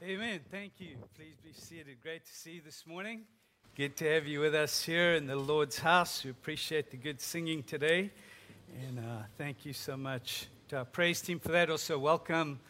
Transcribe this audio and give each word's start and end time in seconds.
Amen. 0.00 0.38
Thank 0.48 0.74
you. 0.78 0.94
Please 1.16 1.34
be 1.44 1.52
seated. 1.52 2.00
Great 2.00 2.24
to 2.24 2.32
see 2.32 2.52
you 2.52 2.60
this 2.64 2.86
morning. 2.86 3.22
Good 3.76 3.96
to 3.96 4.04
have 4.04 4.28
you 4.28 4.38
with 4.38 4.54
us 4.54 4.84
here 4.84 5.14
in 5.14 5.26
the 5.26 5.34
Lord's 5.34 5.80
house. 5.80 6.22
We 6.22 6.30
appreciate 6.30 6.92
the 6.92 6.96
good 6.96 7.20
singing 7.20 7.64
today. 7.64 8.12
And 8.86 9.00
uh, 9.00 9.22
thank 9.36 9.66
you 9.66 9.72
so 9.72 9.96
much 9.96 10.46
to 10.68 10.76
our 10.78 10.84
praise 10.84 11.20
team 11.20 11.40
for 11.40 11.48
that. 11.48 11.68
Also, 11.68 11.98
welcome 11.98 12.60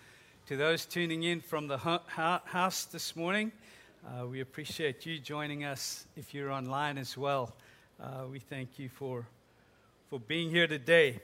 to 0.46 0.56
those 0.56 0.87
tuning 0.87 1.25
in 1.25 1.43
from 1.43 1.67
the 1.69 1.77
house 1.77 2.87
this 2.87 3.14
morning. 3.14 3.53
Uh, 4.07 4.27
we 4.27 4.41
appreciate 4.41 5.05
you 5.05 5.19
joining 5.19 5.65
us 5.65 6.07
if 6.17 6.33
you're 6.33 6.51
online 6.51 6.97
as 6.97 7.19
well. 7.19 7.55
Uh, 8.03 8.25
we 8.31 8.39
thank 8.39 8.79
you 8.79 8.89
for, 8.89 9.27
for 10.09 10.19
being 10.19 10.49
here 10.49 10.67
today. 10.67 11.21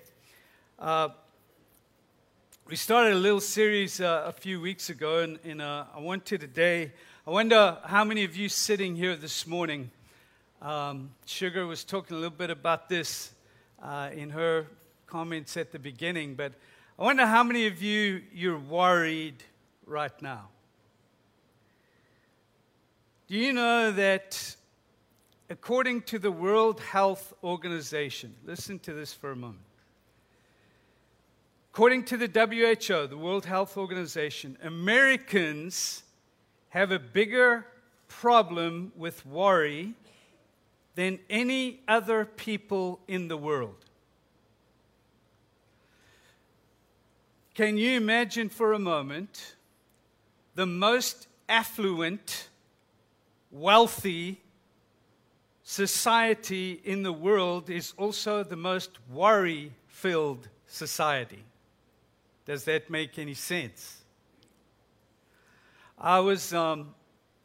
We 2.66 2.76
started 2.76 3.12
a 3.12 3.16
little 3.16 3.42
series 3.42 4.00
uh, 4.00 4.22
a 4.24 4.32
few 4.32 4.58
weeks 4.58 4.88
ago, 4.88 5.18
and, 5.18 5.38
and 5.44 5.60
uh, 5.60 5.84
I 5.94 6.00
want 6.00 6.24
to 6.24 6.38
today. 6.38 6.92
I 7.26 7.30
wonder 7.30 7.76
how 7.84 8.04
many 8.04 8.25
of 8.25 8.36
you 8.36 8.48
sitting 8.48 8.96
here 8.96 9.16
this 9.16 9.46
morning. 9.46 9.90
Um, 10.62 11.11
Sugar 11.26 11.66
was 11.66 11.84
talking 11.84 12.16
a 12.16 12.18
little 12.18 12.34
bit 12.34 12.48
about 12.48 12.89
this 12.89 13.32
uh, 13.82 14.08
in 14.14 14.30
her 14.30 14.64
comments 15.06 15.58
at 15.58 15.72
the 15.72 15.79
beginning, 15.79 16.36
but 16.36 16.54
I 16.98 17.03
wonder 17.03 17.26
how 17.26 17.42
many 17.42 17.66
of 17.66 17.82
you 17.82 18.22
you're 18.32 18.58
worried 18.58 19.44
right 19.84 20.22
now. 20.22 20.48
Do 23.28 23.36
you 23.36 23.53
know 23.53 23.92
that 23.92 24.56
according 25.50 26.00
to 26.04 26.18
the 26.18 26.32
World 26.32 26.81
Health 26.81 27.34
Organization, 27.44 28.34
listen 28.46 28.78
to 28.78 28.94
this 28.94 29.12
for 29.12 29.32
a 29.32 29.36
moment. 29.36 29.61
According 31.74 32.05
to 32.05 32.16
the 32.16 32.28
WHO, 32.28 33.08
the 33.08 33.16
World 33.16 33.46
Health 33.46 33.77
Organization, 33.77 34.56
Americans 34.62 36.05
have 36.69 36.92
a 36.92 37.00
bigger 37.00 37.66
problem 38.06 38.92
with 38.94 39.27
worry 39.27 39.94
than 40.94 41.19
any 41.28 41.81
other 41.89 42.27
people 42.27 43.00
in 43.08 43.27
the 43.27 43.36
world. 43.36 43.75
Can 47.55 47.77
you 47.77 47.97
imagine 47.97 48.50
for 48.50 48.72
a 48.72 48.78
moment 48.78 49.56
the 50.55 50.66
most 50.66 51.27
affluent, 51.48 52.50
wealthy 53.50 54.41
society 55.64 56.81
in 56.84 57.03
the 57.03 57.12
world 57.12 57.69
is 57.69 57.94
also 57.97 58.44
the 58.44 58.55
most 58.55 58.91
worry 59.11 59.72
filled 59.88 60.48
society? 60.69 61.42
Does 62.47 62.64
that 62.64 62.91
make 62.91 63.19
any 63.19 63.33
sense? 63.33 64.03
I 65.97 66.19
was, 66.19 66.53
um, 66.53 66.95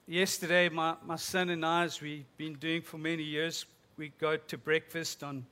yesterday, 0.06 0.68
my, 0.68 0.96
my 1.06 1.16
son 1.16 1.50
and 1.50 1.66
I, 1.66 1.86
as 1.86 2.02
we've 2.02 2.26
been 2.36 2.56
doing 2.56 2.82
for 2.82 2.98
many 2.98 3.24
years, 3.24 3.66
we 3.96 4.12
go 4.20 4.36
to 4.36 4.58
breakfast 4.58 5.24
on 5.24 5.46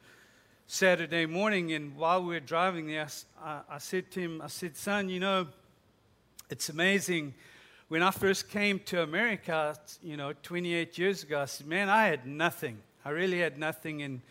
Saturday 0.66 1.26
morning, 1.26 1.72
and 1.72 1.96
while 1.96 2.22
we 2.22 2.34
were 2.34 2.42
driving 2.42 2.88
there, 2.88 3.08
I, 3.42 3.62
I 3.70 3.78
said 3.78 4.12
to 4.12 4.20
him, 4.20 4.42
I 4.42 4.48
said, 4.48 4.76
son, 4.76 5.08
you 5.08 5.22
know, 5.22 5.48
it's 6.50 6.68
amazing. 6.68 7.34
When 7.88 8.04
I 8.04 8.12
first 8.12 8.50
came 8.50 8.80
to 8.80 9.02
America, 9.02 9.78
you 10.04 10.18
know, 10.18 10.34
28 10.44 10.98
years 10.98 11.24
ago, 11.24 11.40
I 11.40 11.46
said, 11.46 11.68
man, 11.68 11.88
I 11.88 12.08
had 12.08 12.28
nothing. 12.28 12.80
I 13.06 13.12
really 13.12 13.40
had 13.40 13.58
nothing. 13.58 14.02
And, 14.02 14.22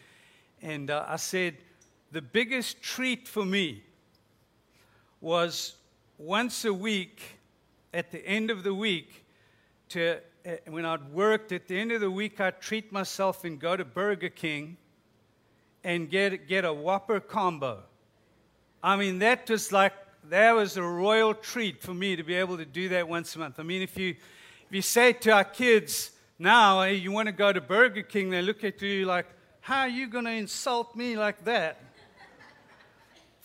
and 0.61 0.91
uh, 0.91 1.06
I 1.09 1.17
said, 1.17 1.56
the 2.12 2.20
biggest 2.20 2.83
treat 2.83 3.27
for 3.27 3.47
me 3.47 3.83
was 5.27 5.74
once 6.19 6.64
a 6.64 6.72
week, 6.72 7.20
at 7.92 8.12
the 8.12 8.24
end 8.24 8.48
of 8.48 8.62
the 8.62 8.72
week, 8.72 9.24
to 9.88 10.19
uh, 10.46 10.50
when 10.69 10.84
I'd 10.84 11.12
worked 11.12 11.50
at 11.50 11.66
the 11.66 11.77
end 11.77 11.91
of 11.91 12.00
the 12.00 12.10
week, 12.12 12.41
I'd 12.41 12.60
treat 12.60 12.92
myself 12.92 13.44
and 13.44 13.58
go 13.58 13.77
to 13.77 13.84
Burger 13.84 14.28
King 14.28 14.77
and 15.82 16.08
get 16.08 16.47
get 16.47 16.65
a 16.65 16.72
Whopper 16.72 17.19
combo. 17.19 17.82
I 18.81 18.94
mean, 18.94 19.19
that 19.19 19.50
was 19.50 19.72
like 19.72 19.94
that 20.31 20.53
was 20.53 20.76
a 20.76 20.82
royal 20.84 21.34
treat 21.34 21.82
for 21.82 21.92
me 21.92 22.15
to 22.15 22.22
be 22.22 22.34
able 22.34 22.56
to 22.56 22.65
do 22.65 22.88
that 22.91 23.09
once 23.09 23.34
a 23.34 23.41
month. 23.41 23.59
I 23.59 23.65
mean, 23.65 23.82
if 23.82 23.98
you 23.98 24.10
if 24.10 24.70
you 24.70 24.82
say 24.82 25.12
to 25.12 25.32
our 25.32 25.44
kids 25.44 26.12
now, 26.38 26.82
hey, 26.82 26.94
you 26.94 27.10
want 27.10 27.26
to 27.26 27.32
go 27.32 27.53
to 27.53 27.60
Burger 27.60 28.03
King, 28.03 28.31
they 28.31 28.42
look 28.42 28.62
at 28.62 28.81
you 28.81 29.06
like, 29.06 29.26
how 29.60 29.81
are 29.81 29.88
you 29.88 30.06
going 30.06 30.26
to 30.26 30.31
insult 30.31 30.94
me 30.94 31.16
like 31.16 31.44
that? 31.47 31.81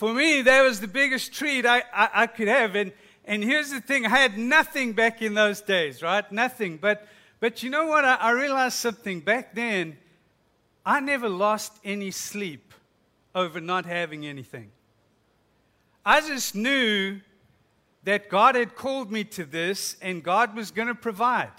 For 0.02 0.16
me, 0.16 0.42
that 0.42 0.64
was 0.64 0.80
the 0.80 0.88
biggest 0.88 1.32
treat 1.32 1.64
I, 1.64 1.84
I, 1.94 2.10
I, 2.12 2.26
could 2.26 2.48
have. 2.48 2.76
And, 2.76 2.92
and 3.24 3.44
here's 3.44 3.70
the 3.70 3.80
thing 3.80 4.04
I 4.04 4.10
had 4.10 4.36
nothing 4.36 4.94
back 4.94 5.22
in 5.22 5.36
those 5.36 5.62
days, 5.62 6.02
right? 6.02 6.30
Nothing. 6.32 6.78
But, 6.78 7.08
but 7.40 7.62
you 7.62 7.70
know 7.70 7.86
what? 7.86 8.04
I, 8.04 8.16
I 8.16 8.32
realized 8.32 8.78
something. 8.78 9.20
Back 9.20 9.54
then, 9.54 10.00
I 10.84 11.02
never 11.02 11.30
lost 11.30 11.74
any 11.84 12.10
sleep 12.10 12.74
over 13.36 13.62
not 13.62 13.86
having 13.86 14.26
anything. 14.26 14.72
I 16.04 16.22
just 16.22 16.56
knew 16.56 17.22
that 18.04 18.28
God 18.28 18.56
had 18.56 18.76
called 18.76 19.12
me 19.12 19.24
to 19.26 19.46
this 19.46 19.98
and 20.02 20.24
God 20.24 20.56
was 20.56 20.72
going 20.72 20.88
to 20.88 20.96
provide. 20.96 21.52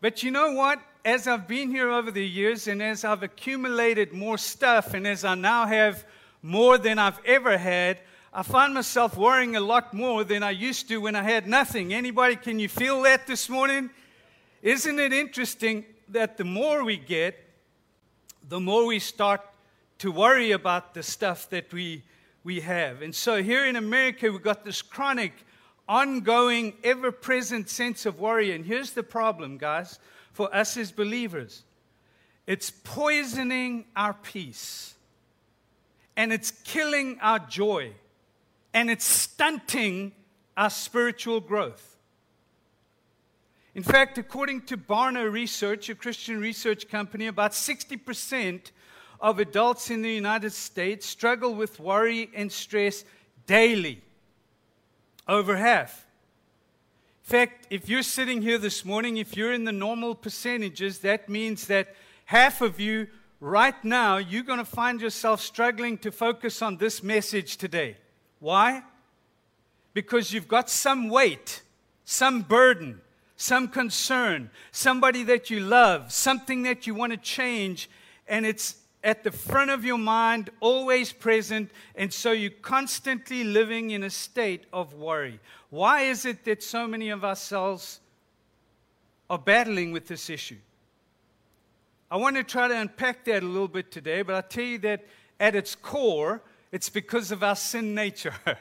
But 0.00 0.24
you 0.24 0.32
know 0.32 0.54
what? 0.54 0.80
As 1.04 1.28
I've 1.28 1.46
been 1.46 1.70
here 1.70 1.88
over 1.88 2.10
the 2.10 2.26
years 2.26 2.66
and 2.66 2.82
as 2.82 3.04
I've 3.04 3.22
accumulated 3.22 4.12
more 4.12 4.38
stuff 4.38 4.92
and 4.92 5.06
as 5.06 5.24
I 5.24 5.36
now 5.36 5.66
have 5.66 6.04
more 6.42 6.78
than 6.78 6.98
I've 6.98 7.20
ever 7.24 7.58
had. 7.58 8.00
I 8.32 8.42
find 8.42 8.74
myself 8.74 9.16
worrying 9.16 9.56
a 9.56 9.60
lot 9.60 9.94
more 9.94 10.24
than 10.24 10.42
I 10.42 10.50
used 10.50 10.88
to 10.88 10.98
when 10.98 11.16
I 11.16 11.22
had 11.22 11.46
nothing. 11.46 11.92
Anybody, 11.92 12.36
can 12.36 12.58
you 12.58 12.68
feel 12.68 13.02
that 13.02 13.26
this 13.26 13.48
morning? 13.48 13.90
Isn't 14.62 14.98
it 14.98 15.12
interesting 15.12 15.84
that 16.08 16.36
the 16.36 16.44
more 16.44 16.84
we 16.84 16.96
get, 16.96 17.36
the 18.48 18.60
more 18.60 18.86
we 18.86 18.98
start 18.98 19.40
to 19.98 20.12
worry 20.12 20.52
about 20.52 20.94
the 20.94 21.02
stuff 21.02 21.50
that 21.50 21.72
we, 21.72 22.02
we 22.44 22.60
have. 22.60 23.02
And 23.02 23.14
so 23.14 23.42
here 23.42 23.66
in 23.66 23.76
America, 23.76 24.30
we've 24.30 24.42
got 24.42 24.64
this 24.64 24.80
chronic, 24.80 25.32
ongoing, 25.88 26.74
ever 26.84 27.10
present 27.10 27.68
sense 27.68 28.06
of 28.06 28.20
worry. 28.20 28.52
And 28.52 28.64
here's 28.64 28.92
the 28.92 29.02
problem, 29.02 29.58
guys, 29.58 29.98
for 30.32 30.54
us 30.54 30.76
as 30.76 30.92
believers 30.92 31.64
it's 32.46 32.70
poisoning 32.70 33.84
our 33.94 34.14
peace 34.14 34.94
and 36.18 36.32
it's 36.32 36.50
killing 36.50 37.16
our 37.22 37.38
joy 37.38 37.92
and 38.74 38.90
it's 38.90 39.04
stunting 39.04 40.12
our 40.56 40.68
spiritual 40.68 41.40
growth. 41.40 41.96
In 43.76 43.84
fact, 43.84 44.18
according 44.18 44.62
to 44.62 44.76
Barna 44.76 45.30
Research, 45.32 45.88
a 45.88 45.94
Christian 45.94 46.40
research 46.40 46.88
company, 46.88 47.28
about 47.28 47.52
60% 47.52 48.72
of 49.20 49.38
adults 49.38 49.90
in 49.90 50.02
the 50.02 50.10
United 50.10 50.52
States 50.52 51.06
struggle 51.06 51.54
with 51.54 51.78
worry 51.78 52.30
and 52.34 52.50
stress 52.50 53.04
daily. 53.46 54.02
Over 55.28 55.56
half. 55.56 56.04
In 57.24 57.30
fact, 57.30 57.68
if 57.70 57.88
you're 57.88 58.02
sitting 58.02 58.42
here 58.42 58.58
this 58.58 58.84
morning, 58.84 59.18
if 59.18 59.36
you're 59.36 59.52
in 59.52 59.64
the 59.64 59.72
normal 59.72 60.16
percentages, 60.16 60.98
that 61.00 61.28
means 61.28 61.68
that 61.68 61.94
half 62.24 62.60
of 62.60 62.80
you 62.80 63.06
right 63.40 63.84
now, 63.84 64.16
you're 64.16 64.42
going 64.42 64.58
to 64.58 64.64
find 64.64 65.00
yourself 65.00 65.40
struggling 65.40 65.98
to 65.98 66.10
focus 66.12 66.62
on 66.62 66.76
this 66.76 67.02
message 67.02 67.56
today. 67.56 67.96
Why? 68.40 68.82
Because 69.94 70.32
you've 70.32 70.48
got 70.48 70.70
some 70.70 71.08
weight, 71.08 71.62
some 72.04 72.42
burden, 72.42 73.00
some 73.36 73.68
concern, 73.68 74.50
somebody 74.72 75.22
that 75.24 75.50
you 75.50 75.60
love, 75.60 76.12
something 76.12 76.64
that 76.64 76.86
you 76.86 76.94
want 76.94 77.12
to 77.12 77.18
change, 77.18 77.88
and 78.26 78.44
it's 78.44 78.76
at 79.04 79.22
the 79.22 79.30
front 79.30 79.70
of 79.70 79.84
your 79.84 79.98
mind, 79.98 80.50
always 80.60 81.12
present, 81.12 81.70
and 81.94 82.12
so 82.12 82.32
you're 82.32 82.50
constantly 82.50 83.44
living 83.44 83.90
in 83.90 84.02
a 84.02 84.10
state 84.10 84.64
of 84.72 84.94
worry. 84.94 85.38
Why 85.70 86.02
is 86.02 86.24
it 86.24 86.44
that 86.44 86.62
so 86.62 86.86
many 86.86 87.10
of 87.10 87.24
ourselves 87.24 88.00
are 89.30 89.38
battling 89.38 89.92
with 89.92 90.08
this 90.08 90.28
issue? 90.28 90.56
I 92.10 92.16
want 92.16 92.36
to 92.36 92.44
try 92.44 92.68
to 92.68 92.74
unpack 92.74 93.24
that 93.26 93.42
a 93.42 93.46
little 93.46 93.68
bit 93.68 93.90
today, 93.90 94.22
but 94.22 94.34
I 94.34 94.40
tell 94.40 94.64
you 94.64 94.78
that 94.78 95.04
at 95.38 95.54
its 95.54 95.74
core, 95.74 96.42
it's 96.72 96.88
because 96.88 97.30
of 97.30 97.42
our 97.42 97.56
sin 97.56 97.94
nature. 97.94 98.34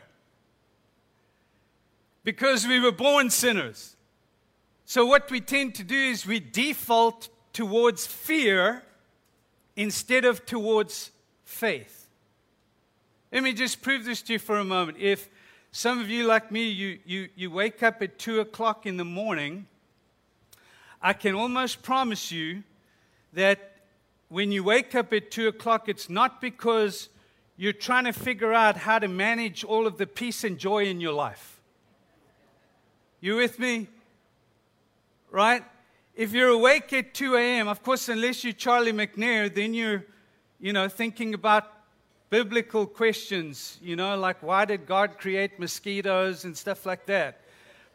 because 2.23 2.67
we 2.67 2.79
were 2.79 2.91
born 2.91 3.29
sinners. 3.29 3.95
So, 4.85 5.05
what 5.05 5.31
we 5.31 5.41
tend 5.41 5.75
to 5.75 5.83
do 5.83 5.95
is 5.95 6.25
we 6.25 6.39
default 6.39 7.29
towards 7.53 8.05
fear 8.05 8.83
instead 9.75 10.25
of 10.25 10.45
towards 10.45 11.11
faith. 11.45 12.07
Let 13.31 13.43
me 13.43 13.53
just 13.53 13.81
prove 13.81 14.05
this 14.05 14.21
to 14.23 14.33
you 14.33 14.39
for 14.39 14.57
a 14.57 14.63
moment. 14.63 14.97
If 14.99 15.29
some 15.71 15.99
of 15.99 16.09
you, 16.09 16.25
like 16.25 16.51
me, 16.51 16.69
you, 16.69 16.99
you, 17.05 17.29
you 17.35 17.51
wake 17.51 17.83
up 17.83 18.01
at 18.01 18.17
2 18.17 18.39
o'clock 18.39 18.85
in 18.85 18.97
the 18.97 19.05
morning, 19.05 19.67
I 21.01 21.13
can 21.13 21.35
almost 21.35 21.81
promise 21.81 22.31
you 22.31 22.63
that 23.37 23.57
when 24.29 24.51
you 24.51 24.63
wake 24.63 24.93
up 24.93 25.13
at 25.13 25.31
2 25.31 25.47
o'clock, 25.47 25.89
it's 25.89 26.09
not 26.09 26.41
because 26.41 27.09
you're 27.55 27.73
trying 27.73 28.05
to 28.05 28.13
figure 28.13 28.53
out 28.53 28.77
how 28.77 28.99
to 28.99 29.07
manage 29.07 29.63
all 29.63 29.87
of 29.87 29.97
the 29.97 30.05
peace 30.05 30.43
and 30.43 30.57
joy 30.57 30.85
in 30.85 31.01
your 31.01 31.13
life. 31.13 31.61
You 33.19 33.37
with 33.37 33.57
me? 33.57 33.87
right? 35.31 35.63
If 36.15 36.33
you're 36.33 36.49
awake 36.49 36.91
at 36.93 37.13
2 37.13 37.35
a.m., 37.35 37.67
of 37.67 37.83
course, 37.83 38.09
unless 38.09 38.43
you're 38.43 38.53
Charlie 38.53 38.93
McNair, 38.93 39.53
then 39.53 39.73
you're, 39.73 40.05
you 40.59 40.73
know, 40.73 40.87
thinking 40.87 41.33
about 41.33 41.71
biblical 42.29 42.85
questions, 42.85 43.77
you 43.81 43.95
know, 43.95 44.17
like 44.17 44.41
why 44.41 44.65
did 44.65 44.85
God 44.85 45.17
create 45.17 45.59
mosquitoes 45.59 46.43
and 46.43 46.57
stuff 46.57 46.85
like 46.85 47.05
that. 47.05 47.41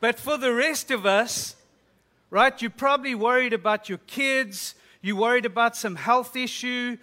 But 0.01 0.19
for 0.19 0.39
the 0.39 0.53
rest 0.55 0.91
of 0.91 1.05
us, 1.05 1.57
right, 2.31 2.61
you're 2.63 2.71
probably 2.71 3.15
worried 3.15 3.53
about 3.53 3.89
your 3.89 3.99
kids, 4.07 4.75
you're 5.03 5.17
worried 5.17 5.45
about 5.45 5.77
some 5.77 5.97
health 5.97 6.35
issue 6.37 6.97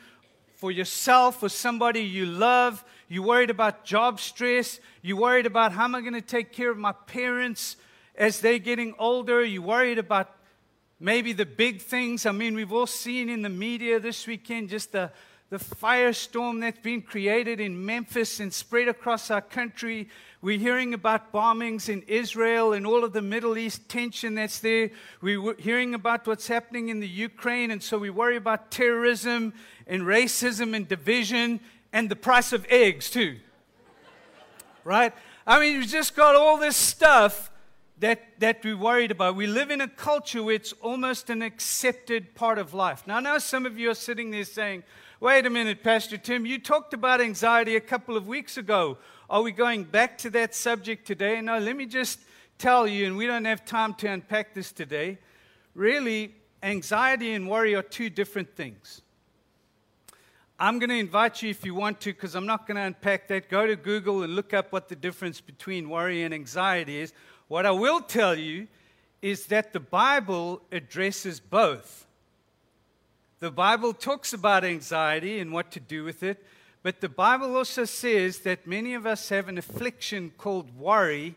for 0.56 0.72
yourself 0.72 1.44
or 1.44 1.50
somebody 1.50 2.01
you 2.01 2.25
love, 2.25 2.84
you're 3.07 3.24
worried 3.24 3.50
about 3.50 3.86
job 3.86 4.19
stress, 4.19 4.80
you're 5.01 5.18
worried 5.18 5.46
about 5.46 5.72
how 5.74 5.84
am 5.84 5.96
I 5.96 6.01
going 6.01 6.13
to 6.13 6.22
take 6.22 6.51
care 6.51 6.72
of 6.72 6.78
my 6.78 6.92
parents 6.92 7.75
as 8.16 8.42
they're 8.42 8.60
getting 8.60 8.94
older, 9.00 9.44
you're 9.44 9.62
worried 9.62 9.98
about 9.98 10.36
maybe 11.00 11.31
the 11.31 11.46
big 11.46 11.81
things. 11.81 12.25
I 12.25 12.31
mean, 12.31 12.56
we've 12.56 12.74
all 12.74 12.88
seen 12.88 13.30
in 13.30 13.42
the 13.42 13.50
media 13.50 14.00
this 14.00 14.28
weekend 14.28 14.69
just 14.69 14.92
the 14.92 15.12
the 15.50 15.57
firestorm 15.57 16.62
that's 16.62 16.80
been 16.80 17.01
created 17.01 17.60
in 17.60 17.84
Memphis 17.84 18.40
and 18.40 18.54
spread 18.54 18.88
across 18.88 19.31
our 19.31 19.42
country. 19.42 20.07
We're 20.42 20.60
hearing 20.60 20.94
about 20.94 21.34
bombings 21.34 21.90
in 21.90 22.04
Israel 22.07 22.74
and 22.74 22.86
all 22.86 23.04
of 23.04 23.13
the 23.13 23.22
Middle 23.22 23.57
East 23.57 23.90
tension 23.90 24.36
that's 24.36 24.60
there. 24.60 24.92
We're 25.22 25.56
hearing 25.56 25.96
about 25.96 26.28
what's 26.28 26.48
happening 26.48 26.90
in 26.90 27.00
the 27.00 27.07
Ukraine, 27.07 27.72
and 27.72 27.81
so 27.81 27.98
we 27.98 28.12
worry 28.12 28.36
about 28.36 28.69
terrorism 28.69 29.54
and 29.88 30.04
racism 30.04 30.75
and 30.75 30.88
division 30.88 31.60
and 31.92 32.10
the 32.10 32.16
price 32.16 32.54
of 32.54 32.66
eggs, 32.69 33.10
too. 33.10 33.38
right? 34.84 35.13
I 35.48 35.60
mean, 35.60 35.74
you've 35.74 35.88
just 35.88 36.16
got 36.16 36.36
all 36.36 36.57
this 36.57 36.75
stuff 36.75 37.50
that, 38.00 38.40
that 38.40 38.63
we're 38.63 38.78
worried 38.78 39.10
about. 39.10 39.36
We 39.36 39.48
live 39.48 39.72
in 39.72 39.81
a 39.81 39.88
culture 39.88 40.44
where 40.44 40.56
it's 40.56 40.74
almost 40.74 41.31
an 41.31 41.42
accepted 41.42 42.36
part 42.36 42.60
of 42.60 42.75
life. 42.75 43.07
Now, 43.07 43.18
I 43.18 43.19
know 43.19 43.40
some 43.40 43.66
of 43.66 43.80
you 43.80 43.90
are 43.90 43.96
sitting 43.96 44.30
there 44.30 44.46
saying, 44.46 44.84
Wait 45.21 45.45
a 45.45 45.50
minute, 45.50 45.83
Pastor 45.83 46.18
Tim, 46.18 46.45
you 46.45 46.57
talked 46.57 46.94
about 46.94 47.19
anxiety 47.19 47.75
a 47.75 47.81
couple 47.81 48.16
of 48.16 48.25
weeks 48.25 48.56
ago. 48.56 48.98
Are 49.30 49.42
we 49.42 49.51
going 49.51 49.83
back 49.83 50.18
to 50.19 50.30
that 50.30 50.56
subject 50.56 51.06
today? 51.06 51.42
No, 51.42 51.60
let 51.60 51.75
me 51.75 51.88
just 51.88 52.19
tell 52.57 52.88
you, 52.88 53.06
and 53.06 53.18
we 53.18 53.27
don't 53.27 53.44
have 53.44 53.66
time 53.66 53.95
to 53.95 54.07
unpack 54.07 54.54
this 54.54 54.71
today. 54.71 55.18
Really, 55.75 56.36
anxiety 56.63 57.33
and 57.33 57.50
worry 57.50 57.75
are 57.75 57.81
two 57.81 58.10
different 58.10 58.56
things. 58.56 59.01
I'm 60.57 60.80
going 60.80 60.89
to 60.89 60.95
invite 60.95 61.42
you, 61.42 61.50
if 61.50 61.65
you 61.65 61.75
want 61.75 62.00
to, 62.00 62.13
because 62.13 62.33
I'm 62.33 62.45
not 62.45 62.65
going 62.65 62.77
to 62.77 62.83
unpack 62.83 63.27
that, 63.27 63.50
go 63.50 63.68
to 63.68 63.75
Google 63.75 64.24
and 64.24 64.38
look 64.38 64.54
up 64.54 64.72
what 64.72 64.88
the 64.88 64.95
difference 64.95 65.42
between 65.42 65.89
worry 65.89 66.24
and 66.24 66.33
anxiety 66.33 66.98
is. 66.98 67.12
What 67.50 67.65
I 67.65 67.72
will 67.72 68.00
tell 68.00 68.36
you 68.36 68.69
is 69.22 69.48
that 69.48 69.74
the 69.74 69.81
Bible 69.81 70.62
addresses 70.72 71.42
both. 71.42 72.06
The 73.39 73.51
Bible 73.51 73.94
talks 73.94 74.33
about 74.33 74.65
anxiety 74.65 75.39
and 75.39 75.53
what 75.53 75.71
to 75.71 75.80
do 75.80 76.03
with 76.03 76.24
it, 76.24 76.45
but 76.83 77.00
the 77.00 77.07
Bible 77.07 77.56
also 77.56 77.86
says 77.86 78.39
that 78.39 78.68
many 78.68 78.94
of 78.95 79.06
us 79.06 79.30
have 79.30 79.47
an 79.47 79.57
affliction 79.57 80.33
called 80.38 80.77
worry, 80.77 81.36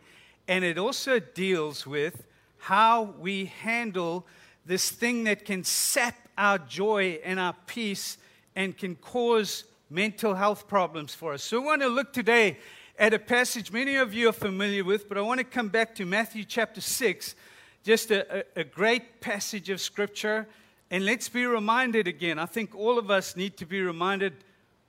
and 0.49 0.65
it 0.65 0.79
also 0.79 1.21
deals 1.21 1.87
with 1.87 2.25
how 2.59 3.15
we 3.21 3.45
handle 3.45 4.27
this 4.67 4.91
thing 4.91 5.23
that 5.25 5.45
can 5.45 5.63
sap 5.63 6.17
our 6.37 6.59
joy 6.59 7.21
and 7.25 7.39
our 7.39 7.55
peace 7.69 8.19
and 8.57 8.77
can 8.77 8.97
cause 8.97 9.63
mental 9.89 10.35
health 10.35 10.67
problems 10.67 11.15
for 11.15 11.35
us. 11.35 11.45
So, 11.45 11.63
I 11.63 11.65
want 11.65 11.83
to 11.83 11.89
look 11.89 12.13
today 12.13 12.59
at 12.99 13.15
a 13.15 13.19
passage 13.21 13.71
many 13.71 13.95
of 13.95 14.13
you 14.13 14.29
are 14.29 14.33
familiar 14.33 14.83
with, 14.83 15.09
but 15.09 15.19
I 15.19 15.21
want 15.21 15.39
to 15.39 15.45
come 15.45 15.69
back 15.69 15.95
to 15.97 16.05
Matthew 16.05 16.43
chapter 16.43 16.81
6, 16.81 17.37
just 17.85 18.11
a, 18.11 18.39
a, 18.39 18.63
a 18.63 18.65
great 18.65 19.21
passage 19.21 19.71
of 19.71 19.81
scripture. 19.81 20.49
And 20.93 21.07
let's 21.07 21.31
be 21.31 21.47
reminded 21.47 22.07
again. 22.07 22.39
I 22.39 22.45
think 22.45 22.75
all 22.75 22.99
of 22.99 23.11
us 23.11 23.35
need 23.35 23.57
to 23.57 23.65
be 23.65 23.81
reminded 23.81 24.35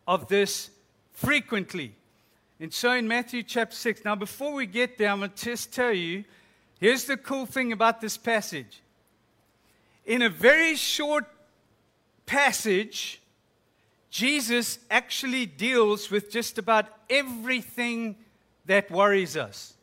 of 0.05 0.27
this 0.27 0.69
frequently. 1.13 1.95
And 2.59 2.73
so 2.73 2.91
in 2.91 3.07
Matthew 3.07 3.41
chapter 3.41 3.73
6, 3.73 4.03
now 4.03 4.13
before 4.13 4.53
we 4.53 4.65
get 4.65 4.97
there, 4.97 5.09
I'm 5.09 5.19
going 5.19 5.31
to 5.31 5.45
just 5.45 5.71
tell 5.73 5.93
you 5.93 6.25
here's 6.77 7.05
the 7.05 7.15
cool 7.15 7.45
thing 7.45 7.71
about 7.71 8.01
this 8.01 8.17
passage. 8.17 8.81
In 10.05 10.23
a 10.23 10.29
very 10.29 10.75
short 10.75 11.25
passage, 12.25 13.21
Jesus 14.09 14.79
actually 14.91 15.45
deals 15.45 16.11
with 16.11 16.29
just 16.29 16.57
about 16.57 16.87
everything 17.09 18.17
that 18.65 18.91
worries 18.91 19.37
us. 19.37 19.73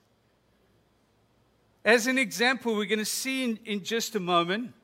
As 1.83 2.07
an 2.07 2.19
example, 2.19 2.77
we're 2.77 2.85
going 2.85 2.99
to 2.99 3.07
see 3.07 3.43
in, 3.43 3.59
in 3.65 3.83
just 3.83 4.15
a 4.17 4.21
moment 4.21 4.75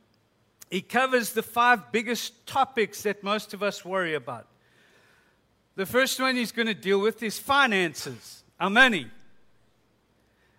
he 0.71 0.81
covers 0.81 1.33
the 1.33 1.43
five 1.43 1.93
biggest 1.93 2.47
topics 2.47 3.03
that 3.03 3.23
most 3.23 3.55
of 3.55 3.63
us 3.63 3.85
worry 3.85 4.15
about. 4.15 4.47
The 5.77 5.87
first 5.87 6.19
one 6.19 6.37
he's 6.37 6.53
going 6.53 6.67
to 6.67 6.75
deal 6.75 7.01
with 7.01 7.23
is 7.23 7.39
finances, 7.39 8.43
our 8.59 8.71
money. 8.71 9.07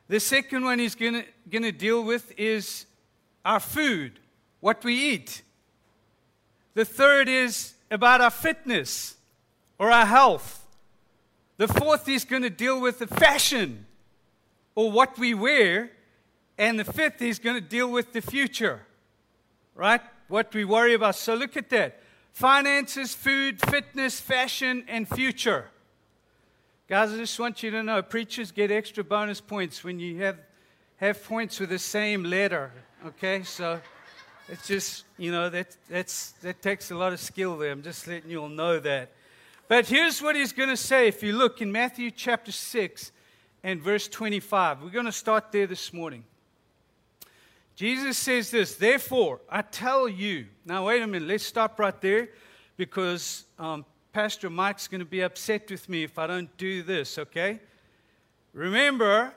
The 0.07 0.19
second 0.19 0.63
one 0.63 0.79
he's 0.79 0.95
going 0.95 1.25
to, 1.51 1.71
deal 1.71 2.03
with 2.03 2.31
is 2.37 2.85
our 3.43 3.59
food, 3.59 4.19
what 4.61 4.83
we 4.83 4.95
eat. 4.95 5.41
The 6.75 6.85
third 6.85 7.27
is 7.27 7.73
about 7.91 8.21
our 8.21 8.29
fitness 8.29 9.17
or 9.77 9.91
our 9.91 10.05
health. 10.05 10.65
The 11.57 11.67
fourth 11.67 12.05
he's 12.05 12.23
going 12.23 12.43
to 12.43 12.49
deal 12.49 12.79
with 12.79 12.99
the 12.99 13.07
fashion 13.07 13.85
or 14.75 14.91
what 14.91 15.17
we 15.17 15.33
wear. 15.33 15.91
And 16.57 16.79
the 16.79 16.85
fifth 16.85 17.19
he's 17.19 17.39
going 17.39 17.55
to 17.55 17.61
deal 17.61 17.91
with 17.91 18.13
the 18.13 18.21
future 18.21 18.86
right? 19.77 20.01
What 20.27 20.53
we 20.53 20.65
worry 20.65 20.93
about. 20.93 21.15
So 21.15 21.35
look 21.35 21.55
at 21.55 21.69
that 21.69 22.01
finances, 22.33 23.15
food, 23.15 23.59
fitness, 23.69 24.19
fashion, 24.19 24.83
and 24.87 25.07
future. 25.07 25.69
Guys, 26.87 27.11
I 27.11 27.17
just 27.17 27.39
want 27.39 27.63
you 27.63 27.71
to 27.71 27.81
know 27.81 28.01
preachers 28.01 28.51
get 28.51 28.69
extra 28.69 29.03
bonus 29.03 29.41
points 29.41 29.83
when 29.83 29.99
you 29.99 30.21
have, 30.21 30.37
have 30.97 31.23
points 31.23 31.59
with 31.59 31.69
the 31.69 31.79
same 31.79 32.23
letter, 32.23 32.71
okay? 33.05 33.41
So 33.41 33.81
it's 34.47 34.67
just, 34.67 35.05
you 35.17 35.31
know, 35.31 35.49
that, 35.49 35.75
that's, 35.89 36.33
that 36.43 36.61
takes 36.61 36.91
a 36.91 36.95
lot 36.95 37.11
of 37.11 37.19
skill 37.19 37.57
there. 37.57 37.71
I'm 37.71 37.81
just 37.81 38.07
letting 38.07 38.29
you 38.29 38.41
all 38.41 38.49
know 38.49 38.79
that. 38.79 39.11
But 39.67 39.87
here's 39.87 40.21
what 40.21 40.35
he's 40.35 40.53
going 40.53 40.69
to 40.69 40.77
say 40.77 41.07
if 41.07 41.23
you 41.23 41.33
look 41.33 41.59
in 41.59 41.71
Matthew 41.71 42.11
chapter 42.11 42.51
6 42.51 43.11
and 43.63 43.81
verse 43.81 44.07
25. 44.07 44.83
We're 44.83 44.89
going 44.89 45.05
to 45.05 45.11
start 45.11 45.51
there 45.51 45.67
this 45.67 45.91
morning. 45.91 46.23
Jesus 47.77 48.17
says 48.17 48.49
this, 48.49 48.73
therefore, 48.73 49.39
I 49.47 49.61
tell 49.61 50.09
you. 50.09 50.47
Now, 50.65 50.87
wait 50.87 51.03
a 51.03 51.05
minute, 51.05 51.27
let's 51.27 51.43
stop 51.43 51.79
right 51.79 52.01
there 52.01 52.29
because 52.75 53.45
um, 53.59 53.85
Pastor 54.11 54.49
Mike's 54.49 54.87
going 54.87 54.97
to 54.97 55.05
be 55.05 55.21
upset 55.21 55.69
with 55.69 55.87
me 55.87 56.03
if 56.03 56.17
I 56.17 56.25
don't 56.25 56.57
do 56.57 56.81
this, 56.81 57.19
okay? 57.19 57.59
Remember, 58.51 59.31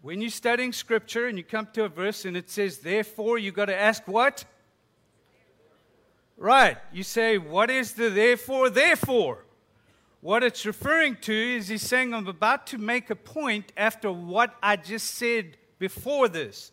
when 0.00 0.22
you're 0.22 0.30
studying 0.30 0.72
scripture 0.72 1.26
and 1.26 1.36
you 1.36 1.44
come 1.44 1.68
to 1.74 1.84
a 1.84 1.90
verse 1.90 2.24
and 2.24 2.34
it 2.34 2.48
says, 2.48 2.78
therefore, 2.78 3.36
you've 3.36 3.52
got 3.52 3.66
to 3.66 3.78
ask 3.78 4.08
what? 4.08 4.42
Right. 6.38 6.78
You 6.94 7.02
say, 7.02 7.36
what 7.36 7.68
is 7.68 7.92
the 7.92 8.08
therefore, 8.08 8.70
therefore? 8.70 9.44
What 10.22 10.42
it's 10.42 10.64
referring 10.64 11.16
to 11.16 11.34
is 11.34 11.68
he's 11.68 11.82
saying, 11.82 12.14
I'm 12.14 12.26
about 12.26 12.66
to 12.68 12.78
make 12.78 13.10
a 13.10 13.16
point 13.16 13.70
after 13.76 14.10
what 14.10 14.54
I 14.62 14.76
just 14.76 15.10
said 15.16 15.58
before 15.78 16.26
this. 16.26 16.72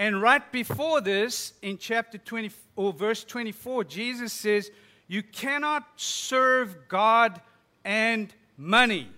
And 0.00 0.22
right 0.22 0.50
before 0.50 1.02
this, 1.02 1.52
in 1.60 1.76
chapter 1.76 2.16
20 2.16 2.50
or 2.74 2.90
verse 2.90 3.22
24, 3.22 3.84
Jesus 3.84 4.32
says, 4.32 4.70
You 5.08 5.22
cannot 5.22 5.86
serve 5.96 6.88
God 6.88 7.38
and 7.84 8.32
money. 8.56 9.10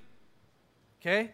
Okay? 1.01 1.31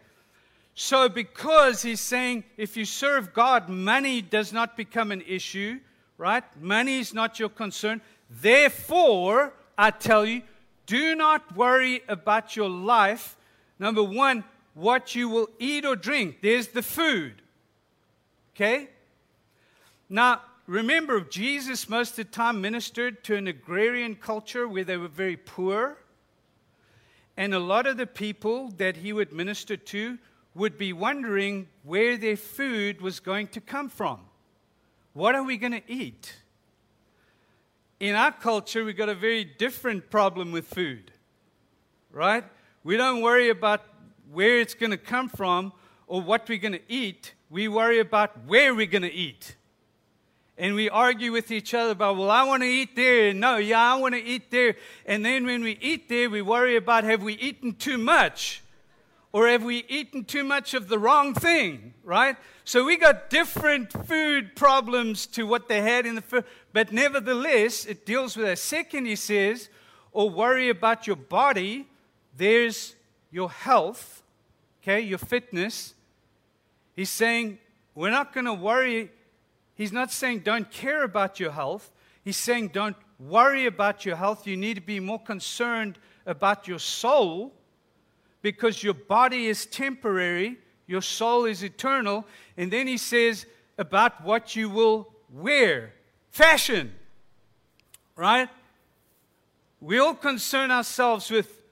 So, 0.74 1.08
because 1.08 1.80
he's 1.80 2.02
saying 2.02 2.44
if 2.58 2.76
you 2.76 2.84
serve 2.84 3.32
God, 3.32 3.70
money 3.70 4.20
does 4.20 4.52
not 4.52 4.76
become 4.76 5.10
an 5.12 5.22
issue, 5.26 5.80
right? 6.18 6.44
Money 6.60 6.98
is 6.98 7.14
not 7.14 7.40
your 7.40 7.48
concern. 7.48 8.02
Therefore, 8.28 9.54
I 9.78 9.92
tell 9.92 10.26
you, 10.26 10.42
do 10.84 11.14
not 11.14 11.56
worry 11.56 12.02
about 12.06 12.54
your 12.54 12.68
life. 12.68 13.38
Number 13.78 14.02
one, 14.02 14.44
what 14.74 15.14
you 15.14 15.30
will 15.30 15.48
eat 15.58 15.86
or 15.86 15.96
drink. 15.96 16.42
There's 16.42 16.68
the 16.68 16.82
food. 16.82 17.40
Okay? 18.54 18.90
Now, 20.08 20.42
remember, 20.66 21.20
Jesus 21.20 21.88
most 21.88 22.10
of 22.12 22.16
the 22.16 22.24
time 22.24 22.60
ministered 22.60 23.22
to 23.24 23.36
an 23.36 23.46
agrarian 23.46 24.14
culture 24.14 24.66
where 24.66 24.84
they 24.84 24.96
were 24.96 25.08
very 25.08 25.36
poor. 25.36 25.98
And 27.36 27.54
a 27.54 27.58
lot 27.58 27.86
of 27.86 27.96
the 27.96 28.06
people 28.06 28.70
that 28.78 28.96
he 28.96 29.12
would 29.12 29.32
minister 29.32 29.76
to 29.76 30.18
would 30.54 30.76
be 30.76 30.92
wondering 30.92 31.68
where 31.84 32.16
their 32.16 32.36
food 32.36 33.00
was 33.00 33.20
going 33.20 33.48
to 33.48 33.60
come 33.60 33.88
from. 33.88 34.20
What 35.12 35.34
are 35.34 35.44
we 35.44 35.56
going 35.56 35.72
to 35.72 35.82
eat? 35.86 36.34
In 38.00 38.14
our 38.14 38.32
culture, 38.32 38.84
we've 38.84 38.96
got 38.96 39.08
a 39.08 39.14
very 39.14 39.44
different 39.44 40.10
problem 40.10 40.52
with 40.52 40.66
food, 40.66 41.10
right? 42.12 42.44
We 42.82 42.96
don't 42.96 43.22
worry 43.22 43.50
about 43.50 43.82
where 44.32 44.60
it's 44.60 44.74
going 44.74 44.90
to 44.90 44.96
come 44.96 45.28
from 45.28 45.72
or 46.06 46.20
what 46.20 46.48
we're 46.48 46.58
going 46.58 46.72
to 46.72 46.92
eat. 46.92 47.34
We 47.50 47.68
worry 47.68 47.98
about 47.98 48.46
where 48.46 48.74
we're 48.74 48.86
going 48.86 49.02
to 49.02 49.12
eat. 49.12 49.56
And 50.58 50.74
we 50.74 50.90
argue 50.90 51.30
with 51.30 51.52
each 51.52 51.72
other 51.72 51.92
about, 51.92 52.16
well, 52.16 52.30
I 52.30 52.42
want 52.42 52.64
to 52.64 52.68
eat 52.68 52.96
there. 52.96 53.28
And 53.28 53.38
no, 53.38 53.58
yeah, 53.58 53.94
I 53.94 53.96
want 53.96 54.14
to 54.14 54.22
eat 54.22 54.50
there. 54.50 54.74
And 55.06 55.24
then 55.24 55.46
when 55.46 55.62
we 55.62 55.78
eat 55.80 56.08
there, 56.08 56.28
we 56.28 56.42
worry 56.42 56.74
about 56.74 57.04
have 57.04 57.22
we 57.22 57.34
eaten 57.34 57.74
too 57.74 57.96
much? 57.96 58.62
Or 59.30 59.46
have 59.46 59.62
we 59.62 59.84
eaten 59.88 60.24
too 60.24 60.42
much 60.42 60.74
of 60.74 60.88
the 60.88 60.98
wrong 60.98 61.32
thing, 61.32 61.94
right? 62.02 62.36
So 62.64 62.84
we 62.84 62.96
got 62.96 63.30
different 63.30 63.92
food 64.06 64.56
problems 64.56 65.26
to 65.28 65.46
what 65.46 65.68
they 65.68 65.80
had 65.80 66.06
in 66.06 66.16
the 66.16 66.22
first, 66.22 66.46
but 66.72 66.92
nevertheless, 66.92 67.84
it 67.84 68.04
deals 68.04 68.36
with 68.36 68.48
a 68.48 68.56
second, 68.56 69.06
he 69.06 69.16
says, 69.16 69.68
or 70.12 70.28
worry 70.28 70.70
about 70.70 71.06
your 71.06 71.16
body. 71.16 71.86
There's 72.36 72.96
your 73.30 73.50
health, 73.50 74.22
okay, 74.82 75.00
your 75.00 75.18
fitness. 75.18 75.94
He's 76.96 77.10
saying, 77.10 77.58
we're 77.94 78.10
not 78.10 78.32
going 78.32 78.46
to 78.46 78.54
worry 78.54 79.10
He's 79.78 79.92
not 79.92 80.10
saying 80.10 80.40
don't 80.40 80.68
care 80.72 81.04
about 81.04 81.38
your 81.38 81.52
health. 81.52 81.92
He's 82.24 82.36
saying 82.36 82.70
don't 82.74 82.96
worry 83.20 83.64
about 83.64 84.04
your 84.04 84.16
health. 84.16 84.44
You 84.44 84.56
need 84.56 84.74
to 84.74 84.80
be 84.80 84.98
more 84.98 85.20
concerned 85.20 86.00
about 86.26 86.66
your 86.66 86.80
soul 86.80 87.54
because 88.42 88.82
your 88.82 88.94
body 88.94 89.46
is 89.46 89.66
temporary, 89.66 90.58
your 90.88 91.00
soul 91.00 91.44
is 91.44 91.62
eternal. 91.62 92.26
And 92.56 92.72
then 92.72 92.88
he 92.88 92.98
says 92.98 93.46
about 93.78 94.24
what 94.24 94.56
you 94.56 94.68
will 94.68 95.12
wear 95.32 95.94
fashion, 96.32 96.92
right? 98.16 98.48
We 99.80 100.00
all 100.00 100.14
concern 100.14 100.72
ourselves 100.72 101.30
with, 101.30 101.62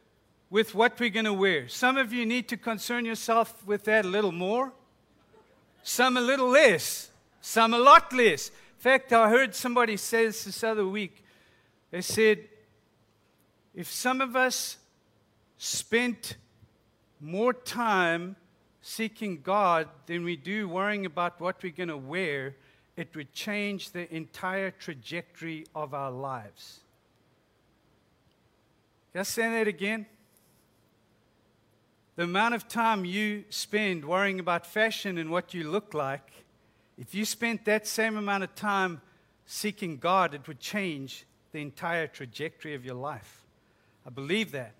with 0.48 0.76
what 0.76 1.00
we're 1.00 1.10
going 1.10 1.24
to 1.24 1.32
wear. 1.32 1.66
Some 1.66 1.96
of 1.96 2.12
you 2.12 2.24
need 2.24 2.46
to 2.50 2.56
concern 2.56 3.04
yourself 3.04 3.66
with 3.66 3.82
that 3.84 4.04
a 4.04 4.08
little 4.08 4.30
more, 4.30 4.72
some 5.82 6.16
a 6.16 6.20
little 6.20 6.50
less 6.50 7.10
some 7.46 7.74
a 7.74 7.78
lot 7.78 8.12
less. 8.12 8.48
In 8.48 8.80
fact, 8.80 9.12
I 9.12 9.30
heard 9.30 9.54
somebody 9.54 9.96
say 9.96 10.26
this 10.26 10.42
this 10.42 10.64
other 10.64 10.84
week. 10.84 11.22
They 11.92 12.00
said, 12.00 12.40
if 13.72 13.86
some 13.88 14.20
of 14.20 14.34
us 14.34 14.78
spent 15.56 16.38
more 17.20 17.52
time 17.52 18.34
seeking 18.82 19.42
God 19.42 19.88
than 20.06 20.24
we 20.24 20.34
do 20.34 20.68
worrying 20.68 21.06
about 21.06 21.40
what 21.40 21.62
we're 21.62 21.70
going 21.70 21.88
to 21.88 21.96
wear, 21.96 22.56
it 22.96 23.14
would 23.14 23.32
change 23.32 23.92
the 23.92 24.12
entire 24.12 24.72
trajectory 24.72 25.66
of 25.72 25.94
our 25.94 26.10
lives. 26.10 26.80
Can 29.12 29.20
I 29.20 29.22
say 29.22 29.48
that 29.50 29.68
again? 29.68 30.06
The 32.16 32.24
amount 32.24 32.56
of 32.56 32.66
time 32.66 33.04
you 33.04 33.44
spend 33.50 34.04
worrying 34.04 34.40
about 34.40 34.66
fashion 34.66 35.16
and 35.16 35.30
what 35.30 35.54
you 35.54 35.70
look 35.70 35.94
like 35.94 36.45
if 36.98 37.14
you 37.14 37.24
spent 37.24 37.64
that 37.66 37.86
same 37.86 38.16
amount 38.16 38.44
of 38.44 38.54
time 38.54 39.00
seeking 39.44 39.98
God, 39.98 40.34
it 40.34 40.46
would 40.48 40.60
change 40.60 41.26
the 41.52 41.60
entire 41.60 42.06
trajectory 42.06 42.74
of 42.74 42.84
your 42.84 42.94
life. 42.94 43.44
I 44.06 44.10
believe 44.10 44.52
that. 44.52 44.72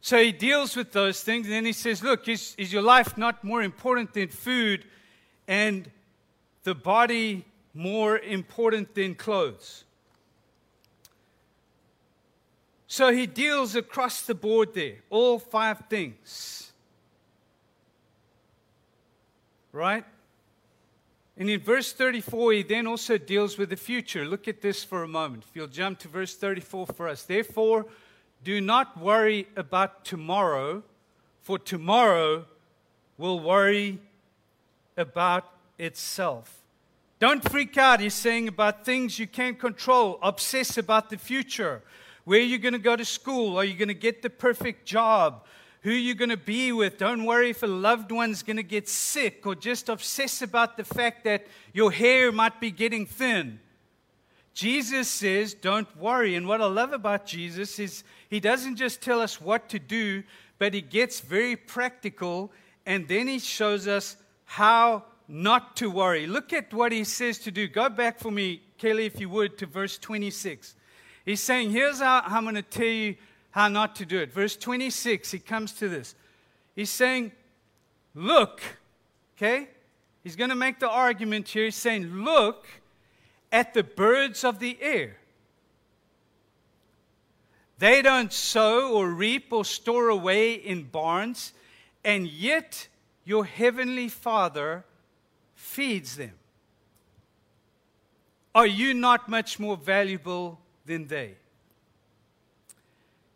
So 0.00 0.22
he 0.22 0.32
deals 0.32 0.76
with 0.76 0.92
those 0.92 1.22
things, 1.22 1.46
and 1.46 1.54
then 1.54 1.64
he 1.64 1.72
says, 1.72 2.02
Look, 2.02 2.28
is, 2.28 2.54
is 2.58 2.72
your 2.72 2.82
life 2.82 3.16
not 3.16 3.42
more 3.42 3.62
important 3.62 4.12
than 4.12 4.28
food 4.28 4.84
and 5.48 5.90
the 6.62 6.74
body 6.74 7.44
more 7.72 8.18
important 8.18 8.94
than 8.94 9.14
clothes? 9.14 9.84
So 12.86 13.12
he 13.12 13.26
deals 13.26 13.74
across 13.74 14.22
the 14.22 14.34
board 14.34 14.74
there, 14.74 14.96
all 15.10 15.38
five 15.38 15.84
things. 15.88 16.70
Right? 19.72 20.04
And 21.36 21.50
in 21.50 21.60
verse 21.60 21.92
34, 21.92 22.52
he 22.52 22.62
then 22.62 22.86
also 22.86 23.18
deals 23.18 23.58
with 23.58 23.70
the 23.70 23.76
future. 23.76 24.24
Look 24.24 24.46
at 24.46 24.62
this 24.62 24.84
for 24.84 25.02
a 25.02 25.08
moment. 25.08 25.44
If 25.48 25.56
you'll 25.56 25.66
jump 25.66 25.98
to 26.00 26.08
verse 26.08 26.36
34 26.36 26.86
for 26.86 27.08
us. 27.08 27.24
Therefore, 27.24 27.86
do 28.44 28.60
not 28.60 29.00
worry 29.00 29.48
about 29.56 30.04
tomorrow, 30.04 30.82
for 31.42 31.58
tomorrow 31.58 32.44
will 33.18 33.40
worry 33.40 33.98
about 34.96 35.50
itself. 35.78 36.62
Don't 37.18 37.48
freak 37.48 37.78
out, 37.78 38.00
he's 38.00 38.14
saying, 38.14 38.48
about 38.48 38.84
things 38.84 39.18
you 39.18 39.26
can't 39.26 39.58
control. 39.58 40.18
Obsess 40.22 40.78
about 40.78 41.10
the 41.10 41.16
future. 41.16 41.82
Where 42.24 42.38
are 42.38 42.42
you 42.42 42.58
going 42.58 42.74
to 42.74 42.78
go 42.78 42.96
to 42.96 43.04
school? 43.04 43.58
Are 43.58 43.64
you 43.64 43.74
going 43.74 43.88
to 43.88 43.94
get 43.94 44.22
the 44.22 44.30
perfect 44.30 44.86
job? 44.86 45.44
Who 45.84 45.92
you're 45.92 46.14
going 46.14 46.30
to 46.30 46.36
be 46.36 46.72
with. 46.72 46.96
Don't 46.96 47.24
worry 47.24 47.50
if 47.50 47.62
a 47.62 47.66
loved 47.66 48.10
one's 48.10 48.42
going 48.42 48.56
to 48.56 48.62
get 48.62 48.88
sick 48.88 49.46
or 49.46 49.54
just 49.54 49.90
obsess 49.90 50.40
about 50.40 50.78
the 50.78 50.84
fact 50.84 51.24
that 51.24 51.46
your 51.74 51.92
hair 51.92 52.32
might 52.32 52.58
be 52.58 52.70
getting 52.70 53.04
thin. 53.04 53.60
Jesus 54.54 55.08
says, 55.08 55.52
Don't 55.52 55.94
worry. 55.98 56.36
And 56.36 56.48
what 56.48 56.62
I 56.62 56.66
love 56.66 56.94
about 56.94 57.26
Jesus 57.26 57.78
is 57.78 58.02
he 58.30 58.40
doesn't 58.40 58.76
just 58.76 59.02
tell 59.02 59.20
us 59.20 59.40
what 59.40 59.68
to 59.68 59.78
do, 59.78 60.22
but 60.58 60.72
he 60.72 60.80
gets 60.80 61.20
very 61.20 61.54
practical 61.54 62.50
and 62.86 63.06
then 63.06 63.28
he 63.28 63.38
shows 63.38 63.86
us 63.86 64.16
how 64.46 65.04
not 65.28 65.76
to 65.76 65.90
worry. 65.90 66.26
Look 66.26 66.54
at 66.54 66.72
what 66.72 66.92
he 66.92 67.04
says 67.04 67.38
to 67.40 67.50
do. 67.50 67.68
Go 67.68 67.90
back 67.90 68.18
for 68.18 68.30
me, 68.30 68.62
Kelly, 68.78 69.04
if 69.04 69.20
you 69.20 69.28
would, 69.28 69.58
to 69.58 69.66
verse 69.66 69.98
26. 69.98 70.76
He's 71.26 71.42
saying, 71.42 71.72
Here's 71.72 72.00
how 72.00 72.22
I'm 72.24 72.44
going 72.44 72.54
to 72.54 72.62
tell 72.62 72.86
you 72.86 73.16
how 73.54 73.68
not 73.68 73.94
to 73.94 74.04
do 74.04 74.18
it. 74.18 74.32
Verse 74.32 74.56
26, 74.56 75.30
he 75.30 75.38
comes 75.38 75.70
to 75.74 75.88
this. 75.88 76.16
He's 76.74 76.90
saying, 76.90 77.30
Look, 78.12 78.60
okay? 79.36 79.68
He's 80.24 80.34
going 80.34 80.50
to 80.50 80.56
make 80.56 80.80
the 80.80 80.90
argument 80.90 81.46
here. 81.46 81.66
He's 81.66 81.76
saying, 81.76 82.24
Look 82.24 82.66
at 83.52 83.72
the 83.72 83.84
birds 83.84 84.42
of 84.42 84.58
the 84.58 84.76
air. 84.80 85.18
They 87.78 88.02
don't 88.02 88.32
sow 88.32 88.92
or 88.92 89.08
reap 89.08 89.52
or 89.52 89.64
store 89.64 90.08
away 90.08 90.54
in 90.54 90.82
barns, 90.82 91.52
and 92.04 92.26
yet 92.26 92.88
your 93.24 93.44
heavenly 93.44 94.08
Father 94.08 94.84
feeds 95.54 96.16
them. 96.16 96.32
Are 98.52 98.66
you 98.66 98.94
not 98.94 99.28
much 99.28 99.60
more 99.60 99.76
valuable 99.76 100.58
than 100.86 101.06
they? 101.06 101.36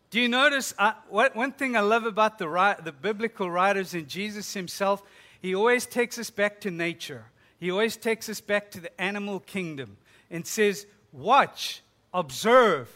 Do 0.09 0.19
you 0.19 0.27
notice 0.27 0.73
uh, 0.77 0.93
what, 1.09 1.35
one 1.35 1.51
thing 1.51 1.75
I 1.75 1.81
love 1.81 2.05
about 2.05 2.39
the, 2.39 2.77
the 2.83 2.91
biblical 2.91 3.49
writers 3.49 3.93
and 3.93 4.07
Jesus 4.07 4.53
himself? 4.53 5.03
He 5.41 5.53
always 5.53 5.85
takes 5.85 6.17
us 6.17 6.29
back 6.29 6.61
to 6.61 6.71
nature. 6.71 7.25
He 7.59 7.69
always 7.69 7.95
takes 7.95 8.27
us 8.27 8.41
back 8.41 8.71
to 8.71 8.79
the 8.79 9.01
animal 9.01 9.39
kingdom 9.39 9.97
and 10.31 10.47
says, 10.47 10.87
Watch, 11.11 11.81
observe, 12.13 12.89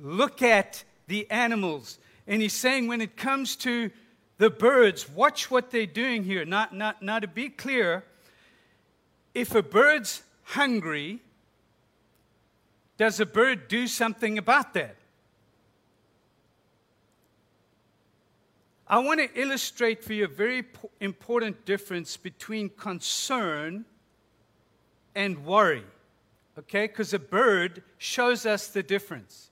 look 0.00 0.42
at 0.42 0.84
the 1.08 1.28
animals. 1.30 1.98
And 2.26 2.40
he's 2.40 2.52
saying, 2.52 2.86
when 2.86 3.00
it 3.00 3.16
comes 3.16 3.56
to 3.56 3.90
the 4.38 4.50
birds, 4.50 5.08
watch 5.08 5.50
what 5.50 5.70
they're 5.70 5.86
doing 5.86 6.22
here. 6.22 6.44
Now, 6.44 6.68
now, 6.72 6.94
now 7.00 7.18
to 7.18 7.26
be 7.26 7.48
clear, 7.48 8.04
if 9.34 9.54
a 9.54 9.62
bird's 9.62 10.22
hungry, 10.44 11.20
does 12.96 13.20
a 13.20 13.26
bird 13.26 13.68
do 13.68 13.86
something 13.86 14.38
about 14.38 14.74
that? 14.74 14.96
I 18.90 18.98
want 18.98 19.20
to 19.20 19.40
illustrate 19.40 20.02
for 20.02 20.14
you 20.14 20.24
a 20.24 20.28
very 20.28 20.64
important 20.98 21.64
difference 21.64 22.16
between 22.16 22.70
concern 22.70 23.84
and 25.14 25.44
worry. 25.46 25.84
Okay? 26.58 26.88
Because 26.88 27.14
a 27.14 27.20
bird 27.20 27.84
shows 27.98 28.46
us 28.46 28.66
the 28.66 28.82
difference. 28.82 29.50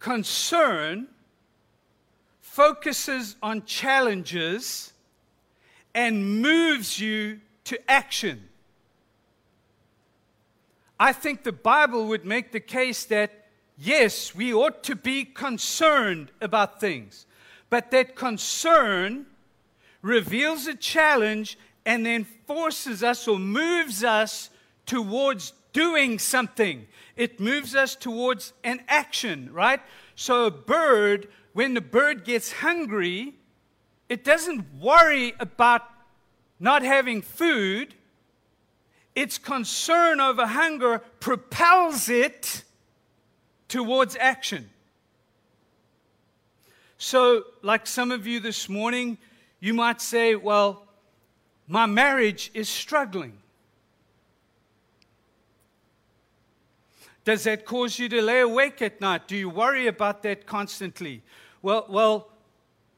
Concern 0.00 1.06
focuses 2.40 3.36
on 3.40 3.64
challenges 3.64 4.92
and 5.94 6.42
moves 6.42 6.98
you 6.98 7.40
to 7.64 7.78
action. 7.88 8.48
I 10.98 11.12
think 11.12 11.44
the 11.44 11.52
Bible 11.52 12.08
would 12.08 12.24
make 12.24 12.50
the 12.50 12.58
case 12.58 13.04
that 13.04 13.39
yes, 13.80 14.34
we 14.34 14.52
ought 14.52 14.84
to 14.84 14.94
be 14.94 15.24
concerned 15.24 16.30
about 16.40 16.80
things, 16.80 17.26
but 17.70 17.90
that 17.90 18.14
concern 18.14 19.26
reveals 20.02 20.66
a 20.66 20.74
challenge 20.74 21.58
and 21.86 22.04
then 22.04 22.24
forces 22.46 23.02
us 23.02 23.26
or 23.26 23.38
moves 23.38 24.04
us 24.04 24.50
towards 24.86 25.54
doing 25.72 26.18
something. 26.18 26.86
It 27.16 27.40
moves 27.40 27.74
us 27.74 27.96
towards 27.96 28.52
an 28.64 28.82
action, 28.86 29.50
right? 29.52 29.80
So, 30.14 30.46
a 30.46 30.50
bird, 30.50 31.28
when 31.52 31.74
the 31.74 31.80
bird 31.80 32.24
gets 32.24 32.52
hungry, 32.52 33.34
it 34.08 34.24
doesn't 34.24 34.66
worry 34.78 35.34
about 35.40 35.82
not 36.58 36.82
having 36.82 37.22
food. 37.22 37.94
Its 39.14 39.38
concern 39.38 40.20
over 40.20 40.46
hunger 40.46 41.00
propels 41.20 42.08
it 42.08 42.64
towards 43.70 44.16
action. 44.16 44.68
So, 46.98 47.44
like 47.62 47.86
some 47.86 48.10
of 48.10 48.26
you 48.26 48.40
this 48.40 48.68
morning, 48.68 49.16
you 49.60 49.72
might 49.72 50.02
say, 50.02 50.34
Well, 50.34 50.86
my 51.66 51.86
marriage 51.86 52.50
is 52.52 52.68
struggling. 52.68 53.38
Does 57.24 57.44
that 57.44 57.64
cause 57.64 57.98
you 57.98 58.08
to 58.08 58.20
lay 58.20 58.40
awake 58.40 58.82
at 58.82 59.00
night? 59.00 59.28
Do 59.28 59.36
you 59.36 59.48
worry 59.48 59.86
about 59.86 60.22
that 60.24 60.46
constantly? 60.46 61.22
Well, 61.62 61.86
well, 61.88 62.28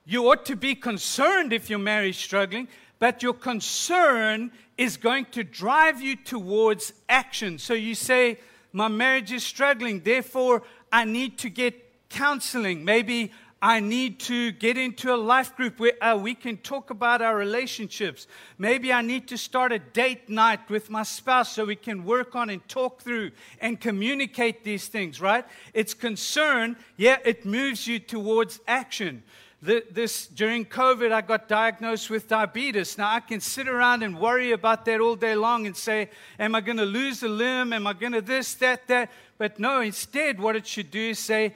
you 0.07 0.31
ought 0.31 0.47
to 0.47 0.57
be 0.57 0.75
concerned 0.75 1.53
if 1.53 1.69
your 1.69 1.81
marriage 1.81 2.17
is 2.17 2.23
struggling, 2.23 2.69
but 2.99 3.23
your 3.23 3.35
concern 3.35 4.51
is 4.79 4.97
going 4.97 5.27
to 5.33 5.45
drive 5.45 6.01
you 6.01 6.17
towards 6.17 6.93
action. 7.09 7.59
So 7.59 7.75
you 7.75 7.95
say, 7.95 8.39
My 8.73 8.89
marriage 8.89 9.33
is 9.33 9.45
struggling, 9.45 10.01
therefore 10.01 10.63
I 10.91 11.05
need 11.05 11.39
to 11.39 11.51
get 11.51 12.09
counseling. 12.09 12.85
Maybe 12.85 13.33
I 13.65 13.79
need 13.79 14.19
to 14.21 14.51
get 14.51 14.77
into 14.77 15.15
a 15.15 15.17
life 15.17 15.55
group 15.57 15.79
where 15.79 15.93
uh, 16.03 16.17
we 16.17 16.35
can 16.35 16.57
talk 16.57 16.91
about 16.91 17.23
our 17.23 17.37
relationships. 17.37 18.27
Maybe 18.59 18.93
I 18.93 19.03
need 19.03 19.29
to 19.29 19.39
start 19.39 19.71
a 19.71 19.79
date 19.79 20.29
night 20.29 20.69
with 20.69 20.91
my 20.91 21.05
spouse 21.05 21.53
so 21.53 21.65
we 21.65 21.77
can 21.77 22.05
work 22.05 22.35
on 22.35 22.51
and 22.51 22.67
talk 22.69 23.03
through 23.03 23.31
and 23.61 23.81
communicate 23.81 24.65
these 24.65 24.89
things, 24.89 25.21
right? 25.21 25.45
It's 25.75 25.95
concern, 25.95 26.77
yeah, 26.97 27.19
it 27.25 27.47
moves 27.47 27.87
you 27.87 28.01
towards 28.01 28.59
action. 28.67 29.23
This 29.63 30.27
during 30.27 30.65
COVID, 30.65 31.13
I 31.13 31.21
got 31.21 31.47
diagnosed 31.47 32.11
with 32.11 32.27
diabetes. 32.27 32.99
Now 32.99 33.13
I 33.15 33.21
can 33.21 33.41
sit 33.41 33.69
around 33.69 34.03
and 34.03 34.19
worry 34.19 34.51
about 34.51 34.85
that 34.87 35.01
all 35.01 35.15
day 35.15 35.37
long 35.37 35.67
and 35.67 35.77
say, 35.77 36.11
"Am 36.39 36.57
I 36.57 36.61
going 36.61 36.79
to 36.79 36.85
lose 36.85 37.23
a 37.23 37.29
limb? 37.29 37.73
Am 37.73 37.87
I 37.87 37.93
going 37.93 38.13
to 38.13 38.21
this, 38.21 38.55
that, 38.55 38.89
that?" 38.89 39.11
But 39.39 39.61
no, 39.61 39.81
instead, 39.81 40.41
what 40.41 40.57
it 40.57 40.67
should 40.67 40.91
do 40.91 41.11
is 41.11 41.19
say, 41.21 41.55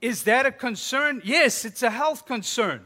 is 0.00 0.24
that 0.24 0.46
a 0.46 0.52
concern? 0.52 1.22
Yes, 1.24 1.64
it's 1.64 1.82
a 1.82 1.90
health 1.90 2.26
concern. 2.26 2.84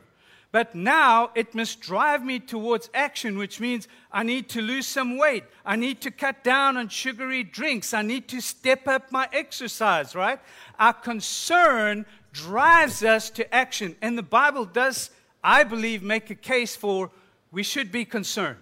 But 0.52 0.74
now 0.74 1.30
it 1.34 1.54
must 1.54 1.80
drive 1.80 2.22
me 2.22 2.38
towards 2.38 2.90
action, 2.92 3.38
which 3.38 3.58
means 3.58 3.88
I 4.12 4.22
need 4.22 4.50
to 4.50 4.60
lose 4.60 4.86
some 4.86 5.16
weight. 5.16 5.44
I 5.64 5.76
need 5.76 6.02
to 6.02 6.10
cut 6.10 6.44
down 6.44 6.76
on 6.76 6.88
sugary 6.88 7.42
drinks. 7.42 7.94
I 7.94 8.02
need 8.02 8.28
to 8.28 8.40
step 8.42 8.86
up 8.86 9.10
my 9.10 9.28
exercise, 9.32 10.14
right? 10.14 10.38
Our 10.78 10.92
concern 10.92 12.04
drives 12.32 13.02
us 13.04 13.30
to 13.30 13.54
action. 13.54 13.96
And 14.02 14.16
the 14.16 14.22
Bible 14.22 14.64
does, 14.64 15.10
I 15.44 15.64
believe, 15.64 16.02
make 16.02 16.30
a 16.30 16.34
case 16.34 16.74
for 16.74 17.10
we 17.50 17.62
should 17.62 17.92
be 17.92 18.04
concerned. 18.04 18.58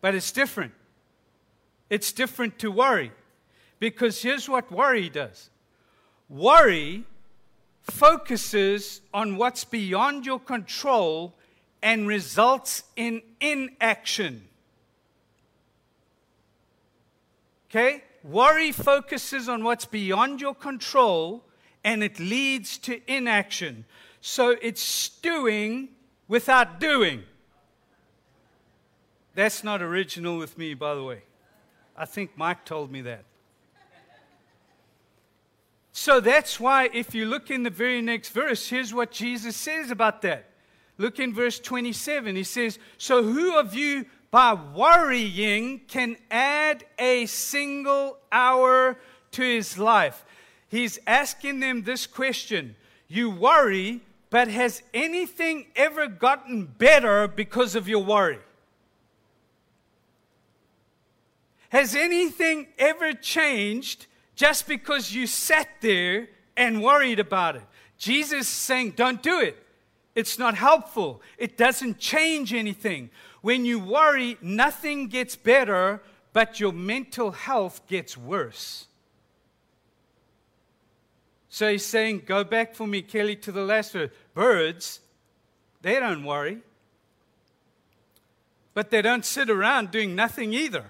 But 0.00 0.14
it's 0.14 0.30
different. 0.30 0.72
It's 1.90 2.12
different 2.12 2.58
to 2.60 2.70
worry. 2.70 3.12
Because 3.80 4.22
here's 4.22 4.48
what 4.48 4.70
worry 4.70 5.08
does 5.08 5.50
Worry 6.28 7.04
focuses 7.82 9.00
on 9.14 9.36
what's 9.36 9.64
beyond 9.64 10.26
your 10.26 10.38
control 10.38 11.34
and 11.82 12.06
results 12.06 12.82
in 12.96 13.22
inaction. 13.40 14.46
Okay? 17.70 18.04
Worry 18.22 18.72
focuses 18.72 19.48
on 19.48 19.64
what's 19.64 19.86
beyond 19.86 20.40
your 20.40 20.54
control 20.54 21.44
and 21.84 22.02
it 22.02 22.18
leads 22.18 22.78
to 22.78 23.00
inaction. 23.10 23.84
So 24.20 24.56
it's 24.60 24.82
stewing 24.82 25.88
without 26.26 26.80
doing. 26.80 27.22
That's 29.34 29.62
not 29.62 29.82
original 29.82 30.38
with 30.38 30.58
me, 30.58 30.74
by 30.74 30.94
the 30.94 31.04
way. 31.04 31.22
I 31.96 32.04
think 32.04 32.36
Mike 32.36 32.64
told 32.64 32.90
me 32.90 33.02
that. 33.02 33.24
So 35.92 36.20
that's 36.20 36.60
why, 36.60 36.90
if 36.92 37.12
you 37.12 37.26
look 37.26 37.50
in 37.50 37.64
the 37.64 37.70
very 37.70 38.00
next 38.00 38.28
verse, 38.28 38.68
here's 38.68 38.94
what 38.94 39.10
Jesus 39.10 39.56
says 39.56 39.90
about 39.90 40.22
that. 40.22 40.48
Look 40.96 41.18
in 41.18 41.34
verse 41.34 41.58
27. 41.58 42.36
He 42.36 42.44
says, 42.44 42.78
So 42.98 43.22
who 43.22 43.58
of 43.58 43.74
you 43.74 44.06
by 44.30 44.54
worrying 44.54 45.80
can 45.88 46.16
add 46.30 46.84
a 46.98 47.26
single 47.26 48.18
hour 48.30 48.96
to 49.32 49.42
his 49.42 49.76
life? 49.76 50.24
He's 50.68 50.98
asking 51.06 51.60
them 51.60 51.82
this 51.82 52.06
question 52.06 52.76
You 53.08 53.30
worry, 53.30 54.02
but 54.30 54.48
has 54.48 54.82
anything 54.92 55.66
ever 55.74 56.06
gotten 56.06 56.66
better 56.66 57.26
because 57.28 57.74
of 57.74 57.88
your 57.88 58.04
worry? 58.04 58.38
Has 61.70 61.94
anything 61.94 62.68
ever 62.78 63.12
changed 63.12 64.06
just 64.34 64.68
because 64.68 65.12
you 65.12 65.26
sat 65.26 65.68
there 65.80 66.28
and 66.58 66.82
worried 66.82 67.20
about 67.20 67.56
it. 67.56 67.62
Jesus 67.96 68.40
is 68.42 68.48
saying, 68.48 68.92
don't 68.96 69.22
do 69.22 69.40
it. 69.40 69.56
It's 70.14 70.38
not 70.38 70.56
helpful. 70.56 71.22
It 71.38 71.56
doesn't 71.56 71.98
change 71.98 72.52
anything. 72.52 73.10
When 73.40 73.64
you 73.64 73.78
worry, 73.78 74.36
nothing 74.42 75.06
gets 75.06 75.36
better, 75.36 76.02
but 76.32 76.58
your 76.58 76.72
mental 76.72 77.30
health 77.30 77.86
gets 77.86 78.16
worse. 78.18 78.87
So 81.58 81.72
he's 81.72 81.84
saying, 81.84 82.22
Go 82.24 82.44
back 82.44 82.76
for 82.76 82.86
me, 82.86 83.02
Kelly, 83.02 83.34
to 83.34 83.50
the 83.50 83.64
last 83.64 83.92
word. 83.92 84.12
Birds, 84.32 85.00
they 85.82 85.98
don't 85.98 86.22
worry. 86.22 86.58
But 88.74 88.92
they 88.92 89.02
don't 89.02 89.24
sit 89.24 89.50
around 89.50 89.90
doing 89.90 90.14
nothing 90.14 90.52
either. 90.52 90.84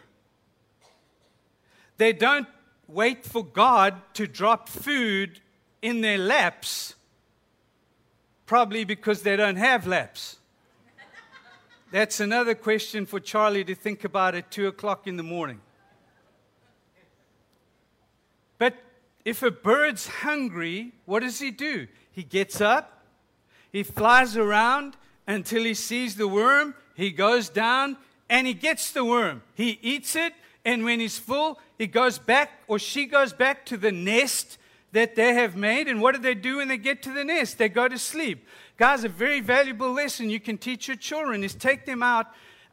They 1.96 2.12
don't 2.12 2.46
wait 2.86 3.24
for 3.24 3.42
God 3.42 3.94
to 4.12 4.26
drop 4.26 4.68
food 4.68 5.40
in 5.80 6.02
their 6.02 6.18
laps, 6.18 6.96
probably 8.44 8.84
because 8.84 9.22
they 9.22 9.36
don't 9.36 9.56
have 9.56 9.86
laps. 9.86 10.36
That's 11.92 12.20
another 12.20 12.54
question 12.54 13.06
for 13.06 13.20
Charlie 13.20 13.64
to 13.64 13.74
think 13.74 14.04
about 14.04 14.34
at 14.34 14.50
2 14.50 14.66
o'clock 14.66 15.06
in 15.06 15.16
the 15.16 15.22
morning. 15.22 15.62
But 18.58 18.74
if 19.28 19.42
a 19.42 19.50
bird's 19.50 20.06
hungry, 20.06 20.90
what 21.04 21.20
does 21.20 21.38
he 21.38 21.50
do? 21.50 21.86
He 22.10 22.22
gets 22.22 22.62
up, 22.62 23.04
he 23.70 23.82
flies 23.82 24.38
around 24.38 24.96
until 25.26 25.64
he 25.64 25.74
sees 25.74 26.16
the 26.16 26.26
worm, 26.26 26.74
he 26.94 27.10
goes 27.10 27.50
down, 27.50 27.98
and 28.30 28.46
he 28.46 28.54
gets 28.54 28.90
the 28.90 29.04
worm. 29.04 29.42
He 29.54 29.78
eats 29.82 30.16
it, 30.16 30.32
and 30.64 30.82
when 30.82 30.98
he's 30.98 31.18
full, 31.18 31.60
he 31.76 31.86
goes 31.86 32.18
back 32.18 32.52
or 32.68 32.78
she 32.78 33.04
goes 33.04 33.34
back 33.34 33.66
to 33.66 33.76
the 33.76 33.92
nest 33.92 34.56
that 34.92 35.14
they 35.14 35.34
have 35.34 35.54
made. 35.54 35.88
And 35.88 36.00
what 36.00 36.14
do 36.14 36.22
they 36.22 36.34
do 36.34 36.56
when 36.56 36.68
they 36.68 36.78
get 36.78 37.02
to 37.02 37.12
the 37.12 37.22
nest? 37.22 37.58
They 37.58 37.68
go 37.68 37.86
to 37.86 37.98
sleep. 37.98 38.48
Guys, 38.78 39.04
a 39.04 39.10
very 39.10 39.40
valuable 39.42 39.92
lesson 39.92 40.30
you 40.30 40.40
can 40.40 40.56
teach 40.56 40.88
your 40.88 40.96
children 40.96 41.44
is 41.44 41.54
take 41.54 41.84
them 41.84 42.02
out 42.02 42.28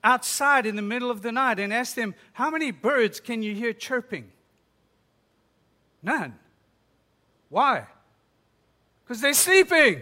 outside 0.06 0.66
in 0.66 0.78
the 0.78 0.82
middle 0.82 1.12
of 1.12 1.22
the 1.22 1.34
night 1.34 1.60
and 1.60 1.74
ask 1.74 1.96
them, 1.96 2.16
How 2.32 2.50
many 2.50 2.72
birds 2.72 3.20
can 3.20 3.44
you 3.44 3.54
hear 3.54 3.74
chirping? 3.74 4.32
None. 6.02 6.36
Why? 7.50 7.88
Because 9.04 9.22
they're 9.22 9.34
sleeping. 9.34 10.02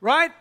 right? 0.00 0.32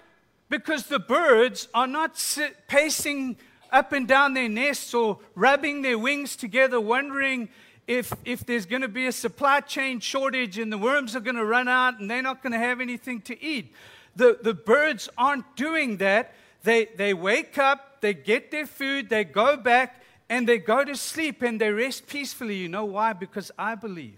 Because 0.49 0.87
the 0.87 0.99
birds 0.99 1.67
are 1.73 1.87
not 1.87 2.17
sit, 2.17 2.67
pacing 2.67 3.37
up 3.71 3.91
and 3.91 4.07
down 4.07 4.33
their 4.33 4.49
nests 4.49 4.93
or 4.93 5.19
rubbing 5.35 5.81
their 5.81 5.97
wings 5.97 6.35
together, 6.35 6.79
wondering 6.79 7.49
if, 7.87 8.13
if 8.25 8.45
there's 8.45 8.65
going 8.65 8.81
to 8.81 8.87
be 8.87 9.07
a 9.07 9.11
supply 9.11 9.59
chain 9.59 9.99
shortage 9.99 10.57
and 10.57 10.71
the 10.71 10.77
worms 10.77 11.15
are 11.15 11.19
going 11.19 11.35
to 11.35 11.45
run 11.45 11.67
out 11.67 11.99
and 11.99 12.09
they're 12.09 12.21
not 12.21 12.41
going 12.41 12.53
to 12.53 12.59
have 12.59 12.79
anything 12.81 13.21
to 13.21 13.43
eat. 13.43 13.73
The, 14.15 14.39
the 14.41 14.53
birds 14.53 15.09
aren't 15.17 15.55
doing 15.55 15.97
that. 15.97 16.33
They, 16.63 16.85
they 16.95 17.13
wake 17.13 17.57
up, 17.57 18.01
they 18.01 18.13
get 18.13 18.51
their 18.51 18.65
food, 18.65 19.09
they 19.09 19.23
go 19.23 19.57
back, 19.57 20.01
and 20.29 20.47
they 20.47 20.57
go 20.57 20.83
to 20.83 20.95
sleep 20.95 21.41
and 21.41 21.59
they 21.59 21.71
rest 21.71 22.07
peacefully. 22.07 22.55
You 22.55 22.69
know 22.69 22.85
why? 22.85 23.13
Because 23.13 23.51
I 23.57 23.75
believe 23.75 24.17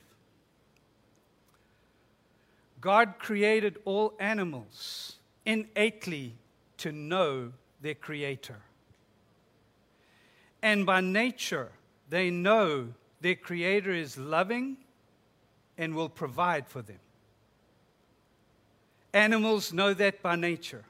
God 2.83 3.15
created 3.17 3.77
all 3.85 4.13
animals 4.19 5.15
innately 5.45 6.35
to 6.77 6.91
know 6.91 7.53
their 7.81 7.95
Creator 7.95 8.59
and 10.63 10.85
by 10.85 11.01
nature, 11.01 11.69
they 12.09 12.31
know 12.31 12.93
their 13.19 13.35
Creator 13.35 13.91
is 13.91 14.17
loving 14.17 14.77
and 15.77 15.93
will 15.93 16.07
provide 16.07 16.67
for 16.69 16.81
them. 16.81 16.99
Animals 19.13 19.73
know 19.73 19.93
that 19.93 20.23
by 20.23 20.37
nature. 20.37 20.85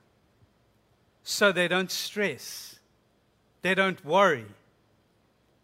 So 1.24 1.52
they 1.52 1.68
don't 1.68 1.90
stress, 1.90 2.80
they 3.64 3.74
don't 3.74 4.04
worry, 4.06 4.46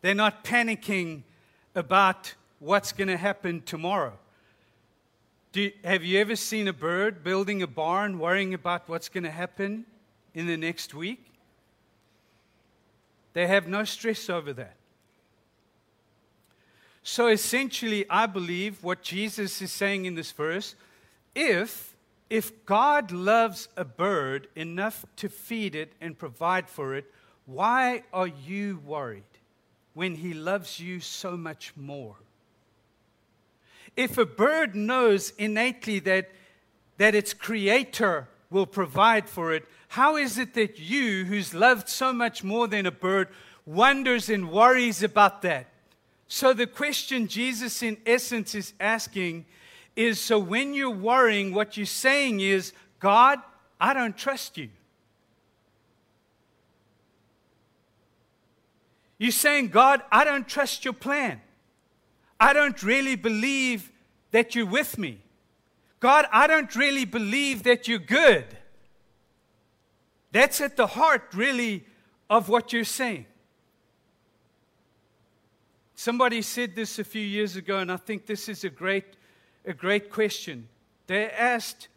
they're 0.02 0.16
not 0.16 0.44
panicking 0.44 1.22
about 1.76 2.34
what's 2.60 2.92
going 2.92 3.10
to 3.10 3.18
happen 3.18 3.62
tomorrow. 3.62 4.14
Have 5.84 6.04
you 6.04 6.20
ever 6.20 6.36
seen 6.36 6.68
a 6.68 6.74
bird 6.74 7.24
building 7.24 7.64
a 7.64 7.68
barn 7.68 8.20
worrying 8.20 8.54
about 8.54 8.88
what's 8.88 9.10
going 9.10 9.24
to 9.24 9.32
happen 9.32 9.86
in 10.36 10.46
the 10.46 10.58
next 10.58 10.94
week? 10.94 11.26
They 13.34 13.48
have 13.48 13.68
no 13.68 13.84
stress 13.84 14.30
over 14.30 14.54
that. 14.54 14.76
So 17.02 17.28
essentially, 17.28 18.06
I 18.10 18.28
believe 18.28 18.84
what 18.84 19.02
Jesus 19.02 19.62
is 19.62 19.72
saying 19.72 20.06
in 20.06 20.16
this 20.16 20.32
verse 20.32 20.76
if 21.34 21.96
if 22.30 22.64
God 22.68 23.12
loves 23.12 23.70
a 23.76 23.84
bird 23.84 24.50
enough 24.56 25.04
to 25.16 25.30
feed 25.30 25.74
it 25.74 25.94
and 26.00 26.16
provide 26.16 26.70
for 26.70 26.94
it, 26.94 27.12
why 27.48 28.04
are 28.14 28.28
you 28.28 28.84
worried 28.86 29.24
when 29.96 30.14
He 30.14 30.36
loves 30.36 30.80
you 30.80 31.00
so 31.00 31.36
much 31.36 31.74
more? 31.76 32.18
If 33.96 34.18
a 34.18 34.26
bird 34.26 34.76
knows 34.76 35.32
innately 35.38 36.00
that, 36.00 36.30
that 36.98 37.16
its 37.16 37.34
creator 37.34 38.28
will 38.50 38.66
provide 38.66 39.30
for 39.30 39.54
it, 39.54 39.66
how 39.90 40.18
is 40.18 40.38
it 40.38 40.54
that 40.54 40.80
you, 40.80 41.26
who's 41.26 41.54
loved 41.54 41.90
so 41.90 42.14
much 42.14 42.44
more 42.44 42.68
than 42.68 42.86
a 42.86 42.92
bird, 42.92 43.30
wonders 43.66 44.30
and 44.30 44.52
worries 44.52 45.02
about 45.02 45.42
that? 45.42 45.68
So, 46.28 46.54
the 46.54 46.68
question 46.68 47.28
Jesus, 47.28 47.82
in 47.82 47.98
essence, 48.06 48.54
is 48.54 48.74
asking 48.80 49.46
is 49.96 50.20
so 50.20 50.38
when 50.38 50.76
you're 50.76 50.90
worrying, 50.90 51.54
what 51.54 51.76
you're 51.76 51.88
saying 51.88 52.40
is, 52.40 52.72
God, 53.00 53.40
I 53.82 53.94
don't 53.94 54.16
trust 54.16 54.58
you. 54.58 54.70
You're 59.18 59.32
saying, 59.32 59.70
God, 59.70 60.02
I 60.12 60.24
don't 60.24 60.48
trust 60.48 60.86
your 60.86 60.94
plan. 60.94 61.42
I 62.40 62.54
don't 62.54 62.82
really 62.82 63.16
believe 63.16 63.92
that 64.32 64.56
you're 64.56 64.66
with 64.66 64.98
me. 64.98 65.22
God, 66.00 66.26
I 66.32 66.48
don't 66.48 66.74
really 66.76 67.06
believe 67.06 67.64
that 67.64 67.88
you're 67.88 68.00
good. 68.00 68.46
That's 70.32 70.62
at 70.62 70.78
the 70.78 70.88
heart, 70.88 71.34
really, 71.34 71.86
of 72.30 72.48
what 72.48 72.72
you're 72.72 72.84
saying. 72.84 73.26
Somebody 75.96 76.42
said 76.42 76.76
this 76.76 76.98
a 76.98 77.04
few 77.04 77.22
years 77.22 77.58
ago, 77.58 77.80
and 77.80 77.92
I 77.92 77.98
think 77.98 78.26
this 78.26 78.48
is 78.48 78.64
a 78.64 78.70
great, 78.70 79.18
a 79.66 79.74
great 79.74 80.10
question. 80.10 80.70
They 81.08 81.30
asked, 81.30 81.90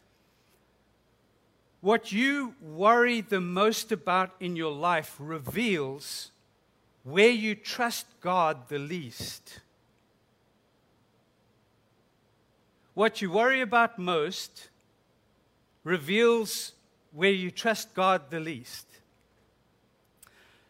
What 1.79 2.11
you 2.11 2.55
worry 2.59 3.21
the 3.21 3.39
most 3.39 3.93
about 3.93 4.31
in 4.41 4.57
your 4.57 4.73
life 4.73 5.15
reveals 5.19 6.31
where 7.03 7.29
you 7.29 7.55
trust 7.55 8.07
God 8.19 8.67
the 8.67 8.79
least. 8.79 9.61
What 12.93 13.21
you 13.21 13.31
worry 13.31 13.61
about 13.61 13.97
most 13.97 14.69
reveals 15.83 16.73
where 17.11 17.31
you 17.31 17.51
trust 17.51 17.93
God 17.93 18.29
the 18.29 18.39
least. 18.39 18.87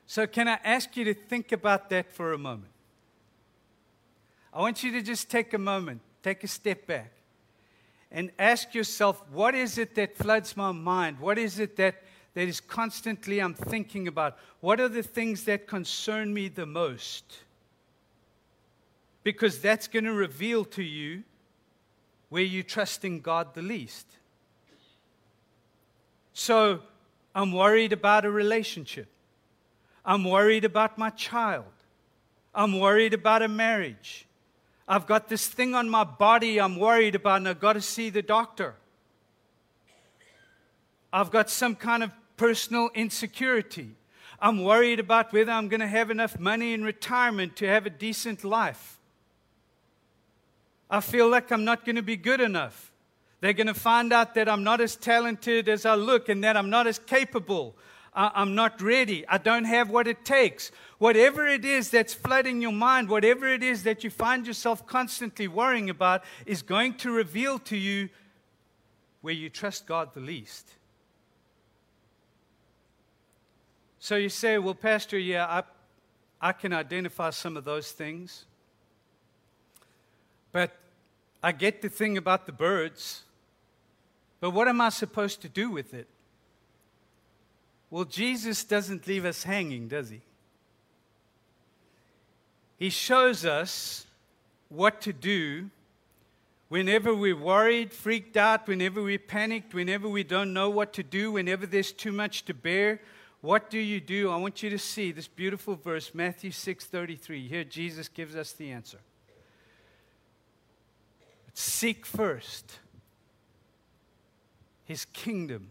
So, 0.05 0.27
can 0.27 0.47
I 0.47 0.59
ask 0.63 0.95
you 0.95 1.05
to 1.05 1.13
think 1.13 1.51
about 1.51 1.89
that 1.89 2.11
for 2.11 2.33
a 2.33 2.37
moment? 2.37 2.71
I 4.53 4.59
want 4.59 4.83
you 4.83 4.91
to 4.91 5.01
just 5.01 5.29
take 5.29 5.53
a 5.53 5.57
moment, 5.57 6.01
take 6.21 6.43
a 6.43 6.47
step 6.47 6.85
back, 6.85 7.11
and 8.11 8.31
ask 8.37 8.75
yourself 8.75 9.23
what 9.31 9.55
is 9.55 9.77
it 9.77 9.95
that 9.95 10.15
floods 10.15 10.55
my 10.55 10.71
mind? 10.71 11.19
What 11.19 11.39
is 11.39 11.59
it 11.59 11.75
that, 11.77 12.03
that 12.35 12.47
is 12.47 12.59
constantly 12.59 13.39
I'm 13.39 13.55
thinking 13.55 14.07
about? 14.07 14.37
What 14.59 14.79
are 14.79 14.89
the 14.89 15.03
things 15.03 15.45
that 15.45 15.67
concern 15.67 16.33
me 16.33 16.47
the 16.47 16.67
most? 16.67 17.39
Because 19.23 19.59
that's 19.59 19.87
going 19.87 20.05
to 20.05 20.13
reveal 20.13 20.63
to 20.65 20.83
you 20.83 21.23
where 22.33 22.41
you 22.41 22.63
trust 22.63 23.05
in 23.05 23.19
God 23.19 23.53
the 23.53 23.61
least. 23.61 24.07
So 26.33 26.79
I'm 27.35 27.51
worried 27.51 27.93
about 27.93 28.25
a 28.25 28.31
relationship. 28.31 29.07
I'm 30.03 30.23
worried 30.23 30.65
about 30.65 30.97
my 30.97 31.11
child. 31.11 31.71
I'm 32.55 32.79
worried 32.79 33.13
about 33.13 33.43
a 33.43 33.47
marriage. 33.47 34.25
I've 34.87 35.05
got 35.05 35.29
this 35.29 35.47
thing 35.47 35.75
on 35.75 35.87
my 35.87 36.03
body 36.03 36.59
I'm 36.59 36.77
worried 36.77 37.13
about, 37.13 37.35
and 37.37 37.47
I've 37.47 37.59
got 37.59 37.73
to 37.73 37.81
see 37.81 38.09
the 38.09 38.23
doctor. 38.23 38.73
I've 41.13 41.29
got 41.29 41.51
some 41.51 41.75
kind 41.75 42.01
of 42.01 42.09
personal 42.35 42.89
insecurity. 42.95 43.91
I'm 44.39 44.63
worried 44.63 44.99
about 44.99 45.33
whether 45.33 45.51
I'm 45.51 45.67
going 45.67 45.81
to 45.81 45.87
have 45.87 46.09
enough 46.09 46.39
money 46.39 46.73
in 46.73 46.83
retirement 46.83 47.55
to 47.57 47.67
have 47.67 47.85
a 47.85 47.91
decent 47.91 48.43
life. 48.43 48.97
I 50.93 50.99
feel 50.99 51.27
like 51.27 51.51
I'm 51.51 51.65
not 51.65 51.85
going 51.85 51.95
to 51.95 52.03
be 52.03 52.15
good 52.15 52.39
enough. 52.39 52.91
They're 53.41 53.53
going 53.53 53.65
to 53.65 53.73
find 53.73 54.13
out 54.13 54.35
that 54.35 54.47
I'm 54.47 54.63
not 54.63 54.79
as 54.79 54.95
talented 54.95 55.67
as 55.67 55.87
I 55.87 55.95
look 55.95 56.29
and 56.29 56.43
that 56.43 56.55
I'm 56.55 56.69
not 56.69 56.85
as 56.85 56.99
capable. 56.99 57.75
I'm 58.13 58.53
not 58.53 58.79
ready. 58.79 59.27
I 59.27 59.39
don't 59.39 59.63
have 59.63 59.89
what 59.89 60.07
it 60.07 60.23
takes. 60.23 60.69
Whatever 60.99 61.47
it 61.47 61.65
is 61.65 61.89
that's 61.89 62.13
flooding 62.13 62.61
your 62.61 62.73
mind, 62.73 63.09
whatever 63.09 63.47
it 63.47 63.63
is 63.63 63.81
that 63.85 64.03
you 64.03 64.11
find 64.11 64.45
yourself 64.45 64.85
constantly 64.85 65.47
worrying 65.47 65.89
about, 65.89 66.23
is 66.45 66.61
going 66.61 66.93
to 66.97 67.11
reveal 67.11 67.57
to 67.57 67.75
you 67.75 68.09
where 69.21 69.33
you 69.33 69.49
trust 69.49 69.87
God 69.87 70.13
the 70.13 70.19
least. 70.19 70.75
So 73.97 74.15
you 74.15 74.29
say, 74.29 74.59
Well, 74.59 74.75
Pastor, 74.75 75.17
yeah, 75.17 75.47
I, 75.47 75.63
I 76.39 76.51
can 76.51 76.71
identify 76.71 77.31
some 77.31 77.57
of 77.57 77.65
those 77.65 77.91
things. 77.91 78.45
But 80.51 80.71
I 81.43 81.51
get 81.51 81.81
the 81.81 81.89
thing 81.89 82.17
about 82.17 82.45
the 82.45 82.53
birds, 82.53 83.23
but 84.39 84.51
what 84.51 84.69
am 84.69 84.79
I 84.79 84.89
supposed 84.89 85.41
to 85.41 85.49
do 85.49 85.69
with 85.69 85.93
it? 85.93 86.07
Well, 87.91 88.05
Jesus 88.05 88.63
doesn't 88.63 89.05
leave 89.07 89.25
us 89.25 89.43
hanging, 89.43 89.89
does 89.89 90.09
he? 90.09 90.21
He 92.79 92.89
shows 92.89 93.45
us 93.45 94.07
what 94.69 95.01
to 95.01 95.13
do 95.13 95.69
whenever 96.69 97.13
we're 97.13 97.37
worried, 97.37 97.93
freaked 97.93 98.35
out, 98.35 98.67
whenever 98.67 99.03
we're 99.03 99.19
panicked, 99.19 99.73
whenever 99.73 100.09
we 100.09 100.23
don't 100.23 100.53
know 100.53 100.69
what 100.69 100.91
to 100.93 101.03
do, 101.03 101.33
whenever 101.33 101.67
there's 101.67 101.91
too 101.91 102.11
much 102.11 102.45
to 102.45 102.53
bear. 102.53 102.99
What 103.41 103.69
do 103.69 103.77
you 103.77 103.99
do? 103.99 104.31
I 104.31 104.37
want 104.37 104.63
you 104.63 104.69
to 104.71 104.79
see 104.79 105.11
this 105.11 105.27
beautiful 105.27 105.75
verse, 105.75 106.15
Matthew 106.15 106.51
6:33. 106.51 107.47
Here 107.47 107.63
Jesus 107.63 108.07
gives 108.07 108.35
us 108.35 108.53
the 108.53 108.71
answer. 108.71 108.99
Seek 111.53 112.05
first 112.05 112.79
his 114.85 115.05
kingdom 115.05 115.69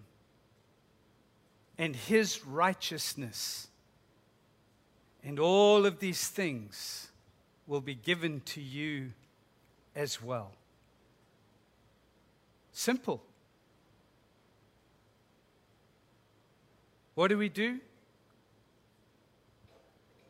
and 1.78 1.94
his 1.94 2.44
righteousness, 2.46 3.68
and 5.24 5.38
all 5.38 5.84
of 5.86 5.98
these 5.98 6.28
things 6.28 7.10
will 7.66 7.80
be 7.80 7.94
given 7.94 8.40
to 8.40 8.60
you 8.60 9.12
as 9.94 10.22
well. 10.22 10.52
Simple. 12.72 13.22
What 17.14 17.28
do 17.28 17.36
we 17.36 17.48
do? 17.48 17.78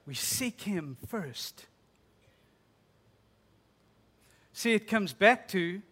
We 0.07 0.15
seek 0.15 0.63
him 0.63 0.97
first. 1.07 1.67
See, 4.63 4.75
it 4.75 4.87
comes 4.87 5.13
back 5.13 5.49
to 5.49 5.83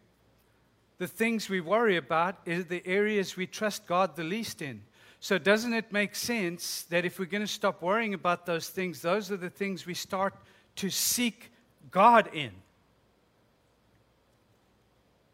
the 0.99 1.09
things 1.09 1.49
we 1.49 1.61
worry 1.61 1.97
about 1.97 2.37
is 2.47 2.67
the 2.67 2.87
areas 2.87 3.37
we 3.37 3.49
trust 3.49 3.85
God 3.85 4.15
the 4.15 4.23
least 4.23 4.63
in. 4.63 4.83
So, 5.19 5.39
doesn't 5.39 5.75
it 5.75 5.93
make 5.93 6.15
sense 6.15 6.83
that 6.85 7.05
if 7.05 7.19
we're 7.19 7.25
going 7.25 7.43
to 7.43 7.49
stop 7.49 7.83
worrying 7.83 8.15
about 8.15 8.47
those 8.47 8.69
things, 8.69 9.03
those 9.03 9.29
are 9.33 9.37
the 9.37 9.51
things 9.51 9.87
we 9.87 9.95
start 9.95 10.35
to 10.77 10.89
seek 10.89 11.51
God 11.91 12.33
in? 12.33 12.53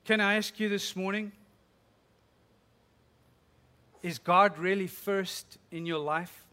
Can 0.07 0.23
I 0.23 0.37
ask 0.37 0.59
you 0.59 0.71
this 0.71 0.97
morning? 0.97 1.31
Is 4.03 4.19
God 4.19 4.57
really 4.57 4.87
first 4.87 5.59
in 5.71 5.85
your 5.85 5.99
life? 5.99 6.47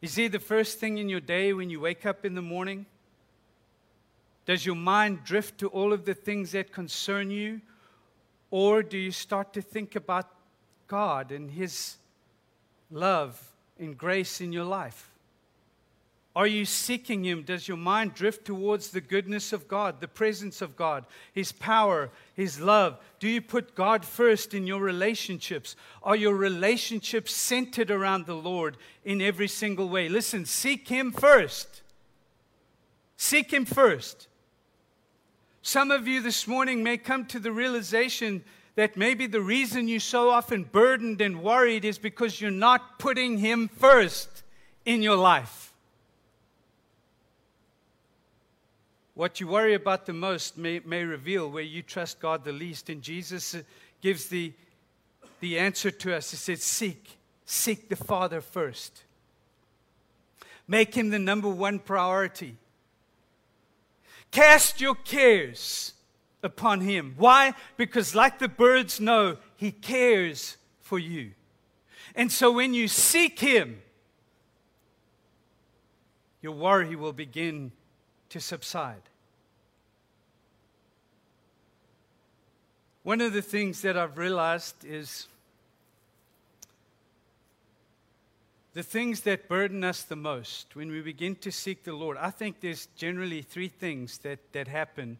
Is 0.00 0.14
He 0.14 0.28
the 0.28 0.38
first 0.38 0.78
thing 0.78 0.98
in 0.98 1.08
your 1.08 1.18
day 1.18 1.52
when 1.52 1.70
you 1.70 1.80
wake 1.80 2.06
up 2.06 2.24
in 2.24 2.36
the 2.36 2.40
morning? 2.40 2.86
Does 4.48 4.64
your 4.64 4.76
mind 4.76 5.24
drift 5.24 5.58
to 5.58 5.68
all 5.68 5.92
of 5.92 6.06
the 6.06 6.14
things 6.14 6.52
that 6.52 6.72
concern 6.72 7.30
you? 7.30 7.60
Or 8.50 8.82
do 8.82 8.96
you 8.96 9.10
start 9.10 9.52
to 9.52 9.60
think 9.60 9.94
about 9.94 10.26
God 10.86 11.32
and 11.32 11.50
His 11.50 11.96
love 12.90 13.38
and 13.78 13.98
grace 13.98 14.40
in 14.40 14.50
your 14.54 14.64
life? 14.64 15.10
Are 16.34 16.46
you 16.46 16.64
seeking 16.64 17.24
Him? 17.24 17.42
Does 17.42 17.68
your 17.68 17.76
mind 17.76 18.14
drift 18.14 18.46
towards 18.46 18.88
the 18.88 19.02
goodness 19.02 19.52
of 19.52 19.68
God, 19.68 20.00
the 20.00 20.08
presence 20.08 20.62
of 20.62 20.78
God, 20.78 21.04
His 21.34 21.52
power, 21.52 22.08
His 22.32 22.58
love? 22.58 22.96
Do 23.20 23.28
you 23.28 23.42
put 23.42 23.74
God 23.74 24.02
first 24.02 24.54
in 24.54 24.66
your 24.66 24.80
relationships? 24.80 25.76
Are 26.02 26.16
your 26.16 26.34
relationships 26.34 27.34
centered 27.34 27.90
around 27.90 28.24
the 28.24 28.34
Lord 28.34 28.78
in 29.04 29.20
every 29.20 29.48
single 29.48 29.90
way? 29.90 30.08
Listen, 30.08 30.46
seek 30.46 30.88
Him 30.88 31.12
first. 31.12 31.82
Seek 33.18 33.52
Him 33.52 33.66
first. 33.66 34.24
Some 35.68 35.90
of 35.90 36.08
you 36.08 36.22
this 36.22 36.46
morning 36.46 36.82
may 36.82 36.96
come 36.96 37.26
to 37.26 37.38
the 37.38 37.52
realization 37.52 38.42
that 38.74 38.96
maybe 38.96 39.26
the 39.26 39.42
reason 39.42 39.86
you're 39.86 40.00
so 40.00 40.30
often 40.30 40.64
burdened 40.64 41.20
and 41.20 41.42
worried 41.42 41.84
is 41.84 41.98
because 41.98 42.40
you're 42.40 42.50
not 42.50 42.98
putting 42.98 43.36
Him 43.36 43.68
first 43.68 44.44
in 44.86 45.02
your 45.02 45.16
life. 45.16 45.68
what 49.12 49.40
you 49.40 49.48
worry 49.48 49.74
about 49.74 50.06
the 50.06 50.12
most 50.12 50.56
may, 50.56 50.80
may 50.84 51.02
reveal 51.02 51.50
where 51.50 51.62
you 51.62 51.82
trust 51.82 52.20
God 52.20 52.44
the 52.44 52.52
least. 52.52 52.88
And 52.88 53.02
Jesus 53.02 53.52
uh, 53.52 53.62
gives 54.00 54.28
the, 54.28 54.52
the 55.40 55.58
answer 55.58 55.90
to 55.90 56.16
us. 56.16 56.30
He 56.30 56.36
says, 56.36 56.62
Seek, 56.62 57.18
seek 57.44 57.88
the 57.88 57.96
Father 57.96 58.40
first. 58.40 59.02
Make 60.68 60.94
him 60.94 61.10
the 61.10 61.18
number 61.18 61.48
one 61.48 61.80
priority. 61.80 62.56
Cast 64.30 64.80
your 64.80 64.94
cares 64.94 65.94
upon 66.42 66.80
him. 66.82 67.14
Why? 67.16 67.54
Because, 67.76 68.14
like 68.14 68.38
the 68.38 68.48
birds 68.48 69.00
know, 69.00 69.38
he 69.56 69.72
cares 69.72 70.56
for 70.80 70.98
you. 70.98 71.32
And 72.14 72.30
so, 72.30 72.52
when 72.52 72.74
you 72.74 72.88
seek 72.88 73.40
him, 73.40 73.82
your 76.40 76.52
worry 76.52 76.94
will 76.94 77.12
begin 77.12 77.72
to 78.30 78.40
subside. 78.40 79.02
One 83.02 83.20
of 83.20 83.32
the 83.32 83.42
things 83.42 83.82
that 83.82 83.96
I've 83.96 84.18
realized 84.18 84.84
is 84.84 85.28
the 88.78 88.84
things 88.84 89.22
that 89.22 89.48
burden 89.48 89.82
us 89.82 90.04
the 90.04 90.14
most 90.14 90.76
when 90.76 90.88
we 90.88 91.00
begin 91.00 91.34
to 91.34 91.50
seek 91.50 91.82
the 91.82 91.92
Lord. 91.92 92.16
I 92.16 92.30
think 92.30 92.60
there's 92.60 92.86
generally 92.94 93.42
three 93.42 93.66
things 93.66 94.18
that, 94.18 94.38
that 94.52 94.68
happen 94.68 95.18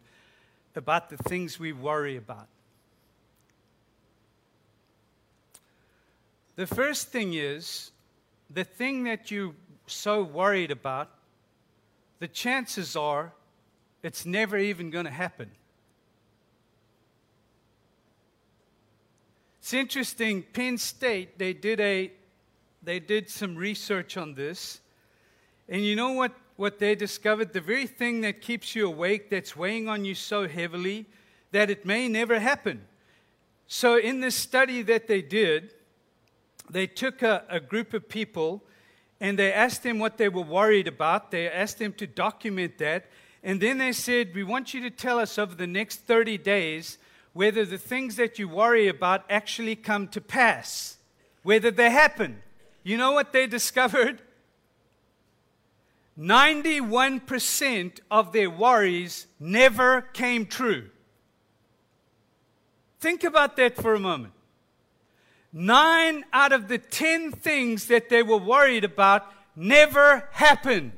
about 0.77 1.09
the 1.09 1.17
things 1.17 1.59
we 1.59 1.73
worry 1.73 2.15
about. 2.15 2.47
The 6.55 6.67
first 6.67 7.09
thing 7.09 7.33
is 7.33 7.91
the 8.49 8.63
thing 8.63 9.03
that 9.03 9.29
you're 9.29 9.53
so 9.87 10.23
worried 10.23 10.71
about, 10.71 11.09
the 12.19 12.29
chances 12.29 12.95
are 12.95 13.33
it's 14.03 14.25
never 14.25 14.57
even 14.57 14.89
going 14.89 15.03
to 15.03 15.11
happen. 15.11 15.51
It's 19.59 19.73
interesting, 19.73 20.43
Penn 20.43 20.77
State, 20.77 21.37
they 21.37 21.51
did, 21.51 21.81
a, 21.81 22.11
they 22.81 22.99
did 22.99 23.29
some 23.29 23.55
research 23.55 24.17
on 24.17 24.33
this. 24.33 24.79
And 25.67 25.83
you 25.83 25.95
know 25.95 26.13
what, 26.13 26.33
what 26.55 26.79
they 26.79 26.95
discovered? 26.95 27.53
The 27.53 27.61
very 27.61 27.87
thing 27.87 28.21
that 28.21 28.41
keeps 28.41 28.75
you 28.75 28.87
awake, 28.87 29.29
that's 29.29 29.55
weighing 29.55 29.87
on 29.87 30.05
you 30.05 30.15
so 30.15 30.47
heavily, 30.47 31.05
that 31.51 31.69
it 31.69 31.85
may 31.85 32.07
never 32.07 32.39
happen. 32.39 32.81
So, 33.67 33.97
in 33.97 34.19
this 34.19 34.35
study 34.35 34.81
that 34.83 35.07
they 35.07 35.21
did, 35.21 35.73
they 36.69 36.87
took 36.87 37.21
a, 37.21 37.43
a 37.49 37.59
group 37.59 37.93
of 37.93 38.09
people 38.09 38.63
and 39.21 39.37
they 39.37 39.51
asked 39.51 39.83
them 39.83 39.99
what 39.99 40.17
they 40.17 40.29
were 40.29 40.41
worried 40.41 40.87
about. 40.87 41.31
They 41.31 41.49
asked 41.49 41.79
them 41.79 41.93
to 41.93 42.07
document 42.07 42.77
that. 42.77 43.05
And 43.43 43.61
then 43.61 43.77
they 43.77 43.91
said, 43.91 44.33
We 44.33 44.43
want 44.43 44.73
you 44.73 44.81
to 44.81 44.89
tell 44.89 45.19
us 45.19 45.37
over 45.37 45.55
the 45.55 45.67
next 45.67 46.01
30 46.01 46.37
days 46.37 46.97
whether 47.33 47.65
the 47.65 47.77
things 47.77 48.15
that 48.15 48.39
you 48.39 48.49
worry 48.49 48.87
about 48.87 49.23
actually 49.29 49.75
come 49.75 50.07
to 50.09 50.21
pass, 50.21 50.97
whether 51.43 51.69
they 51.71 51.89
happen. 51.89 52.41
You 52.89 52.97
know 52.97 53.11
what 53.11 53.31
they 53.33 53.45
discovered? 53.45 54.19
91% 56.19 57.99
of 58.09 58.31
their 58.31 58.49
worries 58.49 59.27
never 59.39 60.01
came 60.01 60.47
true. 60.47 60.89
Think 62.99 63.23
about 63.23 63.57
that 63.57 63.75
for 63.75 63.93
a 63.93 63.99
moment. 63.99 64.33
Nine 65.53 66.25
out 66.33 66.51
of 66.51 66.67
the 66.67 66.79
10 66.79 67.31
things 67.31 67.85
that 67.89 68.09
they 68.09 68.23
were 68.23 68.37
worried 68.37 68.83
about 68.83 69.31
never 69.55 70.27
happened. 70.31 70.93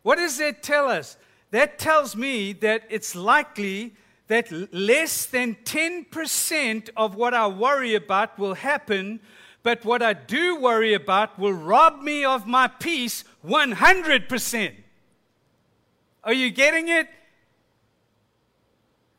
What 0.00 0.16
does 0.16 0.38
that 0.38 0.62
tell 0.62 0.88
us? 0.88 1.18
that 1.50 1.78
tells 1.78 2.14
me 2.14 2.52
that 2.52 2.82
it's 2.90 3.14
likely 3.14 3.94
that 4.28 4.72
less 4.72 5.26
than 5.26 5.56
10% 5.64 6.90
of 6.96 7.14
what 7.14 7.34
I 7.34 7.46
worry 7.46 7.94
about 7.94 8.38
will 8.38 8.54
happen, 8.54 9.20
but 9.62 9.84
what 9.84 10.02
I 10.02 10.12
do 10.12 10.60
worry 10.60 10.94
about 10.94 11.38
will 11.38 11.52
rob 11.52 12.02
me 12.02 12.24
of 12.24 12.46
my 12.46 12.68
peace 12.68 13.24
100%. 13.44 14.74
Are 16.24 16.32
you 16.32 16.50
getting 16.50 16.88
it? 16.88 17.08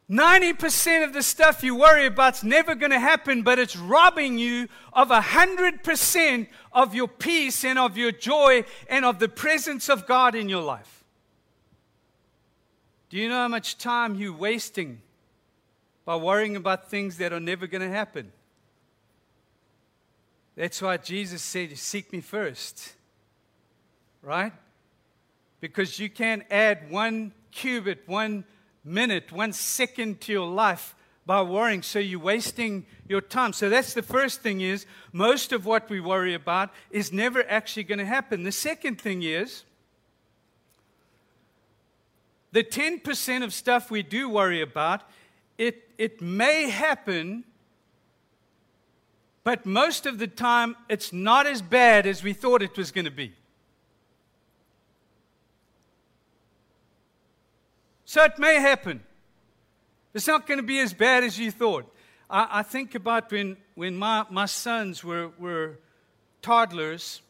90% 0.09 1.03
of 1.03 1.13
the 1.13 1.21
stuff 1.21 1.63
you 1.63 1.75
worry 1.75 2.07
about 2.07 2.35
is 2.35 2.43
never 2.43 2.73
going 2.73 2.91
to 2.91 2.99
happen, 2.99 3.43
but 3.43 3.59
it's 3.59 3.75
robbing 3.75 4.39
you 4.39 4.67
of 4.91 5.09
100% 5.09 6.47
of 6.71 6.95
your 6.95 7.07
peace 7.07 7.63
and 7.63 7.77
of 7.77 7.95
your 7.95 8.11
joy 8.11 8.63
and 8.87 9.05
of 9.05 9.19
the 9.19 9.29
presence 9.29 9.87
of 9.87 10.07
God 10.07 10.33
in 10.33 10.49
your 10.49 10.63
life. 10.63 10.98
Do 13.09 13.17
you 13.17 13.27
know 13.27 13.35
how 13.35 13.47
much 13.47 13.77
time 13.77 14.15
you're 14.15 14.33
wasting 14.33 15.01
by 16.05 16.15
worrying 16.15 16.55
about 16.55 16.89
things 16.89 17.17
that 17.17 17.33
are 17.33 17.39
never 17.39 17.65
going 17.65 17.81
to 17.81 17.89
happen? 17.89 18.31
That's 20.55 20.81
why 20.81 20.97
Jesus 20.97 21.41
said, 21.41 21.75
Seek 21.77 22.11
me 22.13 22.21
first. 22.21 22.93
Right? 24.21 24.53
Because 25.59 25.99
you 25.99 26.09
can't 26.09 26.43
add 26.51 26.91
one 26.91 27.33
cubit, 27.51 28.03
one 28.05 28.43
minute, 28.83 29.31
one 29.31 29.53
second 29.53 30.21
to 30.21 30.31
your 30.31 30.47
life 30.47 30.95
by 31.25 31.41
worrying. 31.41 31.81
So 31.81 31.99
you're 31.99 32.19
wasting 32.19 32.85
your 33.07 33.21
time. 33.21 33.53
So 33.53 33.69
that's 33.69 33.93
the 33.93 34.01
first 34.01 34.41
thing 34.41 34.61
is 34.61 34.85
most 35.13 35.51
of 35.51 35.65
what 35.65 35.89
we 35.89 35.99
worry 35.99 36.33
about 36.33 36.71
is 36.91 37.11
never 37.13 37.47
actually 37.49 37.83
going 37.83 37.99
to 37.99 38.05
happen. 38.05 38.43
The 38.43 38.51
second 38.51 38.99
thing 38.99 39.23
is 39.23 39.63
the 42.51 42.63
10% 42.63 43.43
of 43.43 43.53
stuff 43.53 43.91
we 43.91 44.01
do 44.01 44.27
worry 44.27 44.61
about, 44.61 45.01
it, 45.57 45.89
it 45.97 46.21
may 46.21 46.69
happen, 46.69 47.43
but 49.43 49.65
most 49.65 50.05
of 50.05 50.17
the 50.17 50.27
time 50.27 50.75
it's 50.87 51.13
not 51.13 51.45
as 51.45 51.61
bad 51.61 52.07
as 52.07 52.23
we 52.23 52.33
thought 52.33 52.61
it 52.61 52.77
was 52.77 52.91
going 52.91 53.05
to 53.05 53.11
be. 53.11 53.33
So 58.05 58.23
it 58.23 58.39
may 58.39 58.55
happen. 58.55 59.03
It's 60.15 60.25
not 60.25 60.47
going 60.47 60.57
to 60.57 60.63
be 60.63 60.79
as 60.79 60.93
bad 60.93 61.23
as 61.23 61.37
you 61.37 61.51
thought. 61.51 61.93
I, 62.27 62.47
I 62.59 62.63
think 62.63 62.95
about 62.95 63.31
when, 63.31 63.57
when 63.75 63.95
my, 63.95 64.25
my 64.31 64.47
sons 64.47 65.03
were, 65.03 65.29
were 65.37 65.77
toddlers 66.41 67.21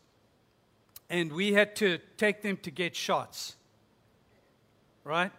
and 1.10 1.34
we 1.34 1.51
had 1.51 1.75
to 1.77 1.97
take 2.15 2.41
them 2.41 2.55
to 2.58 2.71
get 2.71 2.95
shots 2.95 3.58
right? 5.10 5.32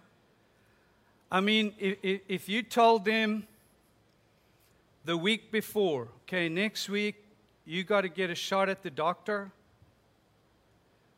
I 1.30 1.40
mean, 1.40 1.72
if, 1.78 2.20
if 2.26 2.48
you 2.48 2.64
told 2.64 3.04
them 3.04 3.46
the 5.04 5.16
week 5.16 5.52
before, 5.52 6.09
okay, 6.22 6.48
next 6.48 6.88
week 6.88 7.14
you 7.64 7.85
got 7.85 8.00
to 8.00 8.09
get 8.09 8.30
a 8.30 8.35
shot 8.35 8.68
at 8.68 8.83
the 8.83 8.90
doctor, 8.90 9.52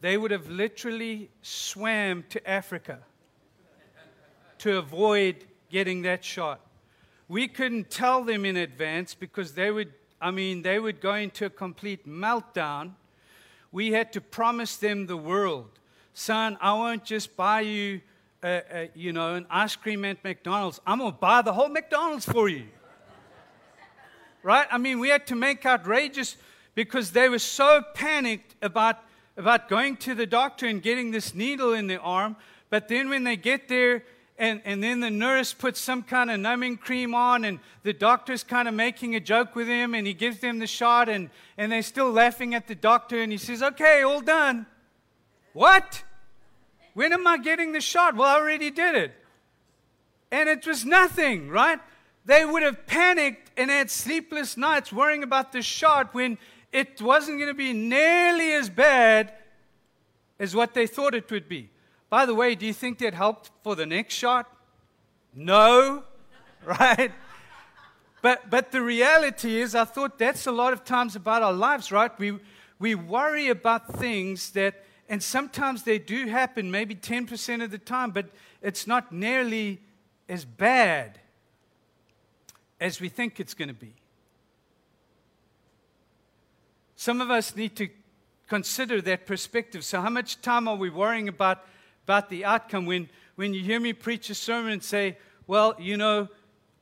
they 0.02 0.18
would 0.18 0.30
have 0.32 0.50
literally 0.50 1.30
swam 1.40 2.24
to 2.28 2.46
Africa 2.46 2.98
to 4.58 4.76
avoid 4.76 5.46
getting 5.70 6.02
that 6.02 6.22
shot. 6.22 6.60
We 7.28 7.48
couldn't 7.48 7.88
tell 7.88 8.22
them 8.22 8.44
in 8.44 8.58
advance 8.58 9.14
because 9.14 9.54
they 9.54 9.70
would, 9.70 9.94
I 10.20 10.30
mean, 10.30 10.60
they 10.60 10.78
would 10.78 11.00
go 11.00 11.14
into 11.14 11.46
a 11.46 11.50
complete 11.50 12.06
meltdown. 12.06 12.92
We 13.70 13.92
had 13.92 14.12
to 14.12 14.20
promise 14.20 14.76
them 14.76 15.06
the 15.06 15.16
world. 15.16 15.70
Son, 16.12 16.58
I 16.60 16.74
won't 16.74 17.06
just 17.06 17.34
buy 17.34 17.62
you 17.62 18.02
uh, 18.42 18.46
uh, 18.46 18.86
you 18.94 19.12
know, 19.12 19.34
an 19.34 19.46
ice 19.48 19.76
cream 19.76 20.04
at 20.04 20.22
McDonald's, 20.24 20.80
I'm 20.86 20.98
going 20.98 21.12
to 21.12 21.18
buy 21.18 21.42
the 21.42 21.52
whole 21.52 21.68
McDonald's 21.68 22.26
for 22.26 22.48
you. 22.48 22.66
right? 24.42 24.66
I 24.70 24.78
mean, 24.78 24.98
we 24.98 25.10
had 25.10 25.26
to 25.28 25.36
make 25.36 25.64
outrageous 25.64 26.36
because 26.74 27.12
they 27.12 27.28
were 27.28 27.38
so 27.38 27.82
panicked 27.94 28.56
about, 28.60 28.98
about 29.36 29.68
going 29.68 29.96
to 29.98 30.14
the 30.14 30.26
doctor 30.26 30.66
and 30.66 30.82
getting 30.82 31.12
this 31.12 31.34
needle 31.34 31.72
in 31.72 31.86
their 31.86 32.00
arm. 32.00 32.36
But 32.68 32.88
then 32.88 33.08
when 33.08 33.24
they 33.24 33.36
get 33.36 33.68
there, 33.68 34.02
and, 34.38 34.60
and 34.64 34.82
then 34.82 34.98
the 34.98 35.10
nurse 35.10 35.52
puts 35.52 35.78
some 35.78 36.02
kind 36.02 36.28
of 36.28 36.40
numbing 36.40 36.78
cream 36.78 37.14
on, 37.14 37.44
and 37.44 37.60
the 37.84 37.92
doctor's 37.92 38.42
kind 38.42 38.66
of 38.66 38.74
making 38.74 39.14
a 39.14 39.20
joke 39.20 39.54
with 39.54 39.68
him, 39.68 39.94
and 39.94 40.04
he 40.04 40.14
gives 40.14 40.40
them 40.40 40.58
the 40.58 40.66
shot, 40.66 41.08
and, 41.08 41.30
and 41.56 41.70
they're 41.70 41.82
still 41.82 42.10
laughing 42.10 42.54
at 42.54 42.66
the 42.66 42.74
doctor, 42.74 43.22
and 43.22 43.30
he 43.30 43.38
says, 43.38 43.62
Okay, 43.62 44.02
all 44.02 44.20
done. 44.20 44.66
What? 45.52 46.02
When 46.94 47.12
am 47.12 47.26
I 47.26 47.38
getting 47.38 47.72
the 47.72 47.80
shot? 47.80 48.16
Well, 48.16 48.28
I 48.28 48.40
already 48.40 48.70
did 48.70 48.94
it. 48.94 49.12
And 50.30 50.48
it 50.48 50.66
was 50.66 50.84
nothing, 50.84 51.48
right? 51.48 51.78
They 52.24 52.44
would 52.44 52.62
have 52.62 52.86
panicked 52.86 53.50
and 53.56 53.70
had 53.70 53.90
sleepless 53.90 54.56
nights 54.56 54.92
worrying 54.92 55.22
about 55.22 55.52
the 55.52 55.62
shot 55.62 56.14
when 56.14 56.38
it 56.72 57.00
wasn't 57.02 57.38
going 57.38 57.50
to 57.50 57.54
be 57.54 57.72
nearly 57.72 58.52
as 58.52 58.70
bad 58.70 59.32
as 60.38 60.54
what 60.54 60.74
they 60.74 60.86
thought 60.86 61.14
it 61.14 61.30
would 61.30 61.48
be. 61.48 61.70
By 62.08 62.26
the 62.26 62.34
way, 62.34 62.54
do 62.54 62.66
you 62.66 62.72
think 62.72 62.98
that 62.98 63.14
helped 63.14 63.50
for 63.62 63.74
the 63.74 63.86
next 63.86 64.14
shot? 64.14 64.50
No, 65.34 66.04
right? 66.64 67.12
But, 68.22 68.50
but 68.50 68.70
the 68.70 68.82
reality 68.82 69.60
is, 69.60 69.74
I 69.74 69.84
thought 69.84 70.18
that's 70.18 70.46
a 70.46 70.52
lot 70.52 70.72
of 70.72 70.84
times 70.84 71.16
about 71.16 71.42
our 71.42 71.52
lives, 71.52 71.90
right? 71.90 72.16
We, 72.18 72.38
we 72.78 72.94
worry 72.94 73.48
about 73.48 73.98
things 73.98 74.50
that 74.52 74.84
and 75.08 75.22
sometimes 75.22 75.82
they 75.82 75.98
do 75.98 76.26
happen, 76.28 76.70
maybe 76.70 76.94
10% 76.94 77.62
of 77.62 77.70
the 77.70 77.78
time, 77.78 78.10
but 78.10 78.26
it's 78.60 78.86
not 78.86 79.12
nearly 79.12 79.80
as 80.28 80.44
bad 80.44 81.18
as 82.80 83.00
we 83.00 83.08
think 83.08 83.38
it's 83.38 83.54
going 83.54 83.68
to 83.68 83.74
be. 83.74 83.94
Some 86.96 87.20
of 87.20 87.30
us 87.30 87.56
need 87.56 87.76
to 87.76 87.88
consider 88.48 89.00
that 89.00 89.26
perspective. 89.26 89.84
So, 89.84 90.00
how 90.00 90.10
much 90.10 90.40
time 90.40 90.68
are 90.68 90.76
we 90.76 90.90
worrying 90.90 91.28
about, 91.28 91.64
about 92.04 92.28
the 92.28 92.44
outcome 92.44 92.86
when, 92.86 93.08
when 93.34 93.54
you 93.54 93.62
hear 93.62 93.80
me 93.80 93.92
preach 93.92 94.30
a 94.30 94.34
sermon 94.34 94.72
and 94.72 94.82
say, 94.82 95.18
Well, 95.46 95.74
you 95.78 95.96
know, 95.96 96.28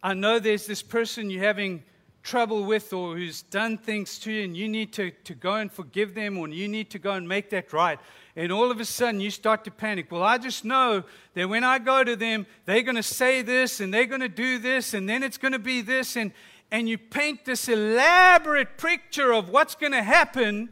I 0.03 0.15
know 0.15 0.39
there's 0.39 0.67
this 0.67 0.83
person 0.83 1.31
you're 1.31 1.43
having 1.43 1.83
trouble 2.23 2.65
with 2.65 2.93
or 2.93 3.17
who's 3.17 3.43
done 3.43 3.79
things 3.79 4.19
to 4.21 4.33
you, 4.33 4.45
and 4.45 4.57
you 4.57 4.69
need 4.69 4.93
to, 4.95 5.11
to 5.25 5.35
go 5.35 5.55
and 5.55 5.73
forgive 5.73 6.15
them, 6.15 6.39
or 6.39 6.49
you 6.49 6.69
need 6.69 6.91
to 6.91 6.99
go 6.99 7.13
and 7.13 7.29
make 7.29 7.51
that 7.51 7.73
right. 7.73 7.99
And 8.37 8.53
all 8.53 8.71
of 8.71 8.81
a 8.81 8.85
sudden, 8.85 9.21
you 9.21 9.31
start 9.31 9.65
to 9.65 9.71
panic. 9.71 10.11
Well, 10.11 10.23
I 10.23 10.39
just 10.39 10.65
know 10.65 11.05
that 11.35 11.49
when 11.49 11.65
I 11.65 11.79
go 11.79 12.05
to 12.05 12.17
them, 12.17 12.47
they're 12.65 12.83
going 12.83 12.97
to 12.97 13.03
say 13.03 13.43
this, 13.43 13.81
and 13.81 13.93
they're 13.93 14.07
going 14.07 14.21
to 14.21 14.29
do 14.29 14.59
this, 14.59 14.95
and 14.95 15.09
then 15.09 15.23
it's 15.23 15.39
going 15.39 15.53
to 15.53 15.59
be 15.59 15.81
this. 15.81 16.17
And, 16.17 16.33
and 16.71 16.89
you 16.89 16.99
paint 16.99 17.45
this 17.45 17.69
elaborate 17.69 18.79
picture 18.79 19.33
of 19.33 19.49
what's 19.49 19.75
going 19.75 19.93
to 19.93 20.03
happen 20.03 20.71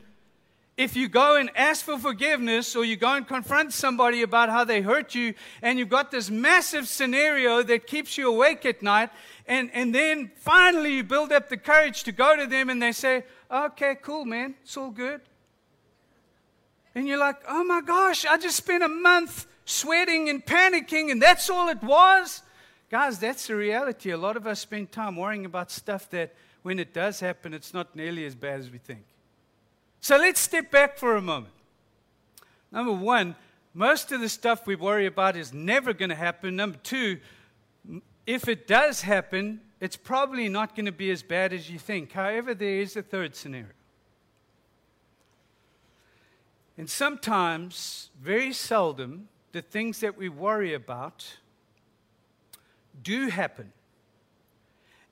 if 0.79 0.95
you 0.95 1.09
go 1.09 1.37
and 1.37 1.51
ask 1.57 1.85
for 1.85 1.99
forgiveness 1.99 2.77
or 2.77 2.85
you 2.85 2.95
go 2.95 3.12
and 3.14 3.27
confront 3.27 3.73
somebody 3.73 4.23
about 4.23 4.49
how 4.49 4.62
they 4.62 4.81
hurt 4.81 5.12
you, 5.12 5.35
and 5.61 5.77
you've 5.77 5.88
got 5.88 6.12
this 6.12 6.31
massive 6.31 6.87
scenario 6.87 7.64
that 7.64 7.88
keeps 7.88 8.17
you 8.17 8.29
awake 8.33 8.64
at 8.64 8.81
night, 8.81 9.11
and, 9.47 9.71
and 9.75 9.93
then 9.93 10.31
finally 10.37 10.95
you 10.95 11.03
build 11.03 11.33
up 11.33 11.49
the 11.49 11.57
courage 11.57 12.05
to 12.05 12.12
go 12.12 12.37
to 12.37 12.47
them 12.47 12.71
and 12.71 12.81
they 12.81 12.93
say, 12.93 13.25
Okay, 13.51 13.97
cool, 14.01 14.25
man, 14.25 14.55
it's 14.62 14.77
all 14.77 14.91
good. 14.91 15.21
And 16.95 17.09
you're 17.09 17.19
like, 17.19 17.43
Oh 17.49 17.64
my 17.64 17.81
gosh, 17.81 18.25
I 18.25 18.38
just 18.38 18.57
spent 18.57 18.85
a 18.85 18.88
month 18.88 19.49
sweating 19.64 20.29
and 20.29 20.47
panicking, 20.47 21.11
and 21.11 21.21
that's 21.21 21.51
all 21.51 21.69
it 21.71 21.83
was. 21.83 22.43
Guys, 22.88 23.19
that's 23.19 23.49
the 23.49 23.57
reality. 23.57 24.12
A 24.12 24.17
lot 24.17 24.37
of 24.37 24.47
us 24.47 24.61
spend 24.61 24.93
time 24.93 25.17
worrying 25.17 25.45
about 25.45 25.73
stuff 25.73 26.09
that 26.11 26.37
when 26.62 26.79
it 26.79 26.95
does 26.95 27.19
happen, 27.19 27.53
it's 27.53 27.75
not 27.75 27.97
nearly 27.97 28.25
as 28.25 28.37
bad 28.37 28.61
as 28.61 28.71
we 28.71 28.79
think. 28.79 29.05
So 30.01 30.17
let's 30.17 30.41
step 30.41 30.71
back 30.71 30.97
for 30.97 31.17
a 31.17 31.23
moment. 31.23 31.55
Number 32.71 32.93
one, 32.93 33.35
most 33.75 34.13
of 34.13 34.21
the 34.21 34.29
stuff 34.29 34.67
we 34.67 34.77
worry 34.77 35.07
about 35.07 35.37
is 35.37 35.53
never 35.53 35.93
going 35.93 36.11
to 36.11 36.15
happen. 36.15 36.57
Number 36.57 36.79
two, 36.83 37.19
if 38.27 38.49
it 38.49 38.67
does 38.67 39.03
happen, 39.03 39.61
it's 39.81 39.97
probably 39.97 40.49
not 40.49 40.75
going 40.75 40.87
to 40.87 40.93
be 40.93 41.11
as 41.11 41.23
bad 41.23 41.53
as 41.53 41.71
you 41.71 41.79
think. 41.79 42.13
However, 42.13 42.55
there 42.55 42.81
is 42.81 42.97
a 42.97 43.03
third 43.03 43.35
scenario. 43.35 43.73
And 46.77 46.89
sometimes, 46.89 48.11
very 48.21 48.53
seldom, 48.53 49.29
the 49.53 49.63
things 49.63 50.01
that 50.01 50.17
we 50.17 50.29
worry 50.29 50.75
about 50.75 51.39
do 53.03 53.29
happen. 53.29 53.73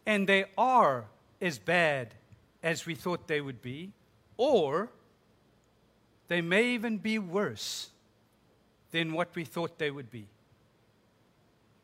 And 0.05 0.29
they 0.29 0.45
are 0.57 1.07
as 1.41 1.59
bad 1.59 2.15
as 2.63 2.87
we 2.87 2.95
thought 2.95 3.27
they 3.27 3.41
would 3.41 3.63
be 3.63 3.93
or 4.37 4.91
they 6.29 6.41
may 6.41 6.75
even 6.75 6.99
be 6.99 7.19
worse 7.19 7.91
than 8.91 9.13
what 9.13 9.35
we 9.35 9.45
thought 9.45 9.79
they 9.79 9.91
would 9.91 10.11
be. 10.11 10.27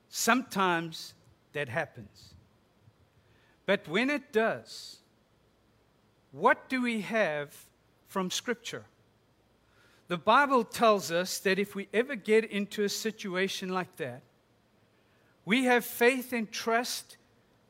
Sometimes 0.09 1.15
that 1.53 1.69
happens. 1.69 2.35
But 3.67 3.87
when 3.89 4.11
it 4.11 4.33
does, 4.33 4.99
what 6.33 6.69
do 6.69 6.83
we 6.83 7.03
have 7.03 7.55
from 8.09 8.31
Scripture? 8.31 8.85
The 10.09 10.19
Bible 10.19 10.65
tells 10.65 11.11
us 11.11 11.39
that 11.41 11.59
if 11.59 11.75
we 11.75 11.89
ever 11.95 12.15
get 12.17 12.45
into 12.45 12.85
a 12.85 12.89
situation 12.89 13.69
like 13.71 13.97
that, 13.97 14.23
we 15.45 15.65
have 15.65 15.85
faith 15.85 16.33
and 16.33 16.51
trust 16.51 17.17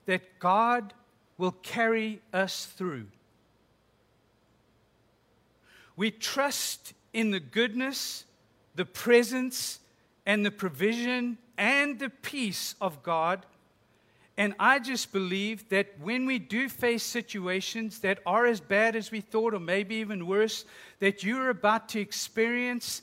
that 0.07 0.39
God 0.39 0.95
will 1.39 1.53
carry 1.53 2.21
us 2.33 2.67
through. 2.67 3.07
We 5.97 6.11
trust 6.11 6.95
in 7.13 7.31
the 7.31 7.41
goodness, 7.41 8.25
the 8.75 8.85
presence, 8.85 9.81
and 10.25 10.45
the 10.45 10.51
provision 10.51 11.39
and 11.59 11.99
the 11.99 12.11
peace 12.11 12.75
of 12.81 13.03
God. 13.03 13.45
And 14.37 14.55
I 14.59 14.79
just 14.79 15.13
believe 15.13 15.69
that 15.69 16.01
when 16.01 16.25
we 16.25 16.39
do 16.39 16.69
face 16.69 17.03
situations 17.03 17.99
that 17.99 18.21
are 18.25 18.47
as 18.47 18.61
bad 18.61 18.97
as 18.97 19.11
we 19.11 19.21
thought, 19.21 19.53
or 19.53 19.61
maybe 19.61 19.97
even 19.97 20.27
worse, 20.27 20.65
that 21.01 21.23
you're 21.23 21.51
about 21.51 21.91
to 21.91 22.01
experience 22.01 23.03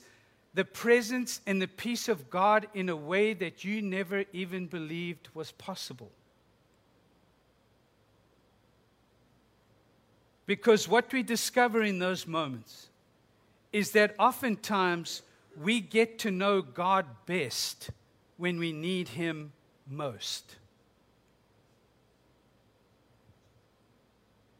the 0.54 0.64
presence 0.64 1.40
and 1.46 1.62
the 1.62 1.68
peace 1.68 2.08
of 2.08 2.28
God 2.30 2.66
in 2.74 2.88
a 2.88 2.96
way 2.96 3.34
that 3.34 3.62
you 3.64 3.80
never 3.80 4.24
even 4.32 4.66
believed 4.66 5.28
was 5.32 5.52
possible. 5.52 6.10
Because 10.50 10.88
what 10.88 11.12
we 11.12 11.22
discover 11.22 11.80
in 11.80 12.00
those 12.00 12.26
moments 12.26 12.88
is 13.72 13.92
that 13.92 14.16
oftentimes 14.18 15.22
we 15.56 15.78
get 15.78 16.18
to 16.18 16.32
know 16.32 16.60
God 16.60 17.06
best 17.24 17.90
when 18.36 18.58
we 18.58 18.72
need 18.72 19.10
Him 19.10 19.52
most. 19.88 20.56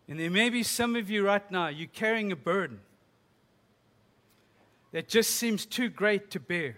And 0.09 0.21
there 0.21 0.31
may 0.31 0.49
be 0.49 0.63
some 0.63 0.95
of 0.95 1.11
you 1.11 1.27
right 1.27 1.51
now, 1.51 1.67
you're 1.67 1.89
carrying 1.89 2.31
a 2.31 2.37
burden 2.37 2.79
that 4.93 5.09
just 5.09 5.31
seems 5.31 5.67
too 5.67 5.89
great 5.89 6.31
to 6.31 6.39
bear. 6.39 6.77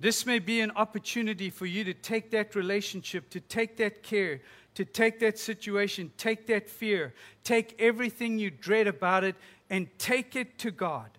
This 0.00 0.24
may 0.24 0.38
be 0.38 0.62
an 0.62 0.70
opportunity 0.74 1.50
for 1.50 1.66
you 1.66 1.84
to 1.84 1.92
take 1.92 2.30
that 2.30 2.54
relationship, 2.54 3.28
to 3.28 3.40
take 3.40 3.76
that 3.76 4.02
care, 4.02 4.40
to 4.74 4.84
take 4.84 5.20
that 5.20 5.38
situation, 5.38 6.10
take 6.16 6.46
that 6.46 6.68
fear, 6.68 7.14
take 7.44 7.74
everything 7.78 8.38
you 8.38 8.50
dread 8.50 8.86
about 8.86 9.24
it, 9.24 9.36
and 9.70 9.88
take 9.98 10.36
it 10.36 10.58
to 10.58 10.70
God. 10.70 11.10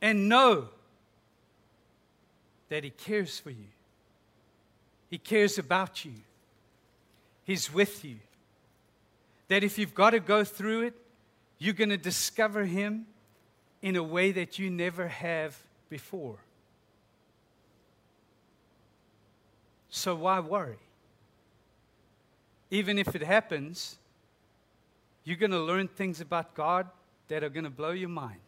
And 0.00 0.28
know 0.28 0.68
that 2.68 2.84
He 2.84 2.90
cares 2.90 3.38
for 3.38 3.50
you, 3.50 3.68
He 5.10 5.18
cares 5.18 5.58
about 5.58 6.04
you, 6.04 6.12
He's 7.44 7.72
with 7.72 8.04
you. 8.04 8.16
That 9.48 9.62
if 9.62 9.78
you've 9.78 9.94
got 9.94 10.10
to 10.10 10.20
go 10.20 10.42
through 10.42 10.82
it, 10.82 10.94
you're 11.58 11.74
going 11.74 11.90
to 11.90 11.98
discover 11.98 12.64
Him 12.64 13.06
in 13.82 13.96
a 13.96 14.02
way 14.02 14.32
that 14.32 14.58
you 14.58 14.70
never 14.70 15.08
have 15.08 15.58
before. 15.90 16.38
So 19.90 20.14
why 20.16 20.40
worry? 20.40 20.78
Even 22.74 22.98
if 22.98 23.14
it 23.14 23.22
happens, 23.22 23.98
you're 25.22 25.36
going 25.36 25.52
to 25.52 25.60
learn 25.60 25.86
things 25.86 26.20
about 26.20 26.54
God 26.54 26.88
that 27.28 27.44
are 27.44 27.48
going 27.48 27.62
to 27.62 27.70
blow 27.70 27.92
your 27.92 28.08
mind. 28.08 28.40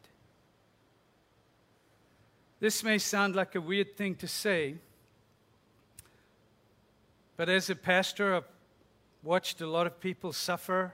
This 2.59 2.83
may 2.83 2.99
sound 2.99 3.37
like 3.37 3.55
a 3.55 3.61
weird 3.61 3.97
thing 3.97 4.17
to 4.17 4.27
say, 4.27 4.79
but 7.37 7.49
as 7.49 7.71
a 7.71 7.77
pastor, 7.77 8.35
I've 8.35 8.49
watched 9.23 9.61
a 9.61 9.67
lot 9.69 9.87
of 9.87 10.01
people 10.01 10.33
suffer 10.33 10.93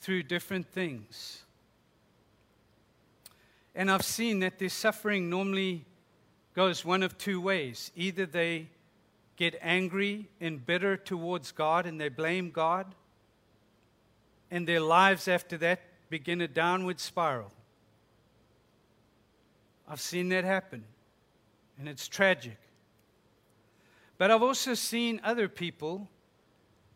through 0.00 0.24
different 0.24 0.66
things. 0.72 1.44
And 3.76 3.92
I've 3.92 4.04
seen 4.04 4.40
that 4.40 4.58
their 4.58 4.70
suffering 4.70 5.30
normally 5.30 5.84
goes 6.52 6.84
one 6.84 7.04
of 7.04 7.16
two 7.16 7.40
ways. 7.40 7.92
Either 7.94 8.26
they 8.26 8.70
get 9.40 9.58
angry 9.62 10.28
and 10.38 10.66
bitter 10.66 10.98
towards 10.98 11.50
God 11.50 11.86
and 11.86 11.98
they 11.98 12.10
blame 12.10 12.50
God. 12.50 12.94
And 14.50 14.68
their 14.68 14.80
lives 14.80 15.28
after 15.28 15.56
that 15.58 15.80
begin 16.10 16.42
a 16.42 16.48
downward 16.48 17.00
spiral. 17.00 17.50
I've 19.88 20.00
seen 20.00 20.28
that 20.28 20.44
happen, 20.44 20.84
and 21.78 21.88
it's 21.88 22.06
tragic. 22.06 22.58
But 24.18 24.30
I've 24.30 24.42
also 24.42 24.74
seen 24.74 25.22
other 25.24 25.48
people 25.48 26.06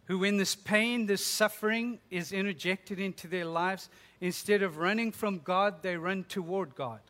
who, 0.05 0.19
when 0.19 0.37
this 0.37 0.55
pain, 0.55 1.07
this 1.07 1.25
suffering 1.25 1.99
is 2.11 2.31
interjected 2.31 3.01
into 3.01 3.27
their 3.27 3.47
lives, 3.47 3.89
instead 4.21 4.63
of 4.63 4.77
running 4.77 5.13
from 5.13 5.39
God, 5.39 5.83
they 5.83 5.97
run 5.97 6.25
toward 6.25 6.75
God. 6.75 7.01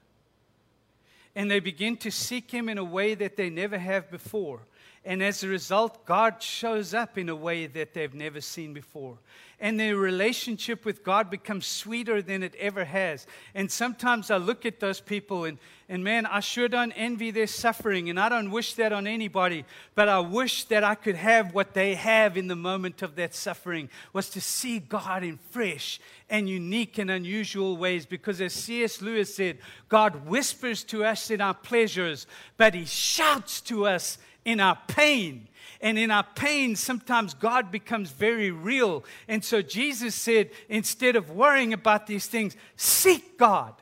And 1.35 1.51
they 1.51 1.59
begin 1.59 1.97
to 1.99 2.13
seek 2.13 2.53
Him 2.53 2.69
in 2.69 2.79
a 2.79 2.85
way 2.85 3.15
that 3.17 3.37
they 3.37 3.51
never 3.51 3.77
have 3.77 4.13
before 4.13 4.61
And 5.05 5.23
as 5.23 5.45
a 5.45 5.49
result, 5.49 6.07
God 6.07 6.43
shows 6.43 6.95
up 6.95 7.19
in 7.19 7.29
a 7.29 7.37
way 7.37 7.67
that 7.67 7.93
they've 7.93 8.15
never 8.15 8.41
seen 8.41 8.73
before. 8.73 9.19
And 9.61 9.79
their 9.79 9.97
relationship 9.97 10.85
with 10.85 11.05
God 11.05 11.31
becomes 11.31 11.67
sweeter 11.67 12.21
than 12.23 12.43
it 12.43 12.55
ever 12.59 12.85
has. 12.85 13.27
And 13.55 13.71
sometimes 13.71 14.31
I 14.31 14.39
look 14.39 14.67
at 14.67 14.81
those 14.81 15.01
people 15.01 15.45
and, 15.45 15.59
and 15.89 16.03
man, 16.03 16.27
I 16.27 16.41
sure 16.41 16.69
don't 16.69 16.93
envy 16.93 17.31
their 17.31 17.47
suffering. 17.47 18.09
And 18.09 18.19
I 18.19 18.31
don't 18.31 18.51
wish 18.51 18.75
that 18.75 18.93
on 18.93 19.07
anybody. 19.07 19.65
But 19.95 20.09
I 20.09 20.21
wish 20.21 20.65
that 20.65 20.83
I 20.83 20.95
could 20.95 21.17
have 21.17 21.55
what 21.55 21.75
they 21.75 21.95
have 21.95 22.37
in 22.37 22.49
the 22.49 22.57
moment 22.57 23.03
of 23.03 23.15
that 23.17 23.35
suffering 23.35 23.91
was 24.13 24.31
to 24.31 24.41
see 24.41 24.81
God 24.81 25.23
in 25.23 25.39
fresh 25.51 26.01
and 26.29 26.49
unique 26.49 26.99
and 26.99 27.11
unusual 27.11 27.77
ways. 27.77 28.07
Because 28.07 28.41
as 28.41 28.55
C.S. 28.55 29.03
Lewis 29.03 29.35
said, 29.35 29.59
God 29.89 30.27
whispers 30.27 30.83
to 30.85 31.05
us 31.05 31.31
in 31.31 31.41
our 31.41 31.55
pleasures, 31.55 32.27
but 32.57 32.75
he 32.75 32.87
shouts 32.87 33.61
to 33.63 33.87
us 33.87 34.19
in 34.45 34.61
our 34.61 34.79
pain. 34.89 35.49
And 35.81 35.99
in 35.99 36.11
our 36.11 36.25
pain, 36.35 36.77
sometimes 36.77 37.35
God 37.35 37.71
becomes 37.71 38.11
very 38.11 38.51
real. 38.51 39.05
And 39.29 39.45
so 39.45 39.63
Jesus 39.63 40.15
said, 40.15 40.51
instead 40.69 41.17
of 41.17 41.31
worrying 41.31 41.73
about 41.73 42.07
these 42.07 42.27
things, 42.27 42.57
seek 42.77 43.39
God. 43.39 43.75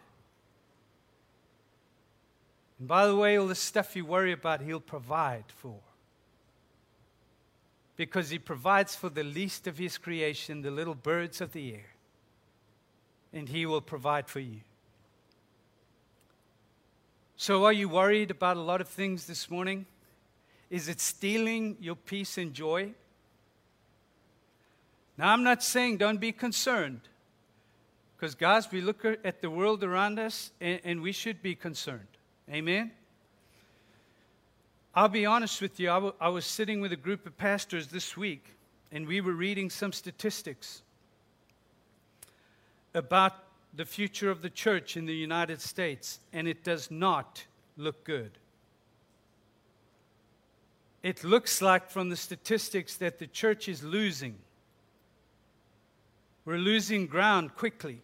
And 2.78 2.88
by 2.88 3.06
the 3.06 3.14
way, 3.14 3.36
all 3.36 3.46
the 3.46 3.54
stuff 3.54 3.94
you 3.94 4.04
worry 4.04 4.32
about, 4.32 4.60
He'll 4.60 4.80
provide 4.80 5.44
for. 5.46 5.78
Because 7.94 8.30
He 8.30 8.40
provides 8.40 8.96
for 8.96 9.08
the 9.08 9.22
least 9.22 9.68
of 9.68 9.78
His 9.78 9.98
creation, 9.98 10.62
the 10.62 10.72
little 10.72 10.96
birds 10.96 11.40
of 11.40 11.52
the 11.52 11.74
air. 11.74 11.94
And 13.32 13.48
He 13.48 13.66
will 13.66 13.80
provide 13.80 14.28
for 14.28 14.40
you. 14.40 14.62
So, 17.36 17.64
are 17.64 17.72
you 17.72 17.88
worried 17.88 18.32
about 18.32 18.56
a 18.56 18.60
lot 18.60 18.80
of 18.80 18.88
things 18.88 19.26
this 19.26 19.48
morning? 19.48 19.86
Is 20.72 20.88
it 20.88 21.02
stealing 21.02 21.76
your 21.80 21.96
peace 21.96 22.38
and 22.38 22.54
joy? 22.54 22.94
Now, 25.18 25.30
I'm 25.34 25.44
not 25.44 25.62
saying 25.62 25.98
don't 25.98 26.16
be 26.16 26.32
concerned. 26.32 27.02
Because, 28.16 28.34
guys, 28.34 28.72
we 28.72 28.80
look 28.80 29.04
at 29.04 29.42
the 29.42 29.50
world 29.50 29.84
around 29.84 30.18
us 30.18 30.50
and, 30.62 30.80
and, 30.82 31.02
we 31.02 31.12
should 31.12 31.42
be 31.42 31.54
concerned. 31.54 32.06
Amen? 32.50 32.90
I'll 34.94 35.10
be 35.10 35.26
honest 35.26 35.60
with 35.60 35.78
you. 35.78 35.90
I, 35.90 35.94
w- 35.96 36.14
I 36.18 36.30
was 36.30 36.46
sitting 36.46 36.80
with 36.80 36.92
a 36.92 36.96
group 36.96 37.26
of 37.26 37.36
pastors 37.36 37.88
this 37.88 38.16
week 38.16 38.56
and 38.90 39.06
we 39.06 39.20
were 39.20 39.34
reading 39.34 39.68
some 39.68 39.92
statistics 39.92 40.80
about 42.94 43.34
the 43.74 43.84
future 43.84 44.30
of 44.30 44.40
the 44.40 44.50
church 44.50 44.96
in 44.96 45.04
the 45.04 45.14
United 45.14 45.60
States, 45.60 46.20
and 46.32 46.48
it 46.48 46.64
does 46.64 46.90
not 46.90 47.44
look 47.76 48.04
good 48.04 48.38
it 51.02 51.24
looks 51.24 51.60
like 51.60 51.90
from 51.90 52.08
the 52.08 52.16
statistics 52.16 52.96
that 52.96 53.18
the 53.18 53.26
church 53.26 53.68
is 53.68 53.82
losing. 53.82 54.36
We're 56.44 56.58
losing 56.58 57.06
ground 57.06 57.56
quickly. 57.56 58.00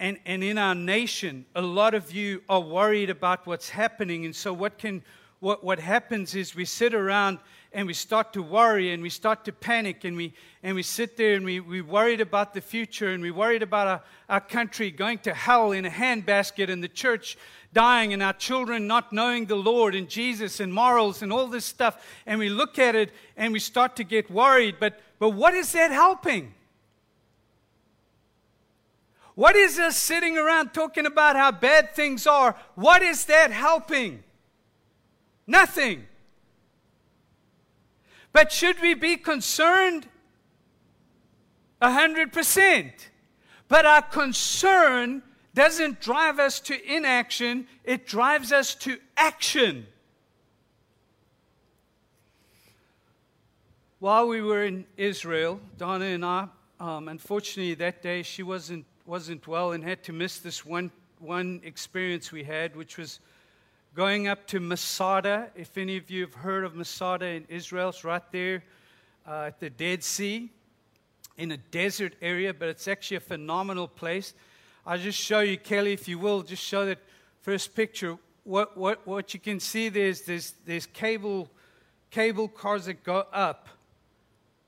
And, 0.00 0.18
and 0.26 0.42
in 0.42 0.58
our 0.58 0.74
nation, 0.74 1.46
a 1.54 1.62
lot 1.62 1.94
of 1.94 2.10
you 2.10 2.42
are 2.48 2.60
worried 2.60 3.10
about 3.10 3.46
what's 3.46 3.68
happening. 3.68 4.24
And 4.24 4.34
so, 4.34 4.52
what, 4.52 4.78
can, 4.78 5.02
what, 5.42 5.64
what 5.64 5.80
happens 5.80 6.36
is 6.36 6.54
we 6.54 6.64
sit 6.64 6.94
around 6.94 7.40
and 7.72 7.88
we 7.88 7.94
start 7.94 8.32
to 8.32 8.40
worry 8.40 8.92
and 8.92 9.02
we 9.02 9.10
start 9.10 9.44
to 9.44 9.50
panic 9.50 10.04
and 10.04 10.16
we, 10.16 10.32
and 10.62 10.76
we 10.76 10.84
sit 10.84 11.16
there 11.16 11.34
and 11.34 11.44
we, 11.44 11.58
we 11.58 11.80
worried 11.80 12.20
about 12.20 12.54
the 12.54 12.60
future 12.60 13.08
and 13.08 13.20
we're 13.20 13.34
worried 13.34 13.64
about 13.64 13.88
our, 13.88 14.02
our 14.28 14.40
country 14.40 14.92
going 14.92 15.18
to 15.18 15.34
hell 15.34 15.72
in 15.72 15.84
a 15.84 15.90
handbasket 15.90 16.70
and 16.70 16.80
the 16.80 16.86
church 16.86 17.36
dying 17.72 18.12
and 18.12 18.22
our 18.22 18.34
children 18.34 18.86
not 18.86 19.12
knowing 19.12 19.46
the 19.46 19.56
Lord 19.56 19.96
and 19.96 20.08
Jesus 20.08 20.60
and 20.60 20.72
morals 20.72 21.22
and 21.22 21.32
all 21.32 21.48
this 21.48 21.64
stuff. 21.64 22.06
And 22.24 22.38
we 22.38 22.48
look 22.48 22.78
at 22.78 22.94
it 22.94 23.10
and 23.36 23.52
we 23.52 23.58
start 23.58 23.96
to 23.96 24.04
get 24.04 24.30
worried. 24.30 24.76
But, 24.78 25.00
but 25.18 25.30
what 25.30 25.54
is 25.54 25.72
that 25.72 25.90
helping? 25.90 26.54
What 29.34 29.56
is 29.56 29.80
us 29.80 29.96
sitting 29.96 30.38
around 30.38 30.72
talking 30.72 31.04
about 31.04 31.34
how 31.34 31.50
bad 31.50 31.96
things 31.96 32.28
are? 32.28 32.54
What 32.76 33.02
is 33.02 33.24
that 33.24 33.50
helping? 33.50 34.22
Nothing. 35.46 36.06
But 38.32 38.52
should 38.52 38.80
we 38.80 38.94
be 38.94 39.16
concerned? 39.16 40.08
A 41.80 41.92
hundred 41.92 42.32
percent. 42.32 43.10
But 43.68 43.86
our 43.86 44.02
concern 44.02 45.22
doesn't 45.54 46.00
drive 46.00 46.38
us 46.38 46.60
to 46.60 46.94
inaction, 46.94 47.66
it 47.84 48.06
drives 48.06 48.52
us 48.52 48.74
to 48.76 48.98
action. 49.16 49.86
While 53.98 54.28
we 54.28 54.40
were 54.40 54.64
in 54.64 54.86
Israel, 54.96 55.60
Donna 55.76 56.06
and 56.06 56.24
I, 56.24 56.48
um, 56.80 57.08
unfortunately 57.08 57.74
that 57.74 58.02
day 58.02 58.22
she 58.22 58.42
wasn't, 58.42 58.84
wasn't 59.06 59.46
well 59.46 59.72
and 59.72 59.84
had 59.84 60.02
to 60.04 60.12
miss 60.12 60.38
this 60.38 60.64
one, 60.64 60.90
one 61.18 61.60
experience 61.62 62.32
we 62.32 62.42
had, 62.42 62.74
which 62.74 62.98
was 62.98 63.20
going 63.94 64.26
up 64.26 64.46
to 64.46 64.58
Masada. 64.58 65.50
If 65.54 65.76
any 65.76 65.98
of 65.98 66.10
you 66.10 66.22
have 66.22 66.34
heard 66.34 66.64
of 66.64 66.74
Masada 66.74 67.26
in 67.26 67.44
Israel, 67.48 67.90
it's 67.90 68.04
right 68.04 68.22
there 68.32 68.64
uh, 69.26 69.44
at 69.48 69.60
the 69.60 69.68
Dead 69.68 70.02
Sea 70.02 70.50
in 71.36 71.52
a 71.52 71.56
desert 71.56 72.14
area, 72.22 72.54
but 72.54 72.68
it's 72.68 72.88
actually 72.88 73.18
a 73.18 73.20
phenomenal 73.20 73.86
place. 73.86 74.32
I'll 74.86 74.98
just 74.98 75.18
show 75.18 75.40
you, 75.40 75.58
Kelly, 75.58 75.92
if 75.92 76.08
you 76.08 76.18
will, 76.18 76.42
just 76.42 76.62
show 76.62 76.86
that 76.86 76.98
first 77.42 77.74
picture. 77.74 78.16
What, 78.44 78.76
what, 78.76 79.06
what 79.06 79.34
you 79.34 79.40
can 79.40 79.60
see 79.60 79.88
there's, 79.90 80.22
there's, 80.22 80.54
there's 80.64 80.86
cable, 80.86 81.50
cable 82.10 82.48
cars 82.48 82.86
that 82.86 83.04
go 83.04 83.26
up 83.32 83.68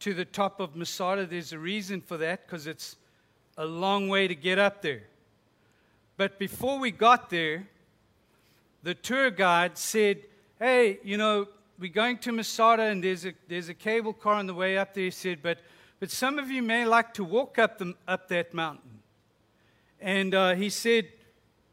to 0.00 0.12
the 0.12 0.24
top 0.24 0.60
of 0.60 0.76
Masada. 0.76 1.24
There's 1.24 1.52
a 1.52 1.58
reason 1.58 2.02
for 2.02 2.18
that 2.18 2.46
because 2.46 2.66
it's 2.66 2.96
a 3.56 3.64
long 3.64 4.08
way 4.08 4.28
to 4.28 4.34
get 4.34 4.58
up 4.58 4.82
there. 4.82 5.04
But 6.16 6.38
before 6.38 6.78
we 6.78 6.90
got 6.90 7.30
there, 7.30 7.66
the 8.84 8.94
tour 8.94 9.30
guide 9.30 9.76
said, 9.76 10.18
Hey, 10.58 11.00
you 11.02 11.16
know, 11.16 11.48
we're 11.78 11.92
going 11.92 12.18
to 12.18 12.32
Masada 12.32 12.82
and 12.84 13.02
there's 13.02 13.24
a, 13.24 13.32
there's 13.48 13.68
a 13.68 13.74
cable 13.74 14.12
car 14.12 14.34
on 14.34 14.46
the 14.46 14.54
way 14.54 14.78
up 14.78 14.94
there. 14.94 15.04
He 15.04 15.10
said, 15.10 15.40
But, 15.42 15.58
but 15.98 16.10
some 16.10 16.38
of 16.38 16.50
you 16.50 16.62
may 16.62 16.84
like 16.84 17.14
to 17.14 17.24
walk 17.24 17.58
up, 17.58 17.78
the, 17.78 17.94
up 18.06 18.28
that 18.28 18.54
mountain. 18.54 19.00
And 20.00 20.34
uh, 20.34 20.54
he 20.54 20.68
said, 20.68 21.08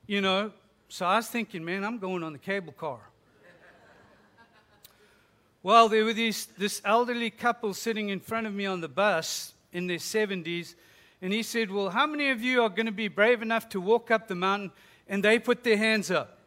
you 0.07 0.22
know, 0.22 0.53
so 0.88 1.05
I 1.05 1.18
was 1.18 1.28
thinking, 1.28 1.66
man, 1.66 1.84
I'm 1.84 1.99
going 1.99 2.24
on 2.24 2.32
the 2.32 2.39
cable 2.39 2.72
car. 2.72 2.99
well, 5.64 5.89
there 5.89 6.05
were 6.05 6.14
these, 6.14 6.45
this 6.57 6.82
elderly 6.86 7.30
couple 7.30 7.74
sitting 7.74 8.09
in 8.09 8.22
front 8.22 8.47
of 8.47 8.53
me 8.53 8.66
on 8.66 8.80
the 8.80 8.88
bus 8.88 9.53
in 9.74 9.88
their 9.88 9.97
70s. 9.97 10.76
And 11.22 11.34
he 11.34 11.43
said, 11.43 11.72
Well, 11.72 11.89
how 11.89 12.07
many 12.07 12.30
of 12.30 12.41
you 12.41 12.64
are 12.64 12.70
going 12.70 12.88
to 12.88 12.91
be 12.91 13.09
brave 13.09 13.41
enough 13.41 13.70
to 13.70 13.82
walk 13.82 14.12
up 14.12 14.28
the 14.28 14.36
mountain? 14.36 14.72
And 15.07 15.24
they 15.24 15.38
put 15.38 15.64
their 15.64 15.78
hands 15.78 16.09
up. 16.09 16.41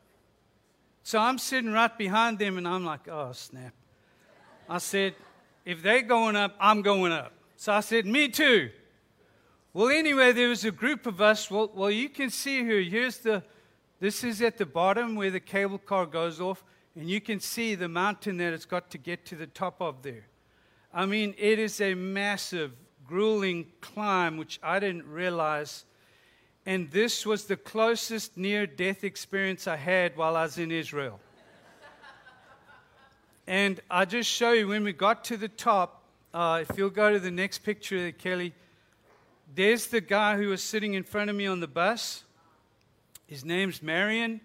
So 1.05 1.18
I'm 1.18 1.36
sitting 1.36 1.70
right 1.70 1.96
behind 1.96 2.38
them 2.38 2.57
and 2.57 2.66
I'm 2.66 2.84
like, 2.84 3.07
Oh, 3.09 3.30
snap. 3.32 3.74
I 4.68 4.78
said, 4.78 5.14
If 5.64 5.82
they're 5.82 6.02
going 6.02 6.34
up, 6.34 6.57
I'm 6.59 6.80
going 6.80 7.12
up. 7.12 7.32
So 7.57 7.72
I 7.72 7.80
said, 7.80 8.07
Me 8.07 8.28
too. 8.28 8.70
Well, 9.74 9.88
anyway, 9.88 10.32
there 10.32 10.48
was 10.48 10.64
a 10.64 10.70
group 10.70 11.07
of 11.07 11.20
us. 11.20 11.50
Well, 11.50 11.70
well, 11.74 11.90
you 11.90 12.09
can 12.09 12.30
see 12.30 12.64
here. 12.64 12.80
Here's 12.80 13.18
the, 13.18 13.42
this 14.00 14.24
is 14.24 14.40
at 14.40 14.57
the 14.57 14.64
bottom 14.64 15.14
where 15.14 15.30
the 15.30 15.40
cable 15.40 15.78
car 15.78 16.07
goes 16.07 16.40
off, 16.40 16.64
and 16.96 17.11
you 17.11 17.20
can 17.20 17.38
see 17.38 17.74
the 17.74 17.88
mountain 17.88 18.36
that 18.38 18.52
it's 18.52 18.64
got 18.64 18.88
to 18.90 18.98
get 18.98 19.26
to 19.26 19.34
the 19.34 19.48
top 19.48 19.82
of 19.82 20.02
there. 20.02 20.26
I 20.92 21.07
mean, 21.07 21.34
it 21.36 21.59
is 21.59 21.80
a 21.80 21.94
massive, 21.94 22.72
grueling 23.05 23.66
climb, 23.80 24.36
which 24.36 24.61
I 24.62 24.78
didn't 24.78 25.07
realize. 25.09 25.84
And 26.66 26.90
this 26.90 27.26
was 27.26 27.44
the 27.44 27.56
closest 27.56 28.36
near 28.36 28.66
death 28.66 29.04
experience 29.04 29.66
I 29.66 29.76
had 29.76 30.16
while 30.16 30.36
I 30.36 30.42
was 30.42 30.58
in 30.58 30.70
Israel. 30.70 31.20
and 33.46 33.80
I 33.90 34.04
just 34.04 34.30
show 34.30 34.52
you 34.52 34.68
when 34.68 34.84
we 34.84 34.92
got 34.92 35.24
to 35.24 35.36
the 35.36 35.48
top, 35.48 36.02
uh, 36.32 36.64
if 36.68 36.78
you'll 36.78 36.90
go 36.90 37.12
to 37.12 37.18
the 37.20 37.30
next 37.30 37.58
picture, 37.58 38.00
there, 38.00 38.12
Kelly 38.12 38.54
there's 39.54 39.86
the 39.86 40.00
guy 40.00 40.36
who 40.36 40.48
was 40.48 40.62
sitting 40.62 40.94
in 40.94 41.04
front 41.04 41.30
of 41.30 41.36
me 41.36 41.46
on 41.46 41.60
the 41.60 41.68
bus. 41.68 42.24
His 43.26 43.44
name's 43.44 43.82
Marion. 43.82 44.40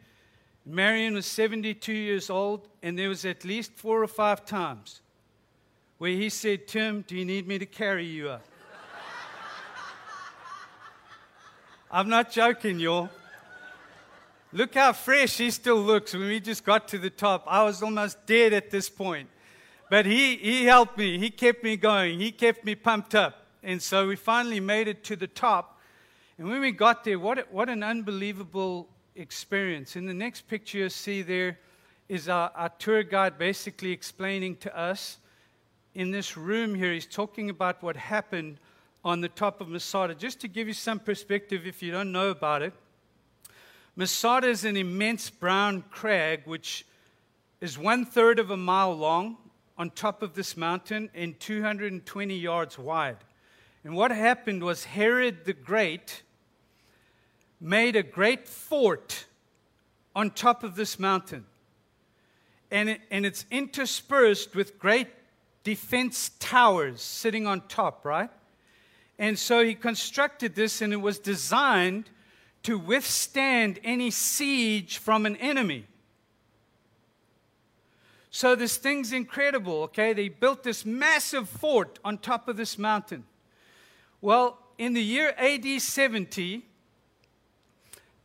Marion 0.65 1.15
was 1.15 1.25
72 1.25 1.91
years 1.91 2.29
old, 2.29 2.67
and 2.83 2.97
there 2.97 3.09
was 3.09 3.25
at 3.25 3.43
least 3.43 3.71
four 3.75 4.03
or 4.03 4.07
five 4.07 4.45
times 4.45 5.01
where 5.97 6.11
he 6.11 6.29
said, 6.29 6.67
Tim, 6.67 7.03
do 7.07 7.15
you 7.15 7.25
need 7.25 7.47
me 7.47 7.57
to 7.57 7.65
carry 7.65 8.05
you 8.05 8.29
up? 8.29 8.45
I'm 11.91 12.07
not 12.07 12.29
joking, 12.29 12.79
y'all. 12.79 13.09
Look 14.53 14.75
how 14.75 14.93
fresh 14.93 15.37
he 15.37 15.49
still 15.49 15.77
looks 15.77 16.13
when 16.13 16.27
we 16.27 16.39
just 16.39 16.63
got 16.63 16.87
to 16.89 16.99
the 16.99 17.09
top. 17.09 17.45
I 17.47 17.63
was 17.63 17.81
almost 17.81 18.27
dead 18.27 18.53
at 18.53 18.69
this 18.69 18.89
point. 18.89 19.27
But 19.89 20.05
he, 20.05 20.37
he 20.37 20.65
helped 20.65 20.99
me. 20.99 21.17
He 21.17 21.31
kept 21.31 21.63
me 21.63 21.77
going. 21.77 22.19
He 22.19 22.31
kept 22.31 22.63
me 22.63 22.75
pumped 22.75 23.15
up. 23.15 23.47
And 23.63 23.81
so 23.81 24.07
we 24.07 24.15
finally 24.15 24.59
made 24.59 24.87
it 24.87 25.03
to 25.05 25.15
the 25.15 25.25
top. 25.25 25.79
And 26.37 26.47
when 26.47 26.61
we 26.61 26.71
got 26.71 27.03
there, 27.03 27.17
what, 27.17 27.51
what 27.51 27.69
an 27.69 27.81
unbelievable 27.81 28.87
experience. 29.15 29.95
In 29.95 30.05
the 30.05 30.13
next 30.13 30.47
picture 30.47 30.77
you 30.77 30.89
see 30.89 31.23
there 31.23 31.57
is 32.07 32.29
our, 32.29 32.51
our 32.55 32.69
tour 32.69 33.01
guide 33.01 33.39
basically 33.39 33.91
explaining 33.91 34.57
to 34.57 34.77
us 34.77 35.17
in 35.95 36.11
this 36.11 36.37
room 36.37 36.75
here. 36.75 36.93
He's 36.93 37.07
talking 37.07 37.49
about 37.49 37.81
what 37.81 37.95
happened 37.95 38.59
on 39.03 39.21
the 39.21 39.29
top 39.29 39.61
of 39.61 39.69
Masada. 39.69 40.13
Just 40.13 40.39
to 40.41 40.47
give 40.47 40.67
you 40.67 40.73
some 40.73 40.99
perspective, 40.99 41.65
if 41.65 41.81
you 41.81 41.91
don't 41.91 42.11
know 42.11 42.29
about 42.29 42.61
it, 42.61 42.73
Masada 43.95 44.47
is 44.47 44.65
an 44.65 44.77
immense 44.77 45.29
brown 45.29 45.83
crag 45.89 46.41
which 46.45 46.85
is 47.61 47.77
one 47.77 48.05
third 48.05 48.39
of 48.39 48.49
a 48.49 48.57
mile 48.57 48.95
long 48.95 49.37
on 49.77 49.89
top 49.89 50.21
of 50.21 50.33
this 50.33 50.55
mountain 50.55 51.09
and 51.13 51.39
220 51.39 52.35
yards 52.35 52.77
wide. 52.77 53.17
And 53.83 53.95
what 53.95 54.11
happened 54.11 54.63
was 54.63 54.85
Herod 54.85 55.45
the 55.45 55.53
Great 55.53 56.23
made 57.61 57.95
a 57.95 58.03
great 58.03 58.47
fort 58.47 59.25
on 60.15 60.31
top 60.31 60.63
of 60.63 60.75
this 60.75 60.99
mountain. 60.99 61.45
And, 62.71 62.89
it, 62.89 63.01
and 63.09 63.25
it's 63.25 63.45
interspersed 63.51 64.55
with 64.55 64.79
great 64.79 65.07
defense 65.63 66.31
towers 66.39 67.01
sitting 67.01 67.47
on 67.47 67.61
top, 67.67 68.05
right? 68.05 68.29
And 69.19 69.37
so 69.37 69.63
he 69.63 69.75
constructed 69.75 70.55
this, 70.55 70.81
and 70.81 70.93
it 70.93 71.01
was 71.01 71.19
designed 71.19 72.09
to 72.63 72.79
withstand 72.79 73.79
any 73.83 74.09
siege 74.09 74.97
from 74.97 75.25
an 75.25 75.35
enemy. 75.35 75.85
So 78.31 78.55
this 78.55 78.77
thing's 78.77 79.11
incredible, 79.11 79.83
okay? 79.83 80.13
They 80.13 80.29
built 80.29 80.63
this 80.63 80.85
massive 80.85 81.49
fort 81.49 81.99
on 82.05 82.17
top 82.17 82.47
of 82.47 82.57
this 82.57 82.77
mountain. 82.77 83.25
Well, 84.21 84.57
in 84.77 84.93
the 84.93 85.03
year 85.03 85.33
AD 85.37 85.81
70, 85.81 86.65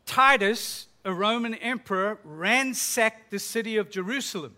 Titus, 0.06 0.86
a 1.04 1.12
Roman 1.12 1.54
emperor, 1.54 2.18
ransacked 2.22 3.30
the 3.30 3.38
city 3.38 3.76
of 3.76 3.90
Jerusalem. 3.90 4.54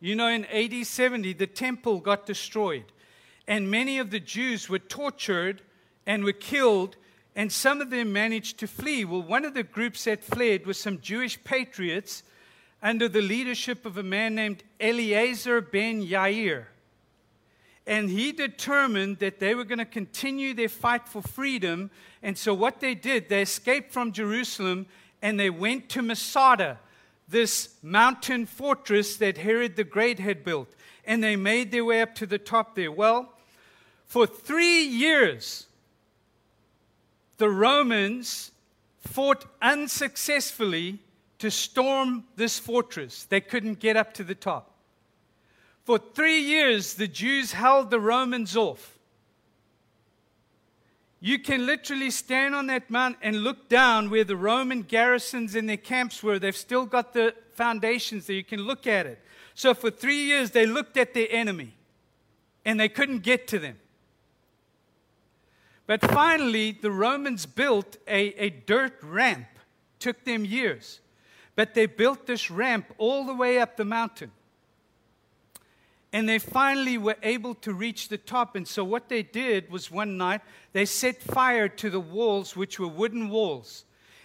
You 0.00 0.16
know, 0.16 0.28
in 0.28 0.44
AD 0.46 0.86
70, 0.86 1.34
the 1.34 1.46
temple 1.46 2.00
got 2.00 2.26
destroyed, 2.26 2.84
and 3.48 3.70
many 3.70 3.98
of 3.98 4.10
the 4.10 4.20
Jews 4.20 4.68
were 4.68 4.78
tortured 4.78 5.62
and 6.06 6.24
were 6.24 6.32
killed, 6.32 6.96
and 7.34 7.52
some 7.52 7.80
of 7.80 7.90
them 7.90 8.12
managed 8.12 8.58
to 8.58 8.66
flee. 8.66 9.04
Well, 9.04 9.22
one 9.22 9.44
of 9.44 9.54
the 9.54 9.62
groups 9.62 10.04
that 10.04 10.24
fled 10.24 10.66
was 10.66 10.78
some 10.78 11.00
Jewish 11.00 11.42
patriots 11.44 12.22
under 12.82 13.08
the 13.08 13.22
leadership 13.22 13.84
of 13.86 13.98
a 13.98 14.02
man 14.02 14.34
named 14.34 14.62
Eleazar 14.80 15.60
ben 15.60 16.02
Yair. 16.04 16.66
And 17.86 18.10
he 18.10 18.32
determined 18.32 19.18
that 19.20 19.38
they 19.38 19.54
were 19.54 19.64
going 19.64 19.78
to 19.78 19.84
continue 19.84 20.54
their 20.54 20.68
fight 20.68 21.08
for 21.08 21.22
freedom. 21.22 21.90
And 22.22 22.36
so, 22.36 22.52
what 22.52 22.80
they 22.80 22.94
did, 22.94 23.28
they 23.28 23.42
escaped 23.42 23.92
from 23.92 24.12
Jerusalem 24.12 24.86
and 25.22 25.38
they 25.38 25.50
went 25.50 25.88
to 25.90 26.02
Masada, 26.02 26.78
this 27.28 27.70
mountain 27.82 28.46
fortress 28.46 29.16
that 29.16 29.38
Herod 29.38 29.76
the 29.76 29.84
Great 29.84 30.18
had 30.18 30.44
built. 30.44 30.68
And 31.04 31.22
they 31.22 31.36
made 31.36 31.70
their 31.70 31.84
way 31.84 32.02
up 32.02 32.14
to 32.16 32.26
the 32.26 32.38
top 32.38 32.74
there. 32.74 32.90
Well, 32.90 33.32
for 34.06 34.26
three 34.26 34.84
years, 34.84 35.66
the 37.38 37.50
Romans 37.50 38.52
fought 39.00 39.44
unsuccessfully 39.60 40.98
to 41.38 41.50
storm 41.50 42.24
this 42.36 42.58
fortress. 42.58 43.24
They 43.24 43.40
couldn't 43.40 43.78
get 43.78 43.96
up 43.96 44.14
to 44.14 44.24
the 44.24 44.34
top. 44.34 44.72
For 45.84 45.98
three 45.98 46.40
years, 46.40 46.94
the 46.94 47.06
Jews 47.06 47.52
held 47.52 47.90
the 47.90 48.00
Romans 48.00 48.56
off. 48.56 48.98
You 51.20 51.38
can 51.38 51.66
literally 51.66 52.10
stand 52.10 52.54
on 52.54 52.66
that 52.68 52.90
mount 52.90 53.16
and 53.22 53.42
look 53.42 53.68
down 53.68 54.10
where 54.10 54.24
the 54.24 54.36
Roman 54.36 54.82
garrisons 54.82 55.54
and 55.54 55.68
their 55.68 55.76
camps 55.76 56.22
were. 56.22 56.38
They've 56.38 56.56
still 56.56 56.86
got 56.86 57.12
the 57.12 57.34
foundations 57.52 58.26
there. 58.26 58.36
You 58.36 58.44
can 58.44 58.60
look 58.60 58.86
at 58.86 59.06
it. 59.06 59.20
So 59.54 59.74
for 59.74 59.90
three 59.90 60.24
years, 60.24 60.50
they 60.50 60.66
looked 60.66 60.96
at 60.96 61.14
their 61.14 61.28
enemy 61.30 61.72
and 62.64 62.78
they 62.78 62.88
couldn't 62.88 63.20
get 63.20 63.48
to 63.48 63.58
them. 63.58 63.76
But 65.86 66.02
finally, 66.02 66.72
the 66.72 66.90
Romans 66.90 67.46
built 67.46 67.96
a, 68.08 68.34
a 68.42 68.50
dirt 68.50 68.98
ramp. 69.02 69.46
Took 69.98 70.24
them 70.24 70.44
years. 70.44 71.00
But 71.54 71.74
they 71.74 71.86
built 71.86 72.26
this 72.26 72.50
ramp 72.50 72.92
all 72.98 73.24
the 73.24 73.34
way 73.34 73.58
up 73.58 73.76
the 73.76 73.84
mountain. 73.84 74.30
And 76.12 76.28
they 76.28 76.38
finally 76.38 76.98
were 76.98 77.16
able 77.22 77.54
to 77.56 77.72
reach 77.72 78.08
the 78.08 78.18
top. 78.18 78.56
And 78.56 78.66
so, 78.66 78.84
what 78.84 79.08
they 79.08 79.22
did 79.22 79.70
was 79.70 79.90
one 79.90 80.16
night, 80.16 80.40
they 80.72 80.84
set 80.84 81.22
fire 81.22 81.68
to 81.68 81.90
the 81.90 82.00
walls, 82.00 82.56
which 82.56 82.78
were 82.78 82.88
wooden 82.88 83.28
walls. 83.28 83.84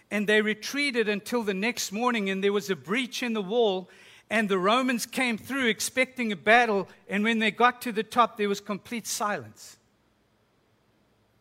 And 0.09 0.27
they 0.27 0.41
retreated 0.41 1.07
until 1.07 1.43
the 1.43 1.53
next 1.53 1.91
morning, 1.91 2.29
and 2.29 2.43
there 2.43 2.53
was 2.53 2.69
a 2.69 2.75
breach 2.75 3.23
in 3.23 3.33
the 3.33 3.41
wall. 3.41 3.89
And 4.29 4.47
the 4.47 4.57
Romans 4.57 5.05
came 5.05 5.37
through 5.37 5.67
expecting 5.67 6.31
a 6.31 6.37
battle. 6.37 6.87
And 7.09 7.23
when 7.23 7.39
they 7.39 7.51
got 7.51 7.81
to 7.83 7.91
the 7.91 8.03
top, 8.03 8.37
there 8.37 8.49
was 8.49 8.61
complete 8.61 9.05
silence. 9.07 9.77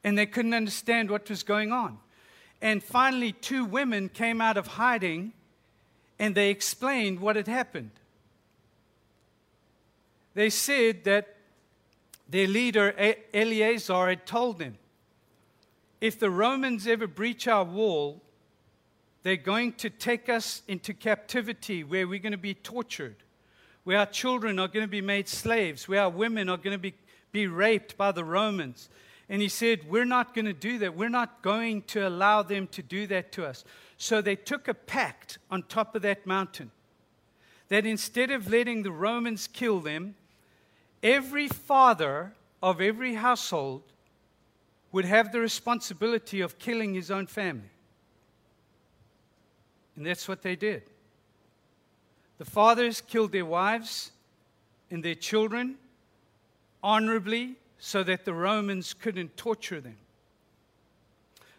And 0.03 0.16
they 0.16 0.26
couldn't 0.26 0.55
understand 0.55 1.11
what 1.11 1.28
was 1.28 1.42
going 1.42 1.72
on. 1.72 1.98
And 2.62 2.82
finally, 2.82 3.32
two 3.32 3.64
women 3.64 4.09
came 4.09 4.40
out 4.40 4.57
of 4.57 4.66
hiding 4.66 5.32
and 6.18 6.34
they 6.34 6.51
explained 6.51 7.20
what 7.20 7.36
had 7.36 7.48
happened. 7.48 7.90
They 10.34 10.51
said 10.51 11.05
that 11.05 11.36
their 12.28 12.46
leader, 12.46 12.94
Eleazar, 13.34 14.09
had 14.09 14.26
told 14.26 14.59
them 14.59 14.76
if 16.01 16.18
the 16.18 16.30
Romans 16.30 16.86
ever 16.86 17.07
breach 17.07 17.48
our 17.48 17.64
wall, 17.64 18.22
they're 19.22 19.36
going 19.36 19.72
to 19.74 19.90
take 19.90 20.28
us 20.28 20.62
into 20.66 20.94
captivity 20.94 21.84
where 21.84 22.09
we're 22.09 22.20
going 22.20 22.32
to 22.32 22.38
be 22.38 22.55
tortured, 22.55 23.16
where 23.84 23.98
our 23.98 24.07
children 24.07 24.59
are 24.59 24.68
going 24.68 24.84
to 24.84 24.90
be 24.90 25.03
made 25.03 25.28
slaves, 25.28 25.88
where 25.88 26.03
our 26.03 26.11
women 26.11 26.48
are 26.48 26.57
going 26.57 26.72
to 26.72 26.78
be, 26.78 26.94
be 27.32 27.46
raped 27.46 27.96
by 27.98 28.12
the 28.12 28.24
Romans. 28.24 28.88
And 29.30 29.40
he 29.40 29.48
said, 29.48 29.88
We're 29.88 30.04
not 30.04 30.34
going 30.34 30.46
to 30.46 30.52
do 30.52 30.78
that. 30.80 30.96
We're 30.96 31.08
not 31.08 31.40
going 31.40 31.82
to 31.82 32.06
allow 32.06 32.42
them 32.42 32.66
to 32.72 32.82
do 32.82 33.06
that 33.06 33.30
to 33.32 33.46
us. 33.46 33.64
So 33.96 34.20
they 34.20 34.34
took 34.34 34.66
a 34.66 34.74
pact 34.74 35.38
on 35.50 35.62
top 35.62 35.94
of 35.94 36.02
that 36.02 36.26
mountain 36.26 36.72
that 37.68 37.86
instead 37.86 38.32
of 38.32 38.50
letting 38.50 38.82
the 38.82 38.90
Romans 38.90 39.46
kill 39.46 39.78
them, 39.78 40.16
every 41.00 41.46
father 41.46 42.32
of 42.60 42.80
every 42.80 43.14
household 43.14 43.82
would 44.90 45.04
have 45.04 45.30
the 45.30 45.38
responsibility 45.38 46.40
of 46.40 46.58
killing 46.58 46.94
his 46.94 47.12
own 47.12 47.28
family. 47.28 47.70
And 49.94 50.04
that's 50.04 50.26
what 50.26 50.42
they 50.42 50.56
did. 50.56 50.82
The 52.38 52.44
fathers 52.44 53.00
killed 53.00 53.30
their 53.30 53.46
wives 53.46 54.10
and 54.90 55.04
their 55.04 55.14
children 55.14 55.76
honorably 56.82 57.59
so 57.80 58.02
that 58.04 58.26
the 58.26 58.34
Romans 58.34 58.94
couldn't 58.94 59.36
torture 59.36 59.80
them. 59.80 59.96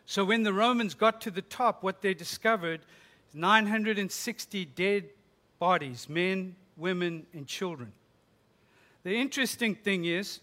So 0.05 0.23
when 0.23 0.43
the 0.43 0.53
Romans 0.53 0.93
got 0.93 1.19
to 1.21 1.31
the 1.31 1.41
top, 1.41 1.83
what 1.83 2.01
they 2.01 2.13
discovered 2.13 2.81
960 3.33 4.65
dead 4.65 5.09
bodies 5.57 6.07
men, 6.07 6.55
women, 6.77 7.25
and 7.33 7.47
children. 7.47 7.91
The 9.03 9.15
interesting 9.15 9.73
thing 9.73 10.05
is, 10.05 10.39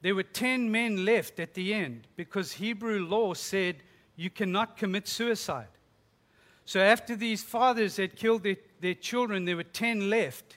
there 0.00 0.14
were 0.14 0.22
10 0.22 0.70
men 0.70 1.04
left 1.04 1.38
at 1.38 1.54
the 1.54 1.74
end 1.74 2.06
because 2.16 2.52
Hebrew 2.52 3.04
law 3.04 3.34
said 3.34 3.76
you 4.16 4.30
cannot 4.30 4.76
commit 4.76 5.06
suicide. 5.06 5.66
So 6.64 6.80
after 6.80 7.16
these 7.16 7.42
fathers 7.42 7.96
had 7.96 8.16
killed 8.16 8.42
their, 8.42 8.56
their 8.80 8.94
children, 8.94 9.44
there 9.44 9.56
were 9.56 9.64
10 9.64 10.08
left, 10.08 10.56